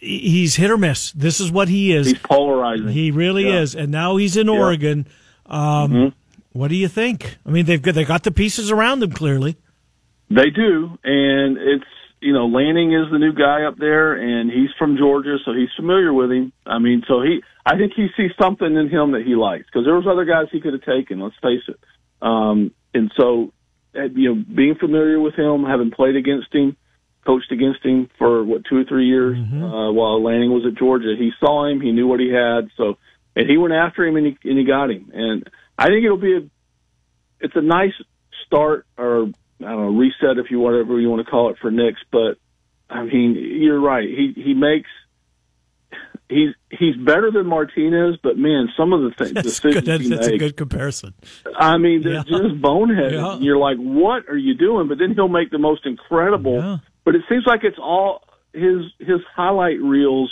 he's 0.00 0.56
hit 0.56 0.70
or 0.70 0.78
miss. 0.78 1.12
This 1.12 1.38
is 1.40 1.52
what 1.52 1.68
he 1.68 1.92
is. 1.92 2.06
He's 2.08 2.18
polarizing. 2.18 2.88
He 2.88 3.10
really 3.10 3.46
Yeah. 3.46 3.60
is. 3.60 3.74
And 3.76 3.92
now 3.92 4.16
he's 4.16 4.36
in 4.36 4.48
Oregon. 4.48 5.06
Um, 5.50 5.90
Mm-hmm. 5.90 6.16
What 6.52 6.68
do 6.68 6.76
you 6.76 6.88
think? 6.88 7.38
I 7.46 7.50
mean, 7.50 7.64
they've 7.66 7.80
got, 7.80 7.94
they 7.94 8.04
got 8.04 8.24
the 8.24 8.32
pieces 8.32 8.70
around 8.70 9.00
them 9.00 9.12
clearly. 9.12 9.56
They 10.30 10.50
do, 10.50 10.98
and 11.04 11.56
it's 11.58 11.84
you 12.20 12.32
know 12.32 12.46
Lanning 12.46 12.92
is 12.92 13.10
the 13.10 13.18
new 13.18 13.32
guy 13.32 13.64
up 13.64 13.76
there, 13.78 14.14
and 14.14 14.50
he's 14.50 14.70
from 14.78 14.96
Georgia, 14.96 15.36
so 15.44 15.52
he's 15.52 15.68
familiar 15.76 16.12
with 16.12 16.30
him. 16.30 16.52
I 16.66 16.78
mean, 16.78 17.02
so 17.06 17.22
he, 17.22 17.42
I 17.64 17.76
think 17.76 17.92
he 17.94 18.08
sees 18.16 18.30
something 18.40 18.66
in 18.66 18.88
him 18.88 19.12
that 19.12 19.22
he 19.24 19.34
likes 19.34 19.66
because 19.66 19.84
there 19.84 19.94
was 19.94 20.06
other 20.10 20.24
guys 20.24 20.46
he 20.50 20.60
could 20.60 20.72
have 20.72 20.82
taken. 20.82 21.20
Let's 21.20 21.36
face 21.42 21.62
it. 21.68 21.78
Um, 22.22 22.72
and 22.94 23.12
so, 23.16 23.52
uh, 23.94 24.04
you 24.14 24.34
know, 24.34 24.44
being 24.54 24.74
familiar 24.74 25.20
with 25.20 25.34
him, 25.34 25.64
having 25.64 25.90
played 25.90 26.16
against 26.16 26.52
him, 26.54 26.76
coached 27.24 27.50
against 27.52 27.84
him 27.84 28.08
for 28.18 28.44
what 28.44 28.64
two 28.68 28.76
or 28.76 28.84
three 28.84 29.06
years 29.06 29.36
uh, 29.38 29.92
while 29.92 30.22
Lanning 30.22 30.50
was 30.50 30.64
at 30.66 30.78
Georgia, 30.78 31.14
he 31.18 31.30
saw 31.38 31.66
him, 31.66 31.80
he 31.80 31.92
knew 31.92 32.06
what 32.06 32.20
he 32.20 32.30
had, 32.30 32.70
so 32.76 32.98
and 33.36 33.48
he 33.48 33.56
went 33.56 33.72
after 33.74 34.04
him 34.06 34.16
and 34.16 34.26
he 34.26 34.48
and 34.48 34.58
he 34.58 34.64
got 34.64 34.90
him. 34.90 35.10
And 35.14 35.48
I 35.78 35.86
think 35.88 36.04
it'll 36.04 36.16
be 36.16 36.36
a, 36.36 36.40
it's 37.40 37.56
a 37.56 37.62
nice 37.62 37.92
start 38.46 38.86
or 38.98 39.24
I 39.24 39.28
don't 39.64 39.94
know, 39.94 39.98
reset 39.98 40.38
if 40.38 40.50
you 40.50 40.58
whatever 40.60 40.98
you 41.00 41.08
want 41.10 41.24
to 41.24 41.30
call 41.30 41.50
it 41.50 41.56
for 41.60 41.70
Nix, 41.70 42.00
but 42.10 42.38
I 42.88 43.04
mean, 43.04 43.34
you're 43.36 43.80
right. 43.80 44.08
He 44.08 44.32
he 44.34 44.54
makes 44.54 44.88
he's 46.28 46.54
he's 46.70 46.96
better 46.96 47.30
than 47.30 47.46
Martinez, 47.46 48.16
but 48.22 48.36
man, 48.38 48.68
some 48.76 48.92
of 48.92 49.02
the 49.02 49.10
things 49.16 49.32
That's 49.34 49.46
decisions 49.60 49.74
good. 49.74 49.84
That's, 49.86 50.08
that's 50.08 50.26
a 50.28 50.38
good 50.38 50.56
comparison. 50.56 51.14
I 51.56 51.78
mean, 51.78 52.02
they're 52.02 52.14
Yeah. 52.14 52.22
just 52.24 52.60
boneheaded. 52.60 53.12
Yeah. 53.12 53.38
You're 53.38 53.58
like, 53.58 53.76
what 53.78 54.28
are 54.28 54.36
you 54.36 54.54
doing? 54.54 54.88
But 54.88 54.98
then 54.98 55.14
he'll 55.14 55.28
make 55.28 55.50
the 55.50 55.58
most 55.58 55.86
incredible. 55.86 56.56
Yeah. 56.56 56.78
But 57.04 57.14
it 57.16 57.22
seems 57.28 57.44
like 57.46 57.64
it's 57.64 57.78
all 57.78 58.22
his 58.52 58.82
his 58.98 59.20
highlight 59.34 59.80
reels 59.80 60.30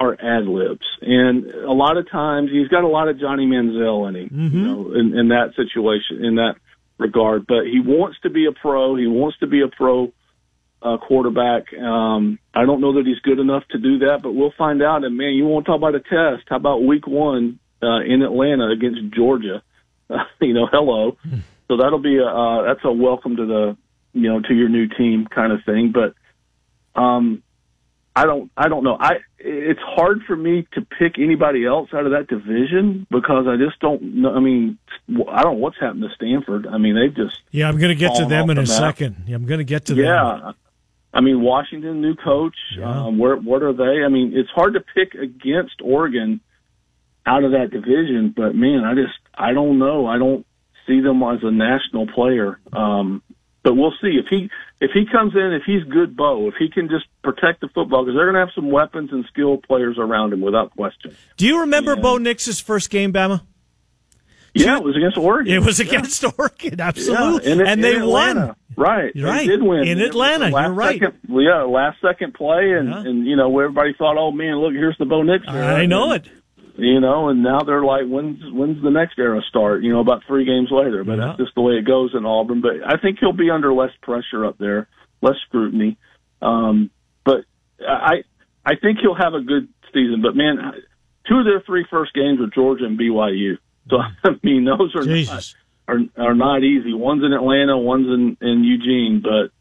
are 0.00 0.14
ad 0.14 0.46
libs, 0.46 0.86
and 1.02 1.44
a 1.46 1.72
lot 1.72 1.98
of 1.98 2.10
times 2.10 2.50
he's 2.50 2.68
got 2.68 2.84
a 2.84 2.88
lot 2.88 3.08
of 3.08 3.20
Johnny 3.20 3.46
Manziel 3.46 4.08
in 4.08 4.16
him, 4.16 4.28
Mm-hmm. 4.30 4.56
you 4.58 4.64
know, 4.64 4.94
in, 4.94 5.16
in 5.18 5.28
that 5.28 5.52
situation, 5.56 6.24
in 6.24 6.36
that 6.36 6.54
regard. 6.98 7.46
But 7.46 7.64
he 7.66 7.80
wants 7.80 8.18
to 8.22 8.30
be 8.30 8.46
a 8.46 8.52
pro. 8.52 8.96
He 8.96 9.06
wants 9.06 9.38
to 9.40 9.46
be 9.46 9.60
a 9.60 9.68
pro 9.68 10.12
uh, 10.82 10.96
quarterback. 10.96 11.72
Um, 11.74 12.38
I 12.54 12.64
don't 12.64 12.80
know 12.80 12.94
that 12.94 13.06
he's 13.06 13.18
good 13.20 13.38
enough 13.38 13.64
to 13.72 13.78
do 13.78 13.98
that, 13.98 14.20
but 14.22 14.32
we'll 14.32 14.54
find 14.56 14.82
out. 14.82 15.04
And 15.04 15.16
man, 15.16 15.34
you 15.34 15.44
want 15.44 15.66
to 15.66 15.72
talk 15.72 15.78
about 15.78 15.94
a 15.94 16.00
test? 16.00 16.48
How 16.48 16.56
about 16.56 16.82
Week 16.82 17.06
One 17.06 17.58
uh, 17.82 18.00
in 18.00 18.22
Atlanta 18.22 18.70
against 18.70 19.14
Georgia? 19.14 19.62
Uh, 20.08 20.24
you 20.40 20.54
know, 20.54 20.66
hello. 20.70 21.16
So 21.68 21.76
that'll 21.76 22.00
be 22.02 22.16
a 22.18 22.26
uh, 22.26 22.62
that's 22.64 22.80
a 22.82 22.90
welcome 22.90 23.36
to 23.36 23.46
the 23.46 23.76
you 24.12 24.28
know 24.28 24.40
to 24.40 24.52
your 24.52 24.68
new 24.68 24.88
team 24.88 25.28
kind 25.32 25.52
of 25.52 25.60
thing. 25.64 25.92
But 25.94 26.14
um, 27.00 27.44
I 28.14 28.26
don't 28.26 28.50
I 28.56 28.68
don't 28.68 28.82
know. 28.84 28.96
I 28.98 29.18
it's 29.38 29.80
hard 29.80 30.22
for 30.26 30.36
me 30.36 30.66
to 30.72 30.82
pick 30.82 31.18
anybody 31.18 31.64
else 31.64 31.90
out 31.94 32.06
of 32.06 32.12
that 32.12 32.26
division 32.28 33.06
because 33.10 33.46
I 33.46 33.56
just 33.56 33.78
don't 33.80 34.02
know. 34.16 34.34
I 34.34 34.40
mean, 34.40 34.78
I 35.08 35.42
don't 35.42 35.54
know 35.54 35.58
what's 35.60 35.78
happened 35.80 36.02
to 36.02 36.08
Stanford. 36.14 36.66
I 36.66 36.78
mean, 36.78 36.94
they've 36.96 37.14
just 37.14 37.40
Yeah, 37.50 37.68
I'm 37.68 37.78
going 37.78 37.90
to 37.90 37.94
get 37.94 38.16
to 38.16 38.26
them 38.26 38.50
in 38.50 38.58
a 38.58 38.66
second. 38.66 39.24
Yeah, 39.26 39.36
I'm 39.36 39.46
going 39.46 39.58
to 39.58 39.64
get 39.64 39.86
to 39.86 39.94
them. 39.94 40.04
yeah. 40.04 40.52
I 41.12 41.20
mean, 41.20 41.40
Washington, 41.40 42.00
new 42.00 42.14
coach. 42.14 42.54
Yeah. 42.76 43.06
Um, 43.06 43.18
where 43.18 43.36
what 43.36 43.62
are 43.62 43.72
they? 43.72 44.04
I 44.04 44.08
mean, 44.08 44.32
it's 44.34 44.50
hard 44.50 44.74
to 44.74 44.80
pick 44.80 45.14
against 45.14 45.80
Oregon 45.82 46.40
out 47.26 47.44
of 47.44 47.52
that 47.52 47.70
division, 47.70 48.32
but 48.36 48.54
man, 48.54 48.84
I 48.84 48.94
just 48.94 49.18
I 49.34 49.52
don't 49.52 49.78
know. 49.78 50.06
I 50.06 50.18
don't 50.18 50.46
see 50.86 51.00
them 51.00 51.22
as 51.22 51.40
a 51.42 51.50
national 51.50 52.06
player. 52.08 52.58
Um, 52.72 53.22
but 53.62 53.74
we'll 53.74 53.94
see 54.00 54.18
if 54.18 54.26
he 54.28 54.50
if 54.80 54.90
he 54.92 55.04
comes 55.10 55.34
in 55.34 55.52
if 55.52 55.62
he's 55.64 55.84
good 55.84 56.16
Bo 56.16 56.48
if 56.48 56.54
he 56.58 56.68
can 56.68 56.88
just 56.88 57.06
protect 57.22 57.60
the 57.60 57.68
football 57.68 58.04
because 58.04 58.16
they're 58.16 58.30
going 58.30 58.34
to 58.34 58.40
have 58.40 58.54
some 58.54 58.70
weapons 58.70 59.10
and 59.12 59.24
skilled 59.26 59.62
players 59.62 59.96
around 59.98 60.32
him 60.32 60.40
without 60.40 60.70
question. 60.72 61.16
Do 61.36 61.46
you 61.46 61.60
remember 61.60 61.94
yeah. 61.94 62.02
Bo 62.02 62.18
Nix's 62.18 62.60
first 62.60 62.90
game, 62.90 63.12
Bama? 63.12 63.42
Yeah, 64.52 64.78
it 64.78 64.82
was 64.82 64.96
against 64.96 65.16
Oregon. 65.16 65.54
It 65.54 65.64
was 65.64 65.78
against 65.78 66.22
yeah. 66.22 66.30
Oregon, 66.36 66.80
absolutely, 66.80 67.48
yeah. 67.48 67.60
it, 67.60 67.68
and 67.68 67.84
they 67.84 68.02
won. 68.02 68.56
Right, 68.76 69.14
You're 69.14 69.28
right. 69.28 69.46
They 69.46 69.46
did 69.46 69.62
win 69.62 69.86
in 69.86 70.00
Atlanta. 70.00 70.50
You're 70.50 70.72
right. 70.72 71.00
Second, 71.00 71.18
yeah, 71.28 71.62
last 71.62 71.98
second 72.00 72.34
play, 72.34 72.72
and 72.72 72.92
and 72.92 73.26
you 73.26 73.36
know 73.36 73.56
everybody 73.58 73.94
thought, 73.96 74.16
oh 74.18 74.32
man, 74.32 74.56
look, 74.56 74.72
here's 74.72 74.96
the 74.98 75.04
Bo 75.04 75.22
Nix. 75.22 75.44
I 75.46 75.86
know 75.86 76.12
and, 76.12 76.26
it. 76.26 76.32
You 76.80 76.98
know, 76.98 77.28
and 77.28 77.42
now 77.42 77.60
they're 77.60 77.84
like, 77.84 78.06
when's 78.06 78.40
when's 78.52 78.82
the 78.82 78.90
next 78.90 79.18
era 79.18 79.42
start? 79.48 79.82
You 79.82 79.92
know, 79.92 80.00
about 80.00 80.22
three 80.26 80.46
games 80.46 80.68
later. 80.70 81.04
But 81.04 81.16
that's 81.16 81.38
just 81.38 81.54
the 81.54 81.60
way 81.60 81.74
it 81.74 81.84
goes 81.84 82.14
in 82.14 82.24
Auburn. 82.24 82.62
But 82.62 82.76
I 82.86 82.96
think 82.96 83.18
he'll 83.20 83.34
be 83.34 83.50
under 83.50 83.70
less 83.70 83.90
pressure 84.00 84.46
up 84.46 84.56
there, 84.56 84.88
less 85.20 85.36
scrutiny. 85.46 85.98
Um, 86.40 86.90
but 87.22 87.44
I 87.86 88.22
I 88.64 88.76
think 88.76 89.00
he'll 89.02 89.14
have 89.14 89.34
a 89.34 89.42
good 89.42 89.68
season. 89.92 90.22
But 90.22 90.34
man, 90.36 90.56
two 91.28 91.38
of 91.40 91.44
their 91.44 91.60
three 91.60 91.84
first 91.90 92.14
games 92.14 92.40
were 92.40 92.46
Georgia 92.46 92.86
and 92.86 92.98
BYU. 92.98 93.58
So 93.90 93.98
I 94.24 94.30
mean, 94.42 94.64
those 94.64 94.94
are 94.96 95.04
not, 95.04 95.54
are 95.86 96.00
are 96.16 96.34
not 96.34 96.62
easy. 96.62 96.94
One's 96.94 97.24
in 97.24 97.34
Atlanta, 97.34 97.76
one's 97.76 98.06
in 98.06 98.36
in 98.40 98.64
Eugene, 98.64 99.22
but 99.22 99.52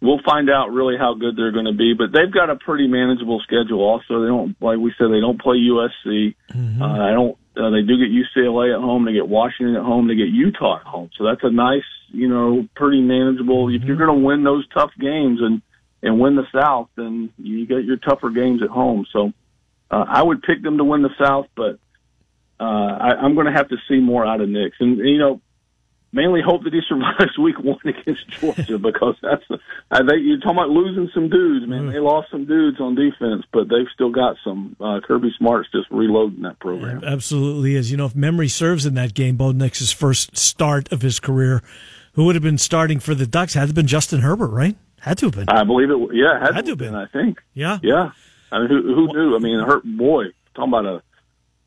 we'll 0.00 0.20
find 0.24 0.50
out 0.50 0.72
really 0.72 0.96
how 0.98 1.14
good 1.14 1.36
they're 1.36 1.52
going 1.52 1.66
to 1.66 1.72
be. 1.76 1.94
But 1.94 2.12
they've 2.12 2.32
got 2.32 2.50
a 2.50 2.56
pretty 2.56 2.86
manageable 2.86 3.40
schedule. 3.40 3.80
Also, 3.80 4.20
they 4.22 4.28
don't 4.28 4.56
like 4.60 4.78
we 4.78 4.92
said 4.98 5.08
they 5.10 5.20
don't 5.20 5.40
play 5.40 5.56
USC. 5.56 6.34
Mm-hmm. 6.52 6.82
Uh, 6.82 7.10
I 7.10 7.12
don't. 7.12 7.38
Uh, 7.56 7.70
they 7.70 7.80
do 7.80 7.96
get 7.96 8.12
UCLA 8.12 8.74
at 8.74 8.80
home. 8.80 9.06
They 9.06 9.14
get 9.14 9.28
Washington 9.28 9.76
at 9.76 9.82
home. 9.82 10.08
They 10.08 10.14
get 10.14 10.28
Utah 10.28 10.76
at 10.76 10.86
home. 10.86 11.08
So 11.16 11.24
that's 11.24 11.40
a 11.42 11.50
nice, 11.50 11.88
you 12.08 12.28
know, 12.28 12.68
pretty 12.76 13.00
manageable. 13.00 13.66
Mm-hmm. 13.66 13.82
If 13.82 13.88
you're 13.88 13.96
going 13.96 14.20
to 14.20 14.26
win 14.26 14.44
those 14.44 14.66
tough 14.74 14.90
games 15.00 15.40
and 15.40 15.62
and 16.02 16.20
win 16.20 16.36
the 16.36 16.46
South, 16.52 16.88
then 16.96 17.32
you 17.38 17.66
get 17.66 17.84
your 17.84 17.96
tougher 17.96 18.30
games 18.30 18.62
at 18.62 18.68
home. 18.68 19.06
So 19.12 19.32
uh, 19.90 20.04
I 20.06 20.22
would 20.22 20.42
pick 20.42 20.62
them 20.62 20.78
to 20.78 20.84
win 20.84 21.02
the 21.02 21.14
South, 21.18 21.46
but 21.56 21.78
uh, 22.60 22.64
I, 22.64 23.08
I'm 23.22 23.34
going 23.34 23.46
to 23.46 23.52
have 23.52 23.68
to 23.68 23.76
see 23.88 23.98
more 23.98 24.24
out 24.24 24.40
of 24.40 24.48
Nix. 24.48 24.76
And, 24.80 24.98
you 24.98 25.18
know, 25.18 25.40
mainly 26.16 26.40
hope 26.40 26.64
that 26.64 26.72
he 26.72 26.80
survives 26.88 27.36
week 27.38 27.60
one 27.60 27.78
against 27.84 28.26
Georgia 28.28 28.78
because 28.90 29.14
that's 29.22 29.44
uh, 29.50 30.02
they, 30.02 30.16
you're 30.16 30.38
talking 30.38 30.56
about 30.56 30.70
losing 30.70 31.10
some 31.14 31.28
dudes, 31.28 31.68
man. 31.68 31.88
Mm. 31.88 31.92
They 31.92 32.00
lost 32.00 32.30
some 32.30 32.46
dudes 32.46 32.80
on 32.80 32.94
defense, 32.94 33.44
but 33.52 33.68
they've 33.68 33.86
still 33.94 34.10
got 34.10 34.36
some. 34.42 34.74
Uh, 34.80 35.00
Kirby 35.06 35.32
Smart's 35.38 35.70
just 35.70 35.88
reloading 35.90 36.42
that 36.42 36.58
program. 36.58 37.00
Yeah, 37.02 37.10
absolutely 37.10 37.76
is. 37.76 37.90
You 37.90 37.98
know, 37.98 38.06
if 38.06 38.16
memory 38.16 38.48
serves 38.48 38.86
in 38.86 38.94
that 38.94 39.14
game, 39.14 39.36
Bo 39.36 39.52
Nix's 39.52 39.92
first 39.92 40.36
start 40.36 40.90
of 40.90 41.02
his 41.02 41.20
career, 41.20 41.62
who 42.14 42.24
would 42.24 42.34
have 42.34 42.42
been 42.42 42.58
starting 42.58 42.98
for 42.98 43.14
the 43.14 43.26
Ducks 43.26 43.54
had 43.54 43.60
to 43.60 43.66
have 43.66 43.74
been 43.74 43.86
Justin 43.86 44.22
Herbert, 44.22 44.48
right? 44.48 44.76
Had 45.00 45.18
to 45.18 45.26
have 45.26 45.34
been. 45.34 45.48
I 45.48 45.62
believe 45.64 45.90
it. 45.90 45.98
Yeah, 46.14 46.40
had, 46.40 46.54
had 46.54 46.64
to 46.64 46.72
have 46.72 46.78
been. 46.78 46.94
I 46.94 47.06
think. 47.06 47.42
Yeah. 47.52 47.78
Yeah. 47.82 48.10
I 48.50 48.60
mean, 48.60 48.68
who, 48.68 48.82
who 48.82 49.06
knew? 49.12 49.36
I 49.36 49.38
mean, 49.38 49.60
Hurt 49.60 49.84
boy, 49.84 50.24
talking 50.54 50.72
about 50.72 50.86
a. 50.86 51.02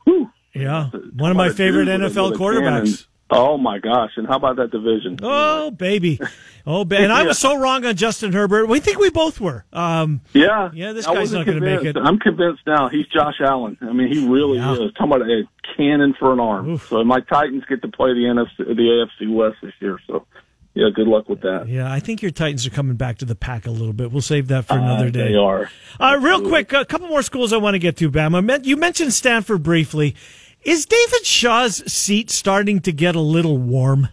Whew, 0.06 0.32
yeah, 0.54 0.90
one 0.90 1.30
of 1.30 1.38
my 1.38 1.50
favorite 1.50 1.88
NFL 1.88 2.34
quarterbacks. 2.34 3.06
Oh 3.32 3.58
my 3.58 3.78
gosh! 3.78 4.12
And 4.18 4.28
how 4.28 4.38
about 4.38 4.56
that 4.56 4.72
division? 4.72 5.18
Oh 5.22 5.70
baby, 5.70 6.20
oh 6.66 6.84
baby! 6.84 7.04
and 7.04 7.14
I 7.14 7.24
was 7.28 7.38
so 7.38 7.60
wrong 7.60 7.86
on 7.86 7.96
Justin 7.96 8.34
Herbert. 8.34 8.68
We 8.68 8.80
think 8.80 8.98
we 8.98 9.12
both 9.12 9.40
were. 9.40 9.66
Um, 9.72 10.22
yeah, 10.34 10.72
yeah. 10.74 10.94
This 10.94 11.06
guy's 11.06 11.32
not 11.32 11.46
going 11.46 11.60
to 11.60 11.66
make 11.66 11.84
it. 11.84 11.96
I'm 11.96 12.18
convinced 12.20 12.62
now. 12.66 12.90
He's 12.90 13.06
Josh 13.08 13.36
Allen. 13.40 13.78
I 13.82 13.94
mean, 13.94 14.12
he 14.12 14.28
really 14.28 14.58
yeah. 14.58 14.74
is. 14.74 14.94
Talking 14.94 15.14
about 15.14 15.22
a 15.22 15.44
cannon 15.78 16.16
for 16.18 16.34
an 16.34 16.40
arm. 16.40 16.70
Oof. 16.70 16.88
So 16.90 17.04
my 17.04 17.20
Titans 17.20 17.64
get 17.70 17.82
to 17.84 17.88
play 17.88 18.14
the 18.14 18.22
NFC, 18.22 18.58
the 18.58 19.08
AFC 19.24 19.32
West 19.32 19.58
this 19.62 19.74
year. 19.80 20.00
So 20.08 20.26
yeah, 20.74 20.90
good 20.94 21.08
luck 21.08 21.28
with 21.28 21.42
that. 21.42 21.68
Yeah, 21.68 21.92
I 21.92 22.00
think 22.00 22.22
your 22.22 22.32
Titans 22.32 22.66
are 22.66 22.70
coming 22.70 22.96
back 22.96 23.18
to 23.20 23.26
the 23.26 23.36
pack 23.36 23.68
a 23.68 23.72
little 23.72 23.94
bit. 23.94 24.12
We'll 24.12 24.22
save 24.22 24.48
that 24.48 24.66
for 24.66 24.78
another 24.78 25.08
uh, 25.08 25.12
day. 25.12 25.30
They 25.30 25.36
are. 25.36 25.70
Uh, 26.00 26.20
real 26.22 26.48
quick, 26.48 26.72
a 26.74 26.86
couple 26.86 27.08
more 27.08 27.22
schools 27.22 27.52
I 27.54 27.58
want 27.58 27.74
to 27.76 27.80
get 27.80 27.98
to, 27.98 28.10
Bama. 28.10 28.66
You 28.66 28.78
mentioned 28.78 29.14
Stanford 29.14 29.64
briefly. 29.64 30.16
Is 30.64 30.86
David 30.86 31.26
Shaw's 31.26 31.92
seat 31.92 32.30
starting 32.30 32.82
to 32.82 32.92
get 32.92 33.16
a 33.16 33.22
little 33.22 33.58
warm? 33.58 34.10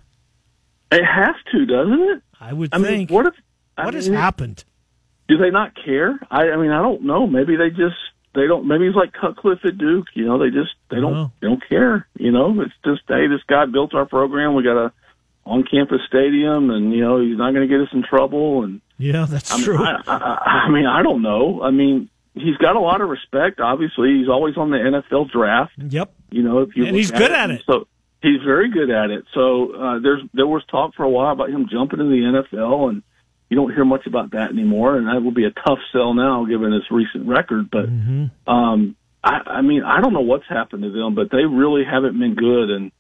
It 0.93 1.05
has 1.05 1.35
to, 1.53 1.67
doesn't 1.67 2.01
it? 2.01 2.23
I 2.41 2.53
would 2.53 2.73
I 2.73 2.79
think. 2.79 3.11
Mean, 3.11 3.17
what 3.17 3.27
if, 3.27 3.35
what 3.77 3.95
I 3.95 3.97
has 3.97 4.09
mean, 4.09 4.19
happened? 4.19 4.65
Do 5.29 5.37
they 5.39 5.51
not 5.51 5.73
care? 5.85 6.19
I, 6.31 6.51
I 6.51 6.57
mean, 6.57 6.71
I 6.71 6.81
don't 6.83 7.03
know. 7.03 7.27
Maybe 7.27 7.57
they 7.57 7.71
just 7.71 7.97
they 8.35 8.47
don't. 8.47 8.69
Maybe 8.69 8.87
it's 8.87 8.97
like 8.97 9.13
Cutcliffe 9.13 9.65
at 9.65 9.79
Duke. 9.79 10.07
You 10.15 10.27
know, 10.27 10.39
they 10.39 10.51
just 10.51 10.71
they 10.91 10.97
don't 10.97 11.15
oh. 11.15 11.33
they 11.41 11.49
don't 11.49 11.63
care. 11.69 12.07
You 12.19 12.31
know, 12.31 12.61
it's 12.61 12.75
just 12.85 13.03
hey, 13.09 13.27
this 13.27 13.43
guy 13.49 13.67
built 13.67 13.95
our 13.95 14.07
program. 14.07 14.55
We 14.55 14.63
got 14.63 14.77
a 14.77 14.93
on 15.45 15.65
campus 15.65 16.01
stadium, 16.07 16.71
and 16.71 16.93
you 16.93 17.01
know 17.01 17.21
he's 17.21 17.39
not 17.39 17.53
going 17.53 17.69
to 17.69 17.75
get 17.75 17.83
us 17.83 17.93
in 17.93 18.05
trouble. 18.05 18.63
And 18.63 18.81
yeah, 18.99 19.27
that's 19.29 19.51
I 19.51 19.63
true. 19.63 19.79
Mean, 19.79 19.87
I, 19.87 20.03
I, 20.07 20.67
I 20.67 20.71
mean, 20.71 20.87
I 20.87 21.03
don't 21.03 21.23
know. 21.23 21.63
I 21.63 21.71
mean, 21.71 22.09
he's 22.37 22.57
got 22.59 22.77
a 22.77 22.81
lot 22.81 23.01
of 23.01 23.09
respect. 23.09 23.61
Obviously, 23.61 24.19
he's 24.19 24.29
always 24.29 24.57
on 24.57 24.71
the 24.71 24.77
NFL 24.77 25.31
draft. 25.31 25.73
Yep. 25.79 26.13
You 26.31 26.43
know, 26.43 26.61
if 26.61 26.77
you 26.77 26.87
and 26.87 26.97
he's 26.97 27.11
good 27.11 27.33
at 27.33 27.51
it. 27.51 27.63
So 27.67 27.89
he's 28.23 28.43
very 28.45 28.71
good 28.71 28.91
at 28.91 29.11
it. 29.11 29.25
So 29.35 29.75
uh, 29.75 29.99
there's 30.01 30.23
there 30.35 30.47
was 30.47 30.63
talk 30.71 30.95
for 30.95 31.05
a 31.05 31.09
while 31.09 31.33
about 31.33 31.51
him 31.51 31.69
jumping 31.71 32.01
in 32.01 32.11
the 32.11 32.43
NFL, 32.43 32.91
and 32.91 33.03
you 33.49 33.57
don't 33.57 33.73
hear 33.73 33.85
much 33.85 34.07
about 34.07 34.33
that 34.33 34.51
anymore. 34.51 34.97
And 34.97 35.07
that 35.07 35.23
will 35.23 35.33
be 35.33 35.45
a 35.45 35.51
tough 35.51 35.79
sell 35.93 36.15
now, 36.15 36.45
given 36.45 36.73
his 36.73 36.91
recent 36.91 37.27
record. 37.27 37.71
But 37.71 37.87
mm-hmm. 37.87 38.51
um, 38.51 38.97
I, 39.25 39.41
I 39.47 39.63
mean, 39.63 39.83
I 39.83 40.01
don't 40.01 40.13
know 40.13 40.21
what's 40.21 40.49
happened 40.49 40.83
to 40.83 40.91
them, 40.91 41.15
but 41.15 41.31
they 41.31 41.45
really 41.45 41.85
haven't 41.85 42.19
been 42.19 42.35
good. 42.35 42.71
And 42.71 42.93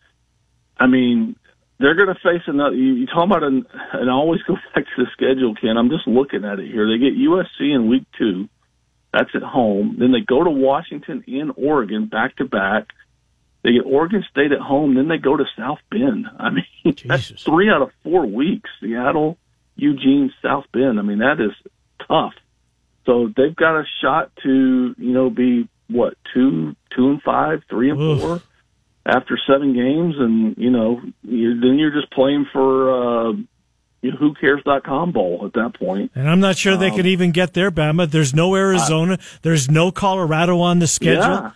I 0.78 0.87
mean, 0.87 1.37
they're 1.78 1.95
going 1.95 2.09
to 2.09 2.14
face 2.14 2.43
another. 2.47 2.74
You, 2.74 2.95
you 2.95 3.07
talk 3.07 3.26
about 3.26 3.43
an, 3.43 3.66
and 3.93 4.11
I 4.11 4.12
always 4.12 4.43
go 4.43 4.55
back 4.74 4.84
to 4.84 5.05
the 5.05 5.11
schedule, 5.12 5.55
Ken. 5.55 5.76
I'm 5.76 5.91
just 5.91 6.07
looking 6.07 6.45
at 6.45 6.59
it 6.59 6.70
here. 6.70 6.87
They 6.89 6.99
get 6.99 7.18
USC 7.18 7.74
in 7.74 7.89
week 7.89 8.05
two. 8.18 8.49
That's 9.16 9.30
at 9.34 9.42
home. 9.42 9.96
Then 9.98 10.12
they 10.12 10.20
go 10.20 10.44
to 10.44 10.50
Washington 10.50 11.24
and 11.26 11.52
Oregon 11.56 12.06
back 12.06 12.36
to 12.36 12.44
back. 12.44 12.88
They 13.62 13.72
get 13.72 13.86
Oregon 13.86 14.22
State 14.30 14.52
at 14.52 14.60
home. 14.60 14.94
Then 14.94 15.08
they 15.08 15.16
go 15.16 15.36
to 15.36 15.44
South 15.56 15.78
Bend. 15.90 16.26
I 16.38 16.50
mean, 16.50 16.64
Jesus. 16.84 17.04
that's 17.30 17.42
three 17.42 17.70
out 17.70 17.80
of 17.80 17.90
four 18.02 18.26
weeks. 18.26 18.68
Seattle, 18.80 19.38
Eugene, 19.74 20.32
South 20.42 20.64
Bend. 20.70 20.98
I 20.98 21.02
mean, 21.02 21.18
that 21.18 21.40
is 21.40 21.52
tough. 22.06 22.34
So 23.06 23.32
they've 23.34 23.56
got 23.56 23.80
a 23.80 23.84
shot 24.02 24.32
to, 24.42 24.94
you 24.98 25.12
know, 25.12 25.30
be 25.30 25.66
what 25.88 26.14
two, 26.34 26.76
two 26.94 27.08
and 27.08 27.22
five, 27.22 27.62
three 27.70 27.90
and 27.90 28.00
Oof. 28.00 28.20
four 28.20 28.42
after 29.06 29.38
seven 29.46 29.72
games, 29.72 30.16
and 30.18 30.56
you 30.58 30.70
know, 30.70 31.00
you, 31.22 31.60
then 31.60 31.78
you're 31.78 31.92
just 31.92 32.12
playing 32.12 32.46
for 32.52 33.30
uh, 33.30 33.32
you 34.07 34.12
know, 34.12 34.18
whocares.com 34.18 35.12
bowl 35.12 35.42
at 35.44 35.52
that 35.54 35.74
point. 35.74 36.12
And 36.14 36.30
I'm 36.30 36.40
not 36.40 36.57
sure 36.57 36.76
they 36.76 36.90
um, 36.90 36.96
can 36.96 37.07
even 37.07 37.32
get 37.32 37.54
there, 37.54 37.70
Bama. 37.70 38.09
There's 38.09 38.32
no 38.32 38.54
Arizona. 38.54 39.14
Uh, 39.14 39.38
there's 39.42 39.68
no 39.68 39.90
Colorado 39.90 40.61
on 40.61 40.78
the 40.78 40.86
schedule. 40.86 41.22
Yeah. 41.22 41.50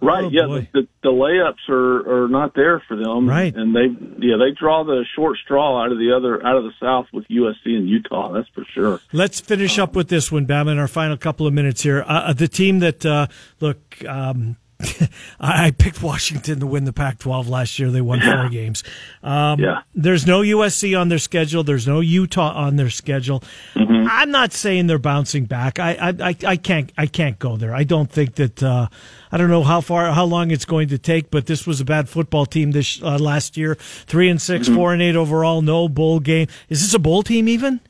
Right, 0.00 0.24
oh, 0.24 0.30
yeah, 0.30 0.46
the, 0.46 0.66
the, 0.72 0.88
the, 1.04 1.10
layups 1.10 1.68
are, 1.68 2.24
are 2.24 2.28
not 2.28 2.56
there 2.56 2.82
for 2.88 2.96
them, 2.96 3.28
right? 3.28 3.54
And 3.54 3.72
they, 3.72 3.86
yeah, 4.18 4.34
they 4.36 4.50
draw 4.50 4.82
the 4.82 5.04
short 5.14 5.38
straw 5.38 5.80
out 5.80 5.92
of 5.92 5.98
the 5.98 6.12
other 6.12 6.44
out 6.44 6.56
of 6.56 6.64
the 6.64 6.72
South 6.80 7.06
with 7.12 7.24
USC 7.28 7.66
and 7.66 7.88
Utah. 7.88 8.32
That's 8.32 8.48
for 8.48 8.64
sure. 8.74 9.00
Let's 9.12 9.38
finish 9.38 9.78
um, 9.78 9.84
up 9.84 9.94
with 9.94 10.08
this 10.08 10.32
one, 10.32 10.44
Bama, 10.44 10.72
in 10.72 10.78
our 10.80 10.88
final 10.88 11.16
couple 11.16 11.46
of 11.46 11.54
minutes 11.54 11.82
here. 11.82 12.04
Uh, 12.04 12.32
the 12.32 12.48
team 12.48 12.80
that 12.80 13.06
uh, 13.06 13.28
look, 13.60 14.04
um, 14.04 14.56
I 15.40 15.70
picked 15.70 16.02
Washington 16.02 16.60
to 16.60 16.66
win 16.66 16.84
the 16.84 16.92
Pac-12 16.92 17.48
last 17.48 17.78
year. 17.78 17.90
They 17.90 18.00
won 18.00 18.20
four 18.20 18.48
games. 18.48 18.82
Um, 19.22 19.60
yeah. 19.60 19.82
There's 19.94 20.26
no 20.26 20.40
USC 20.40 20.98
on 20.98 21.08
their 21.08 21.18
schedule. 21.18 21.62
There's 21.62 21.86
no 21.86 22.00
Utah 22.00 22.52
on 22.52 22.76
their 22.76 22.90
schedule. 22.90 23.42
Mm-hmm. 23.74 24.06
I'm 24.10 24.30
not 24.30 24.52
saying 24.52 24.86
they're 24.86 24.98
bouncing 24.98 25.44
back. 25.44 25.78
I, 25.78 25.92
I, 25.94 26.08
I, 26.28 26.36
I, 26.46 26.56
can't 26.56 26.92
I 26.98 27.06
can't 27.06 27.38
go 27.38 27.56
there. 27.56 27.74
I 27.74 27.84
don't 27.84 28.10
think 28.10 28.36
that. 28.36 28.62
Uh, 28.62 28.88
I 29.30 29.38
don't 29.38 29.48
know 29.48 29.62
how 29.62 29.80
far 29.80 30.12
how 30.12 30.24
long 30.24 30.50
it's 30.50 30.66
going 30.66 30.88
to 30.88 30.98
take, 30.98 31.30
but 31.30 31.46
this 31.46 31.66
was 31.66 31.80
a 31.80 31.84
bad 31.86 32.08
football 32.08 32.44
team 32.44 32.72
this 32.72 33.02
uh, 33.02 33.18
last 33.18 33.56
year. 33.56 33.76
Three 33.76 34.28
and 34.28 34.40
6 34.40 34.66
mm-hmm. 34.66 34.76
four 34.76 34.92
and 34.92 35.00
eight 35.00 35.16
overall. 35.16 35.62
No 35.62 35.88
bowl 35.88 36.20
game. 36.20 36.48
Is 36.68 36.82
this 36.82 36.92
a 36.92 36.98
bowl 36.98 37.22
team 37.22 37.48
even? 37.48 37.80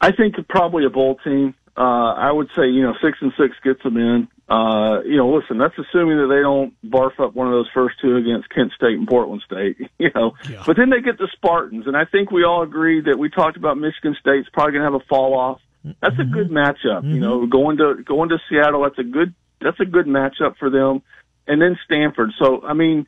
I 0.00 0.12
think 0.12 0.36
probably 0.48 0.84
a 0.84 0.90
bowl 0.90 1.16
team. 1.24 1.54
Uh, 1.76 2.12
I 2.14 2.30
would 2.30 2.48
say 2.56 2.68
you 2.68 2.82
know 2.82 2.94
six 3.02 3.18
and 3.20 3.32
six 3.38 3.56
gets 3.64 3.82
them 3.82 3.96
in. 3.96 4.28
Uh, 4.48 5.02
you 5.04 5.18
know, 5.18 5.28
listen, 5.28 5.58
that's 5.58 5.74
assuming 5.76 6.16
that 6.16 6.28
they 6.32 6.40
don't 6.40 6.72
barf 6.82 7.20
up 7.20 7.34
one 7.34 7.46
of 7.46 7.52
those 7.52 7.68
first 7.74 7.96
two 8.00 8.16
against 8.16 8.48
Kent 8.48 8.72
State 8.74 8.96
and 8.96 9.06
Portland 9.06 9.42
State, 9.44 9.76
you 9.98 10.10
know. 10.14 10.32
Yeah. 10.48 10.62
But 10.66 10.76
then 10.78 10.88
they 10.88 11.02
get 11.02 11.18
the 11.18 11.28
Spartans, 11.32 11.86
and 11.86 11.94
I 11.94 12.06
think 12.06 12.30
we 12.30 12.44
all 12.44 12.62
agree 12.62 13.02
that 13.02 13.18
we 13.18 13.28
talked 13.28 13.58
about 13.58 13.76
Michigan 13.76 14.16
State's 14.18 14.48
probably 14.50 14.72
going 14.72 14.86
to 14.86 14.92
have 14.92 15.00
a 15.00 15.04
fall 15.06 15.38
off. 15.38 15.60
That's 16.00 16.14
mm-hmm. 16.16 16.32
a 16.32 16.34
good 16.34 16.50
matchup, 16.50 17.02
mm-hmm. 17.02 17.14
you 17.14 17.20
know. 17.20 17.46
Going 17.46 17.76
to 17.76 18.02
going 18.02 18.30
to 18.30 18.38
Seattle, 18.48 18.84
that's 18.84 18.98
a 18.98 19.04
good 19.04 19.34
that's 19.60 19.80
a 19.80 19.84
good 19.84 20.06
matchup 20.06 20.56
for 20.58 20.70
them, 20.70 21.02
and 21.46 21.60
then 21.60 21.78
Stanford. 21.84 22.30
So 22.38 22.62
I 22.62 22.72
mean, 22.72 23.06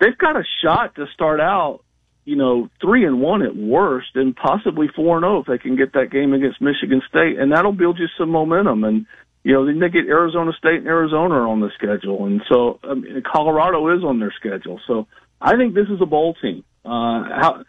they've 0.00 0.18
got 0.18 0.34
a 0.34 0.42
shot 0.64 0.96
to 0.96 1.06
start 1.14 1.40
out, 1.40 1.80
you 2.24 2.34
know, 2.34 2.68
three 2.80 3.06
and 3.06 3.20
one 3.20 3.42
at 3.42 3.54
worst, 3.56 4.08
and 4.16 4.34
possibly 4.34 4.88
four 4.94 5.16
and 5.16 5.22
zero 5.22 5.36
oh 5.36 5.40
if 5.40 5.46
they 5.46 5.58
can 5.58 5.76
get 5.76 5.92
that 5.92 6.10
game 6.10 6.32
against 6.32 6.60
Michigan 6.60 7.02
State, 7.08 7.38
and 7.38 7.52
that'll 7.52 7.72
build 7.72 8.00
you 8.00 8.06
some 8.18 8.30
momentum 8.30 8.82
and 8.82 9.06
you 9.46 9.52
know, 9.52 9.64
then 9.64 9.78
they 9.78 9.88
get 9.88 10.08
Arizona 10.08 10.50
State 10.58 10.78
and 10.78 10.88
Arizona 10.88 11.48
on 11.48 11.60
the 11.60 11.70
schedule, 11.76 12.26
and 12.26 12.42
so 12.48 12.80
um, 12.82 13.04
Colorado 13.24 13.96
is 13.96 14.02
on 14.02 14.18
their 14.18 14.34
schedule. 14.36 14.80
So 14.88 15.06
I 15.40 15.56
think 15.56 15.72
this 15.72 15.86
is 15.88 16.00
a 16.00 16.04
bowl 16.06 16.34
team. 16.42 16.64
Uh, 16.84 17.22
how 17.22 17.62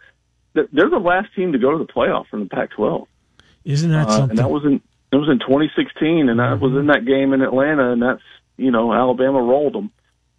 they're 0.54 0.90
the 0.90 0.98
last 0.98 1.28
team 1.36 1.52
to 1.52 1.60
go 1.60 1.78
to 1.78 1.78
the 1.78 1.86
playoff 1.86 2.30
from 2.30 2.40
the 2.40 2.50
Pac-12. 2.50 3.06
Isn't 3.64 3.92
that 3.92 4.08
Uh, 4.08 4.12
something? 4.12 4.30
and 4.32 4.40
that 4.40 4.50
was 4.50 4.66
in 4.66 4.82
it 5.12 5.16
was 5.18 5.30
in 5.30 5.38
2016, 5.38 6.30
and 6.30 6.40
that 6.40 6.60
was 6.60 6.72
in 6.74 6.88
that 6.88 7.06
game 7.06 7.34
in 7.34 7.44
Atlanta, 7.44 7.92
and 7.92 8.02
that's 8.02 8.24
you 8.58 8.72
know 8.72 8.92
Alabama 8.92 9.40
rolled 9.40 9.74
them. 9.74 9.92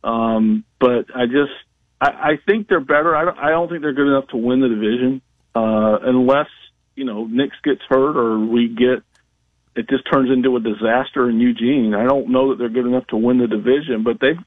Um, 0.03 0.65
but 0.81 1.07
I 1.15 1.27
just 1.27 1.53
I, 2.01 2.09
I 2.33 2.39
think 2.47 2.67
they're 2.67 2.81
better. 2.81 3.15
I 3.15 3.25
don't, 3.27 3.39
I 3.39 3.51
don't 3.51 3.69
think 3.69 3.83
they're 3.83 3.93
good 3.93 4.09
enough 4.09 4.27
to 4.31 4.37
win 4.37 4.59
the 4.61 4.69
division 4.69 5.23
uh, 5.55 5.99
unless 6.03 6.49
you 6.97 7.05
know 7.05 7.27
Nix 7.27 7.55
gets 7.63 7.83
hurt 7.89 8.17
or 8.17 8.41
we 8.41 8.67
get 8.69 9.05
it 9.79 9.89
just 9.89 10.05
turns 10.13 10.31
into 10.31 10.57
a 10.57 10.61
disaster 10.61 11.29
in 11.31 11.41
Eugene. 11.41 11.95
I 11.95 12.05
don't 12.05 12.31
know 12.31 12.51
that 12.51 12.59
they're 12.59 12.69
good 12.69 12.87
enough 12.87 13.07
to 13.09 13.17
win 13.17 13.39
the 13.39 13.47
division, 13.47 14.03
but 14.03 14.19
they've 14.21 14.43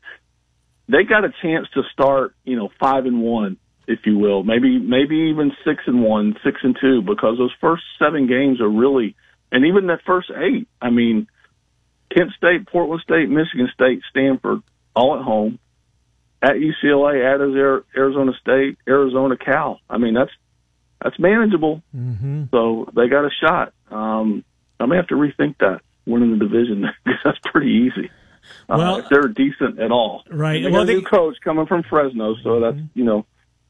they 0.87 1.03
got 1.03 1.23
a 1.23 1.33
chance 1.41 1.67
to 1.73 1.83
start 1.93 2.35
you 2.43 2.55
know 2.55 2.69
five 2.79 3.05
and 3.05 3.21
one 3.21 3.57
if 3.87 3.99
you 4.05 4.17
will, 4.17 4.43
maybe 4.43 4.79
maybe 4.79 5.31
even 5.31 5.51
six 5.65 5.83
and 5.87 6.03
one, 6.03 6.35
six 6.43 6.59
and 6.63 6.77
two, 6.79 7.01
because 7.01 7.37
those 7.37 7.53
first 7.59 7.83
seven 7.99 8.27
games 8.27 8.61
are 8.61 8.69
really, 8.69 9.15
and 9.51 9.65
even 9.65 9.87
that 9.87 9.99
first 10.05 10.31
eight. 10.35 10.67
I 10.81 10.89
mean, 10.89 11.27
Kent 12.15 12.31
State, 12.37 12.67
Portland 12.67 13.01
State, 13.01 13.29
Michigan 13.29 13.69
State, 13.73 14.01
Stanford, 14.09 14.61
all 14.95 15.17
at 15.17 15.23
home, 15.23 15.59
at 16.41 16.53
UCLA, 16.53 17.25
at 17.25 17.41
Arizona 17.97 18.31
State, 18.39 18.77
Arizona, 18.87 19.35
Cal. 19.37 19.79
I 19.89 19.97
mean, 19.97 20.13
that's 20.13 20.31
that's 21.03 21.19
manageable. 21.19 21.81
hmm 21.91 22.45
So 22.51 22.89
they 22.95 23.07
got 23.07 23.25
a 23.25 23.31
shot. 23.41 23.73
Um, 23.89 24.43
I 24.81 24.85
may 24.87 24.95
have 24.97 25.07
to 25.07 25.15
rethink 25.15 25.55
that 25.59 25.81
winning 26.05 26.31
the 26.31 26.37
division 26.45 26.81
because 27.05 27.19
that's 27.23 27.39
pretty 27.45 27.71
easy. 27.71 28.09
Uh, 28.67 28.75
Well- 28.77 28.97
if 28.97 29.05
they're 29.09 29.27
decent 29.27 29.79
at 29.79 29.91
all, 29.91 30.23
Right. 30.29 30.63
They 30.63 30.69
got 30.69 30.71
Well, 30.73 30.81
a 30.81 30.85
they- 30.85 30.95
new 30.95 31.01
coach 31.03 31.37
coming 31.43 31.65
from 31.67 31.83
Fresno, 31.83 32.35
so 32.43 32.59
that's 32.59 32.77
you 32.95 33.03
know, 33.03 33.25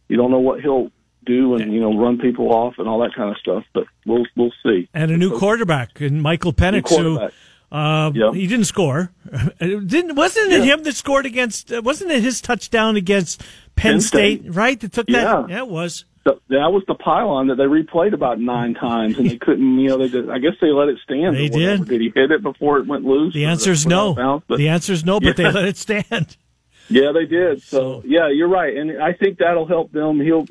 you 0.08 0.18
don't 0.18 0.32
know 0.32 0.40
what 0.40 0.62
he'll 0.62 0.92
do 1.26 1.54
and 1.56 1.72
you 1.72 1.80
know 1.80 1.96
run 2.00 2.18
people 2.18 2.52
off 2.52 2.76
and 2.80 2.88
all 2.88 3.00
that 3.02 3.14
kind 3.14 3.30
of 3.30 3.38
stuff. 3.38 3.64
But 3.74 3.84
we'll 4.06 4.26
we'll 4.36 4.54
see. 4.64 4.90
And 4.94 5.12
a 5.12 5.18
new 5.18 5.38
quarterback, 5.38 6.02
and 6.02 6.22
Michael 6.22 6.54
Penix, 6.54 6.90
who 6.90 7.20
uh, 7.72 8.12
Yep. 8.14 8.34
he 8.34 8.48
didn't 8.48 8.66
score. 8.66 9.12
Didn't 9.60 10.16
wasn't 10.16 10.52
it 10.52 10.66
Yeah. 10.66 10.74
him 10.74 10.84
that 10.84 10.96
scored 10.96 11.26
against? 11.26 11.72
uh, 11.72 11.82
Wasn't 11.84 12.12
it 12.12 12.22
his 12.24 12.42
touchdown 12.42 12.96
against 12.98 13.42
Penn, 13.76 13.94
Penn 13.94 14.02
State, 14.02 14.42
State. 14.42 14.56
Right, 14.56 14.80
that 14.80 14.92
took 14.92 15.10
Yeah. 15.10 15.24
that. 15.24 15.50
Yeah, 15.50 15.58
it 15.60 15.68
was. 15.68 16.04
So 16.24 16.40
that 16.50 16.72
was 16.72 16.84
the 16.88 16.94
pylon 16.94 17.48
that 17.48 17.56
they 17.56 17.64
replayed 17.64 18.14
about 18.14 18.40
nine 18.40 18.76
times, 18.76 19.18
and 19.18 19.28
they 19.28 19.38
couldn't. 19.38 19.80
You 19.80 19.90
know, 19.90 19.98
they 19.98 20.08
did, 20.08 20.30
I 20.30 20.38
guess 20.38 20.52
they 20.62 20.68
let 20.68 20.88
it 20.88 21.00
stand. 21.04 21.36
They 21.36 21.50
did. 21.50 21.88
Did 21.88 22.00
he 22.00 22.12
hit 22.14 22.30
it 22.30 22.44
before 22.44 22.78
it 22.78 22.86
went 22.86 23.06
loose? 23.06 23.34
The 23.34 23.46
answer 23.46 23.72
is 23.72 23.88
no. 23.88 24.14
bounds? 24.14 24.46
But- 24.48 24.58
the 24.58 24.70
answer's 24.70 25.04
no, 25.04 25.20
but 25.20 25.36
they 25.36 25.52
let 25.52 25.66
it 25.66 25.78
stand. 25.78 26.38
Yeah, 26.90 27.14
they 27.14 27.26
did. 27.26 27.62
So, 27.62 28.04
yeah, 28.06 28.28
you're 28.30 28.50
right, 28.50 28.76
and 28.76 29.02
I 29.02 29.14
think 29.14 29.38
that'll 29.38 29.68
help 29.68 29.94
them. 29.94 30.20
He'll. 30.20 30.46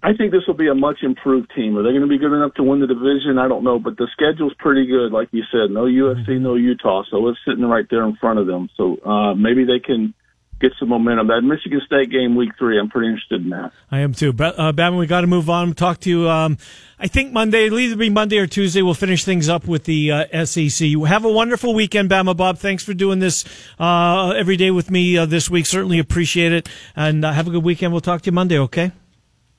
I 0.00 0.12
think 0.12 0.30
this 0.30 0.42
will 0.46 0.54
be 0.54 0.68
a 0.68 0.74
much 0.74 0.98
improved 1.02 1.50
team. 1.56 1.76
Are 1.76 1.82
they 1.82 1.88
going 1.88 2.02
to 2.02 2.06
be 2.06 2.18
good 2.18 2.32
enough 2.32 2.54
to 2.54 2.62
win 2.62 2.78
the 2.78 2.86
division? 2.86 3.38
I 3.38 3.48
don't 3.48 3.64
know, 3.64 3.80
but 3.80 3.96
the 3.96 4.06
schedule's 4.12 4.54
pretty 4.60 4.86
good, 4.86 5.10
like 5.10 5.28
you 5.32 5.42
said. 5.50 5.72
No 5.72 5.86
USC, 5.86 6.40
no 6.40 6.54
Utah, 6.54 7.02
so 7.10 7.26
it's 7.26 7.40
sitting 7.44 7.64
right 7.64 7.86
there 7.90 8.04
in 8.04 8.14
front 8.14 8.38
of 8.38 8.46
them. 8.46 8.68
So 8.76 8.98
uh, 9.04 9.34
maybe 9.34 9.64
they 9.64 9.80
can 9.80 10.14
get 10.60 10.72
some 10.78 10.88
momentum. 10.88 11.28
That 11.28 11.42
Michigan 11.42 11.80
State 11.86 12.10
game, 12.10 12.34
week 12.36 12.50
three, 12.58 12.78
I'm 12.78 12.88
pretty 12.88 13.08
interested 13.08 13.42
in 13.42 13.50
that. 13.50 13.72
I 13.90 14.00
am 14.00 14.12
too. 14.14 14.32
Ba- 14.32 14.54
Uh, 14.60 14.72
Batman, 14.72 14.98
we 14.98 15.06
got 15.06 15.20
to 15.22 15.26
move 15.26 15.48
on. 15.50 15.72
Talk 15.74 16.00
to 16.00 16.10
you. 16.10 16.28
Um, 16.28 16.58
I 16.98 17.06
think 17.06 17.32
Monday. 17.32 17.66
It'll 17.66 17.78
either 17.78 17.96
be 17.96 18.10
Monday 18.10 18.38
or 18.38 18.46
Tuesday. 18.46 18.82
We'll 18.82 18.94
finish 18.94 19.24
things 19.24 19.48
up 19.48 19.66
with 19.66 19.84
the 19.84 20.10
uh, 20.12 20.44
SEC. 20.44 20.88
Have 21.06 21.24
a 21.24 21.32
wonderful 21.32 21.74
weekend, 21.74 22.10
Bama 22.10 22.36
Bob. 22.36 22.58
Thanks 22.58 22.82
for 22.84 22.92
doing 22.94 23.18
this 23.20 23.44
uh, 23.78 24.30
every 24.30 24.56
day 24.56 24.70
with 24.70 24.90
me 24.90 25.16
uh, 25.16 25.26
this 25.26 25.48
week. 25.48 25.66
Certainly 25.66 25.98
appreciate 25.98 26.52
it. 26.52 26.68
And 26.96 27.24
uh, 27.24 27.32
have 27.32 27.46
a 27.46 27.50
good 27.50 27.64
weekend. 27.64 27.92
We'll 27.92 28.00
talk 28.00 28.22
to 28.22 28.26
you 28.26 28.32
Monday. 28.32 28.58
Okay. 28.58 28.92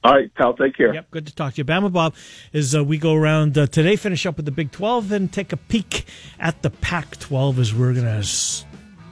All 0.01 0.13
right, 0.13 0.33
pal, 0.33 0.53
take 0.53 0.77
care. 0.77 0.93
Yep, 0.93 1.11
good 1.11 1.27
to 1.27 1.35
talk 1.35 1.55
to 1.55 1.57
you. 1.57 1.65
Bama 1.65 1.91
Bob, 1.91 2.15
as 2.53 2.73
uh, 2.73 2.81
we 2.81 2.97
go 2.97 3.13
around 3.15 3.57
uh, 3.57 3.67
today, 3.67 3.97
finish 3.97 4.25
up 4.25 4.37
with 4.37 4.45
the 4.45 4.51
Big 4.51 4.71
12, 4.71 5.11
and 5.11 5.29
take 5.33 5.51
a 5.51 5.57
peek 5.57 6.05
at 6.39 6.61
the 6.61 6.69
Pac 6.69 7.19
12 7.19 7.59
as 7.59 7.73
we're 7.75 7.91
going 7.93 8.05
to 8.05 8.23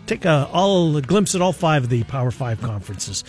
take 0.08 0.26
a, 0.26 0.48
all, 0.52 0.96
a 0.98 1.02
glimpse 1.02 1.36
at 1.36 1.42
all 1.42 1.54
five 1.54 1.84
of 1.84 1.90
the 1.90 2.04
Power 2.04 2.32
Five 2.32 2.62
conferences. 2.62 3.24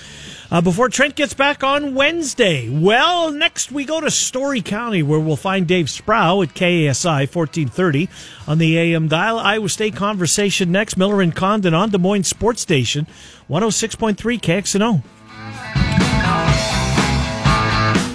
Uh, 0.51 0.61
before 0.61 0.89
Trent 0.89 1.14
gets 1.14 1.35
back 1.35 1.62
on 1.62 1.95
Wednesday, 1.95 2.68
well, 2.68 3.31
next 3.31 3.70
we 3.70 3.85
go 3.85 4.01
to 4.01 4.11
Story 4.11 4.62
County 4.62 5.03
where 5.03 5.20
we'll 5.20 5.37
find 5.37 5.66
Dave 5.66 5.91
Sproul 5.91 6.43
at 6.43 6.55
KASI 6.55 7.35
1430 7.35 8.09
on 8.47 8.59
the 8.59 8.79
AM 8.79 9.09
dial. 9.09 9.39
Iowa 9.39 9.68
State 9.68 9.97
conversation 9.97 10.72
next. 10.72 10.97
Miller 10.97 11.20
and 11.20 11.35
Condon 11.35 11.74
on 11.74 11.91
Des 11.91 11.99
Moines 11.99 12.24
Sports 12.24 12.62
Station 12.62 13.07
106.3 13.51 14.16
KXNO. 14.41 15.03